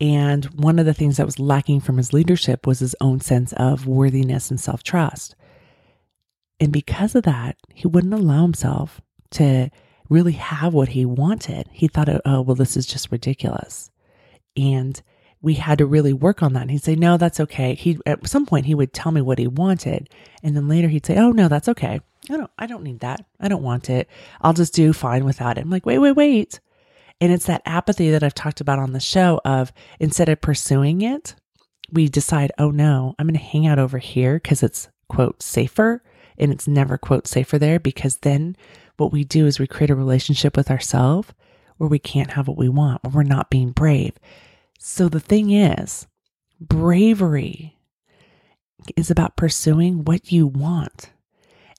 And 0.00 0.44
one 0.46 0.78
of 0.78 0.86
the 0.86 0.94
things 0.94 1.16
that 1.16 1.26
was 1.26 1.38
lacking 1.38 1.80
from 1.80 1.96
his 1.96 2.12
leadership 2.12 2.66
was 2.66 2.80
his 2.80 2.96
own 3.00 3.20
sense 3.20 3.52
of 3.54 3.86
worthiness 3.86 4.50
and 4.50 4.60
self 4.60 4.82
trust. 4.82 5.34
And 6.58 6.72
because 6.72 7.14
of 7.14 7.24
that, 7.24 7.56
he 7.74 7.86
wouldn't 7.86 8.14
allow 8.14 8.42
himself 8.42 9.00
to 9.32 9.70
really 10.08 10.32
have 10.32 10.74
what 10.74 10.88
he 10.88 11.04
wanted. 11.04 11.68
He 11.72 11.88
thought, 11.88 12.08
oh, 12.24 12.42
well, 12.42 12.54
this 12.54 12.76
is 12.76 12.86
just 12.86 13.10
ridiculous. 13.10 13.90
And 14.56 15.00
we 15.42 15.54
had 15.54 15.78
to 15.78 15.86
really 15.86 16.12
work 16.12 16.42
on 16.42 16.52
that. 16.52 16.62
And 16.62 16.70
he'd 16.70 16.84
say, 16.84 16.94
no, 16.94 17.16
that's 17.16 17.40
okay. 17.40 17.74
He, 17.74 17.98
at 18.06 18.26
some 18.26 18.46
point 18.46 18.66
he 18.66 18.74
would 18.74 18.92
tell 18.92 19.12
me 19.12 19.20
what 19.20 19.38
he 19.38 19.46
wanted. 19.46 20.08
And 20.42 20.56
then 20.56 20.68
later 20.68 20.88
he'd 20.88 21.06
say, 21.06 21.16
oh, 21.16 21.30
no, 21.30 21.48
that's 21.48 21.68
okay. 21.68 22.00
I 22.28 22.36
don't, 22.36 22.50
I 22.58 22.66
don't 22.66 22.82
need 22.82 23.00
that. 23.00 23.24
I 23.40 23.48
don't 23.48 23.62
want 23.62 23.88
it. 23.88 24.08
I'll 24.40 24.52
just 24.52 24.74
do 24.74 24.92
fine 24.92 25.24
without 25.24 25.56
it. 25.56 25.62
I'm 25.62 25.70
like, 25.70 25.86
wait, 25.86 25.98
wait, 25.98 26.12
wait. 26.12 26.60
And 27.20 27.32
it's 27.32 27.46
that 27.46 27.62
apathy 27.64 28.10
that 28.10 28.22
I've 28.22 28.34
talked 28.34 28.60
about 28.60 28.78
on 28.78 28.92
the 28.92 29.00
show 29.00 29.40
of 29.44 29.72
instead 29.98 30.28
of 30.28 30.40
pursuing 30.40 31.02
it, 31.02 31.34
we 31.90 32.08
decide, 32.08 32.52
oh 32.58 32.70
no, 32.70 33.14
I'm 33.18 33.26
going 33.26 33.38
to 33.38 33.44
hang 33.44 33.66
out 33.66 33.78
over 33.78 33.98
here 33.98 34.34
because 34.34 34.62
it's 34.62 34.88
quote 35.08 35.42
safer. 35.42 36.02
And 36.38 36.52
it's 36.52 36.66
never 36.66 36.96
quote 36.96 37.26
safer 37.26 37.58
there 37.58 37.78
because 37.78 38.18
then 38.18 38.56
what 38.96 39.12
we 39.12 39.24
do 39.24 39.46
is 39.46 39.58
we 39.58 39.66
create 39.66 39.90
a 39.90 39.94
relationship 39.94 40.56
with 40.56 40.70
ourselves 40.70 41.32
where 41.76 41.88
we 41.88 41.98
can't 41.98 42.32
have 42.32 42.48
what 42.48 42.56
we 42.56 42.68
want, 42.68 43.02
where 43.02 43.12
we're 43.12 43.22
not 43.22 43.50
being 43.50 43.72
brave. 43.72 44.12
So 44.82 45.10
the 45.10 45.20
thing 45.20 45.50
is, 45.50 46.06
bravery 46.58 47.78
is 48.96 49.10
about 49.10 49.36
pursuing 49.36 50.04
what 50.04 50.32
you 50.32 50.46
want. 50.46 51.10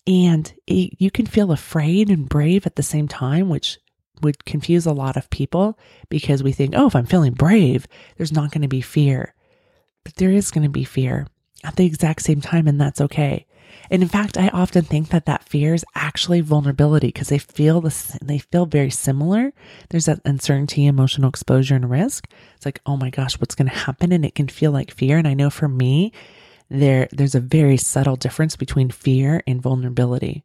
And 0.05 0.53
it, 0.67 0.93
you 0.99 1.09
can 1.09 1.25
feel 1.25 1.51
afraid 1.51 2.11
and 2.11 2.29
brave 2.29 2.67
at 2.67 2.75
the 2.75 2.83
same 2.83 3.07
time, 3.07 3.49
which 3.49 3.79
would 4.21 4.45
confuse 4.45 4.85
a 4.85 4.93
lot 4.93 5.17
of 5.17 5.31
people 5.31 5.79
because 6.09 6.43
we 6.43 6.51
think, 6.51 6.75
oh, 6.77 6.87
if 6.87 6.95
I'm 6.95 7.07
feeling 7.07 7.33
brave, 7.33 7.87
there's 8.17 8.31
not 8.31 8.51
going 8.51 8.61
to 8.61 8.67
be 8.67 8.81
fear. 8.81 9.33
But 10.03 10.17
there 10.17 10.31
is 10.31 10.51
going 10.51 10.63
to 10.63 10.69
be 10.69 10.83
fear 10.83 11.25
at 11.63 11.77
the 11.77 11.87
exact 11.87 12.21
same 12.21 12.39
time, 12.39 12.67
and 12.67 12.79
that's 12.79 13.01
okay. 13.01 13.47
And 13.89 14.01
in 14.01 14.09
fact, 14.09 14.37
I 14.37 14.49
often 14.49 14.83
think 14.83 15.09
that 15.09 15.25
that 15.25 15.43
fear 15.43 15.73
is 15.73 15.85
actually 15.95 16.41
vulnerability 16.41 17.07
because 17.07 17.29
they 17.29 17.37
feel 17.37 17.81
the 17.81 18.17
they 18.21 18.39
feel 18.39 18.65
very 18.65 18.89
similar. 18.89 19.53
There's 19.89 20.05
that 20.05 20.21
uncertainty, 20.25 20.85
emotional 20.85 21.29
exposure, 21.29 21.75
and 21.75 21.89
risk. 21.89 22.27
It's 22.55 22.65
like, 22.65 22.81
oh 22.85 22.97
my 22.97 23.09
gosh, 23.09 23.39
what's 23.39 23.55
going 23.55 23.69
to 23.69 23.75
happen? 23.75 24.11
And 24.11 24.25
it 24.25 24.35
can 24.35 24.47
feel 24.47 24.71
like 24.71 24.91
fear. 24.91 25.17
And 25.17 25.27
I 25.27 25.33
know 25.33 25.49
for 25.49 25.67
me, 25.67 26.11
there 26.69 27.07
there's 27.11 27.35
a 27.35 27.41
very 27.41 27.77
subtle 27.77 28.15
difference 28.15 28.55
between 28.55 28.89
fear 28.89 29.43
and 29.45 29.61
vulnerability. 29.61 30.43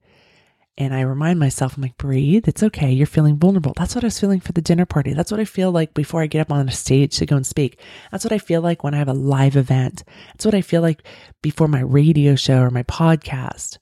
And 0.79 0.95
I 0.95 1.01
remind 1.01 1.39
myself, 1.39 1.77
I'm 1.77 1.83
like, 1.83 1.97
breathe. 1.97 2.47
It's 2.47 2.63
okay. 2.63 2.93
You're 2.93 3.07
feeling 3.07 3.39
vulnerable. 3.39 3.73
That's 3.77 3.95
what 3.95 4.05
I 4.05 4.09
was 4.09 4.21
feeling 4.21 4.41
for 4.41 4.53
the 4.53 4.61
dinner 4.61 4.85
party. 4.85 5.15
That's 5.15 5.31
what 5.31 5.41
I 5.41 5.47
feel 5.47 5.73
like 5.73 5.95
before 5.95 6.21
I 6.21 6.27
get 6.27 6.43
up 6.43 6.53
on 6.53 6.69
a 6.69 6.73
stage 6.73 7.17
to 7.17 7.27
go 7.27 7.37
and 7.37 7.47
speak. 7.47 7.81
That's 8.13 8.25
what 8.25 8.33
I 8.33 8.39
feel 8.39 8.61
like 8.61 8.85
when 8.85 8.93
I 8.93 8.99
have 8.99 9.09
a 9.09 9.15
live 9.15 9.57
event. 9.57 10.05
That's 10.29 10.45
what 10.45 10.55
I 10.55 10.61
feel 10.61 10.83
like 10.83 11.03
before 11.41 11.69
my 11.69 11.81
radio 11.81 12.35
show 12.35 12.61
or 12.61 12.71
my 12.71 12.83
podcast, 12.83 13.79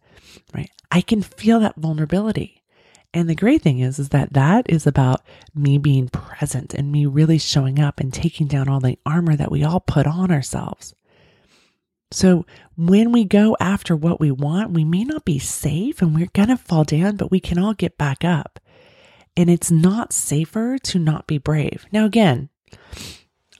right? 0.54 0.70
I 0.92 1.00
can 1.00 1.22
feel 1.22 1.58
that 1.60 1.76
vulnerability. 1.76 2.62
And 3.12 3.28
the 3.28 3.34
great 3.34 3.62
thing 3.62 3.80
is, 3.80 3.98
is 3.98 4.10
that 4.10 4.32
that 4.32 4.68
is 4.68 4.86
about 4.86 5.22
me 5.54 5.78
being 5.78 6.08
present 6.08 6.74
and 6.74 6.92
me 6.92 7.06
really 7.06 7.38
showing 7.38 7.80
up 7.80 7.98
and 7.98 8.12
taking 8.12 8.46
down 8.46 8.68
all 8.68 8.80
the 8.80 8.98
armor 9.04 9.34
that 9.34 9.52
we 9.52 9.64
all 9.64 9.80
put 9.80 10.06
on 10.06 10.30
ourselves. 10.30 10.94
So 12.14 12.46
when 12.76 13.10
we 13.10 13.24
go 13.24 13.56
after 13.58 13.96
what 13.96 14.20
we 14.20 14.30
want, 14.30 14.70
we 14.70 14.84
may 14.84 15.02
not 15.02 15.24
be 15.24 15.40
safe 15.40 16.00
and 16.00 16.14
we're 16.14 16.28
going 16.32 16.48
to 16.48 16.56
fall 16.56 16.84
down, 16.84 17.16
but 17.16 17.32
we 17.32 17.40
can 17.40 17.58
all 17.58 17.74
get 17.74 17.98
back 17.98 18.24
up. 18.24 18.60
And 19.36 19.50
it's 19.50 19.70
not 19.70 20.12
safer 20.12 20.78
to 20.78 20.98
not 21.00 21.26
be 21.26 21.38
brave. 21.38 21.86
Now, 21.90 22.04
again, 22.04 22.50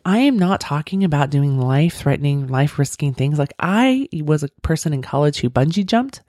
I 0.05 0.19
am 0.19 0.38
not 0.38 0.61
talking 0.61 1.03
about 1.03 1.31
doing 1.31 1.59
life 1.59 1.97
threatening, 1.97 2.47
life 2.47 2.79
risking 2.79 3.12
things. 3.12 3.40
Like 3.40 3.55
I 3.59 4.09
was 4.12 4.45
a 4.45 4.51
person 4.62 4.93
in 4.93 5.03
college 5.03 5.40
who 5.40 5.51
bungee 5.51 5.85
jumped. 5.85 6.23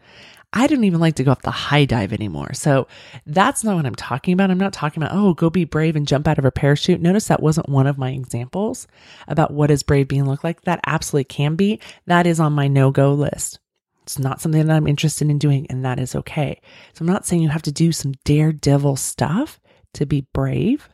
I 0.58 0.68
don't 0.68 0.86
even 0.86 1.02
like 1.02 1.16
to 1.16 1.24
go 1.26 1.34
up 1.34 1.42
the 1.42 1.52
high 1.52 1.84
dive 1.84 2.14
anymore. 2.14 2.54
So 2.54 2.88
that's 3.26 3.64
not 3.64 3.76
what 3.76 3.86
I'm 3.86 3.96
talking 3.96 4.34
about. 4.34 4.50
I'm 4.50 4.58
not 4.58 4.72
talking 4.72 5.04
about, 5.04 5.16
oh, 5.16 5.34
go 5.34 5.50
be 5.50 5.66
brave 5.66 5.98
and 5.98 6.08
jump 6.08 6.30
out 6.30 6.40
of 6.40 6.46
a 6.46 6.52
parachute. 6.52 7.02
Notice 7.02 7.28
that 7.28 7.44
wasn't 7.44 7.68
one 7.68 7.88
of 7.88 7.98
my 7.98 8.12
examples 8.12 8.88
about 9.28 9.52
what 9.52 9.70
is 9.70 9.84
brave 9.84 10.08
being 10.08 10.26
look 10.26 10.46
like. 10.46 10.62
That 10.62 10.80
absolutely 10.86 11.26
can 11.26 11.56
be. 11.56 11.82
That 12.06 12.26
is 12.26 12.40
on 12.40 12.54
my 12.54 12.70
no 12.70 12.90
go 12.90 13.14
list. 13.14 13.60
It's 14.04 14.18
not 14.18 14.40
something 14.40 14.66
that 14.66 14.74
I'm 14.74 14.88
interested 14.88 15.30
in 15.30 15.40
doing, 15.40 15.68
and 15.70 15.84
that 15.84 16.00
is 16.00 16.16
okay. 16.16 16.62
So 16.94 17.02
I'm 17.02 17.08
not 17.12 17.26
saying 17.26 17.42
you 17.42 17.50
have 17.50 17.64
to 17.64 17.72
do 17.72 17.92
some 17.92 18.14
daredevil 18.24 18.96
stuff 18.96 19.60
to 19.96 20.06
be 20.06 20.28
brave. 20.32 20.88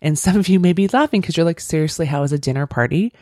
And 0.00 0.18
some 0.18 0.36
of 0.36 0.48
you 0.48 0.58
may 0.58 0.72
be 0.72 0.88
laughing 0.88 1.20
because 1.20 1.36
you're 1.36 1.44
like, 1.44 1.60
seriously, 1.60 2.06
how 2.06 2.22
is 2.22 2.32
a 2.32 2.38
dinner 2.38 2.66
party? 2.66 3.12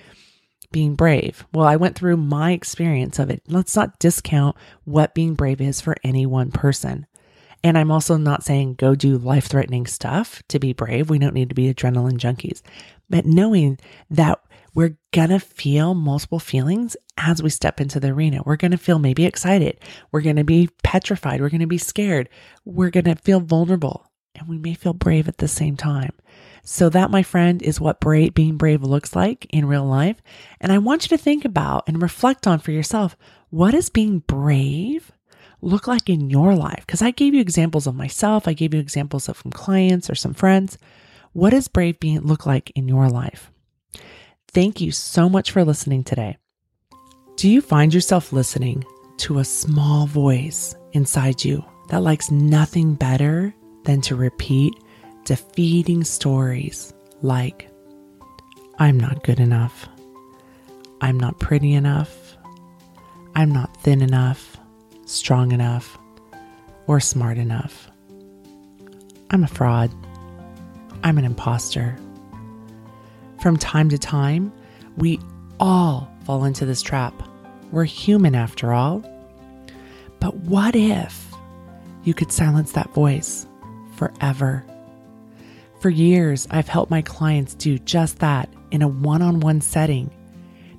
Being 0.73 0.95
brave. 0.95 1.47
Well, 1.53 1.67
I 1.67 1.77
went 1.77 1.97
through 1.97 2.17
my 2.17 2.53
experience 2.53 3.19
of 3.19 3.31
it. 3.31 3.43
Let's 3.49 3.77
not 3.77 3.99
discount 3.99 4.57
what 4.85 5.15
being 5.15 5.35
brave 5.35 5.61
is 5.61 5.81
for 5.81 5.97
any 6.05 6.27
one 6.27 6.51
person. 6.51 7.07
And 7.63 7.77
I'm 7.77 7.91
also 7.91 8.17
not 8.17 8.43
saying 8.43 8.75
go 8.75 8.95
do 8.95 9.19
life 9.19 9.47
threatening 9.47 9.87
stuff 9.87 10.43
to 10.49 10.59
be 10.59 10.73
brave. 10.73 11.11
We 11.11 11.19
don't 11.19 11.35
need 11.35 11.51
to 11.51 11.55
be 11.55 11.73
adrenaline 11.73 12.19
junkies. 12.19 12.63
But 13.11 13.27
knowing 13.27 13.79
that 14.09 14.41
we're 14.75 14.97
going 15.13 15.31
to 15.31 15.41
feel 15.41 15.95
multiple 15.95 16.39
feelings 16.39 16.97
as 17.17 17.43
we 17.43 17.51
step 17.51 17.81
into 17.81 18.01
the 18.01 18.09
arena. 18.09 18.43
We're 18.45 18.57
going 18.57 18.71
to 18.71 18.79
feel 18.79 18.99
maybe 18.99 19.25
excited. 19.25 19.81
We're 20.13 20.21
going 20.21 20.37
to 20.37 20.45
be 20.45 20.69
petrified. 20.83 21.41
We're 21.41 21.51
going 21.51 21.61
to 21.61 21.67
be 21.67 21.79
scared. 21.79 22.29
We're 22.65 22.91
going 22.91 23.05
to 23.05 23.17
feel 23.17 23.41
vulnerable. 23.41 24.07
And 24.37 24.49
we 24.49 24.59
may 24.59 24.75
feel 24.75 24.93
brave 24.93 25.29
at 25.29 25.39
the 25.39 25.49
same 25.49 25.77
time. 25.77 26.13
So 26.73 26.89
that, 26.91 27.11
my 27.11 27.25
friend, 27.25 27.61
is 27.63 27.81
what 27.81 27.99
brave, 27.99 28.33
being 28.33 28.57
brave 28.57 28.85
looks 28.85 29.17
like 29.17 29.45
in 29.51 29.67
real 29.67 29.85
life. 29.85 30.23
And 30.61 30.71
I 30.71 30.79
want 30.79 31.03
you 31.03 31.17
to 31.17 31.23
think 31.23 31.45
about 31.45 31.83
and 31.89 32.01
reflect 32.01 32.47
on 32.47 32.61
for 32.61 32.71
yourself, 32.71 33.17
what 33.49 33.73
does 33.73 33.91
being 33.91 34.21
brave 34.21 35.11
look 35.61 35.89
like 35.89 36.09
in 36.09 36.31
your 36.31 36.55
life? 36.55 36.85
Because 36.87 37.03
I 37.03 37.11
gave 37.11 37.35
you 37.35 37.41
examples 37.41 37.89
of 37.89 37.97
myself. 37.97 38.47
I 38.47 38.53
gave 38.53 38.73
you 38.73 38.79
examples 38.79 39.29
of 39.29 39.37
from 39.37 39.51
clients 39.51 40.09
or 40.09 40.15
some 40.15 40.33
friends. 40.33 40.79
What 41.33 41.51
does 41.51 41.67
brave 41.67 41.99
being 41.99 42.21
look 42.21 42.47
like 42.47 42.71
in 42.77 42.87
your 42.87 43.09
life? 43.09 43.51
Thank 44.47 44.81
you 44.81 44.93
so 44.93 45.29
much 45.29 45.51
for 45.51 45.65
listening 45.65 46.05
today. 46.05 46.39
Do 47.35 47.51
you 47.51 47.63
find 47.63 47.93
yourself 47.93 48.33
listening 48.33 48.85
to 49.17 49.41
a 49.41 49.45
small 49.45 50.07
voice 50.07 50.77
inside 50.93 51.45
you 51.45 51.65
that 51.89 52.05
likes 52.05 52.31
nothing 52.31 52.95
better 52.95 53.53
than 53.83 54.01
to 54.03 54.15
repeat 54.15 54.73
defeating 55.25 56.05
stories 56.05 56.93
like, 57.23 57.71
I'm 58.79 58.99
not 58.99 59.23
good 59.25 59.41
enough, 59.41 59.89
I'm 61.01 61.19
not 61.19 61.39
pretty 61.39 61.75
enough, 61.75 62.37
I'm 63.35 63.51
not 63.53 63.77
thin 63.83 64.03
enough, 64.03 64.57
strong 65.07 65.53
enough, 65.53 65.99
or 66.87 67.01
smart 67.01 67.39
enough. 67.39 67.89
I'm 69.31 69.45
a 69.45 69.49
fraud. 69.49 69.93
I'm 71.05 71.17
an 71.17 71.25
imposter. 71.25 71.97
From 73.41 73.57
time 73.57 73.89
to 73.91 73.99
time, 73.99 74.53
we 74.97 75.21
all 75.61 76.13
fall 76.25 76.45
into 76.45 76.67
this 76.67 76.83
trap. 76.83 77.15
We're 77.71 77.85
human 77.85 78.35
after 78.35 78.73
all. 78.73 79.05
But 80.19 80.35
what 80.37 80.75
if 80.75 81.33
you 82.03 82.13
could 82.13 82.33
silence 82.33 82.73
that 82.73 82.93
voice 82.93 83.47
forever? 83.95 84.65
For 85.81 85.89
years, 85.89 86.47
I've 86.51 86.69
helped 86.69 86.91
my 86.91 87.01
clients 87.01 87.55
do 87.55 87.79
just 87.79 88.19
that 88.19 88.51
in 88.71 88.83
a 88.83 88.89
one 88.89 89.23
on 89.23 89.41
one 89.41 89.63
setting. 89.63 90.11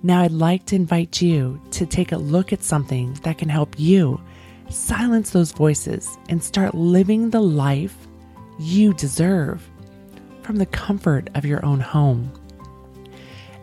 Now, 0.03 0.21
I'd 0.21 0.31
like 0.31 0.65
to 0.67 0.75
invite 0.75 1.23
you 1.23 1.59
to 1.71 1.87
take 1.87 2.11
a 2.11 2.17
look 2.17 2.53
at 2.53 2.63
something 2.63 3.13
that 3.23 3.39
can 3.39 3.49
help 3.49 3.79
you 3.79 4.21
silence 4.69 5.31
those 5.31 5.53
voices 5.53 6.07
and 6.29 6.43
start 6.43 6.75
living 6.75 7.31
the 7.31 7.41
life 7.41 7.95
you 8.59 8.93
deserve 8.93 9.67
from 10.43 10.57
the 10.57 10.67
comfort 10.67 11.29
of 11.33 11.45
your 11.45 11.65
own 11.65 11.79
home. 11.79 12.31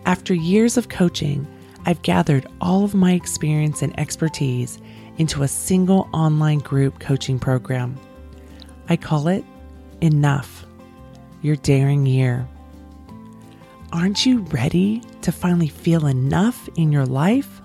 After 0.07 0.35
years 0.35 0.77
of 0.77 0.89
coaching, 0.89 1.47
I've 1.87 2.03
gathered 2.03 2.49
all 2.61 2.83
of 2.83 2.95
my 2.95 3.13
experience 3.13 3.81
and 3.81 3.97
expertise 3.99 4.81
into 5.19 5.45
a 5.45 5.49
single 5.49 6.09
online 6.13 6.59
group 6.59 6.99
coaching 6.99 7.39
program. 7.39 7.97
I 8.89 8.97
call 8.97 9.29
it 9.29 9.45
Enough 10.01 10.68
your 11.43 11.57
daring 11.57 12.07
year. 12.07 12.49
Aren't 13.93 14.25
you 14.27 14.41
ready 14.41 15.03
to 15.23 15.33
finally 15.33 15.69
feel 15.69 16.07
enough 16.07 16.69
in 16.77 16.93
your 16.93 17.07
life? 17.07 17.63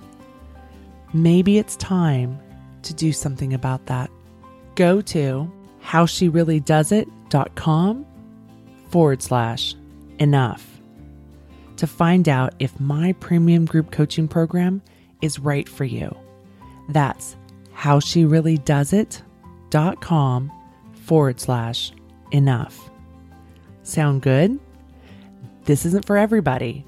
Maybe 1.13 1.57
it's 1.57 1.75
time 1.75 2.39
to 2.83 2.93
do 2.93 3.11
something 3.11 3.53
about 3.53 3.87
that. 3.87 4.09
Go 4.75 5.01
to 5.01 5.51
howshereallydoesit.com 5.83 8.05
forward 8.89 9.21
slash 9.21 9.75
enough 10.19 10.69
to 11.77 11.87
find 11.87 12.29
out 12.29 12.53
if 12.59 12.79
my 12.79 13.13
premium 13.13 13.65
group 13.65 13.89
coaching 13.91 14.27
program 14.27 14.83
is 15.21 15.39
right 15.39 15.67
for 15.67 15.83
you. 15.83 16.15
That's 16.89 17.35
howshereallydoesit.com 17.75 20.51
forward 20.93 21.39
slash 21.39 21.91
enough. 22.31 22.91
Sound 23.83 24.21
good? 24.21 24.59
This 25.65 25.85
isn't 25.85 26.05
for 26.05 26.17
everybody. 26.17 26.85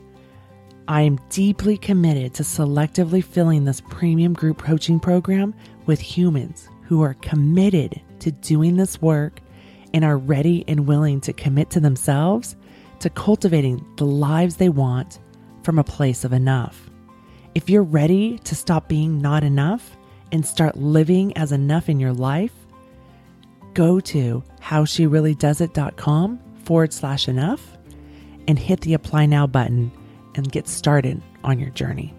I 0.88 1.02
am 1.02 1.20
deeply 1.30 1.78
committed 1.78 2.34
to 2.36 2.44
selectively 2.44 3.24
filling 3.24 3.66
this 3.66 3.82
premium 3.82 4.34
group 4.34 4.60
coaching 4.60 5.00
program 5.00 5.54
with 5.86 6.00
humans 6.00 6.70
who 6.84 7.02
are 7.02 7.16
committed 7.16 8.02
to 8.20 8.32
doing 8.32 8.78
this 8.78 9.02
work 9.02 9.40
and 9.94 10.06
are 10.06 10.18
ready 10.18 10.64
and 10.68 10.88
willing 10.88 11.22
to 11.22 11.34
commit 11.34 11.70
to 11.72 11.80
themselves 11.80 12.56
to 13.00 13.10
cultivating 13.10 13.86
the 13.98 14.06
lives 14.06 14.56
they 14.56 14.70
want 14.70 15.20
from 15.64 15.80
a 15.80 15.84
place 15.84 16.24
of 16.24 16.34
enough. 16.34 16.90
If 17.56 17.70
you're 17.70 17.84
ready 17.84 18.38
to 18.40 18.56
stop 18.56 18.88
being 18.88 19.22
not 19.22 19.44
enough 19.44 19.98
and 20.32 20.46
start 20.46 20.78
living 20.78 21.36
as 21.38 21.52
enough 21.52 21.90
in 21.90 22.00
your 22.00 22.14
life, 22.14 22.54
go 23.74 24.00
to 24.02 24.44
howshereallydoesit.com 24.62 26.45
forward 26.66 26.94
slash 26.94 27.28
enough 27.28 27.78
and 28.48 28.60
hit 28.60 28.82
the 28.82 28.94
apply 28.94 29.26
now 29.26 29.48
button 29.48 29.92
and 30.36 30.52
get 30.52 30.68
started 30.68 31.22
on 31.44 31.60
your 31.60 31.70
journey. 31.72 32.14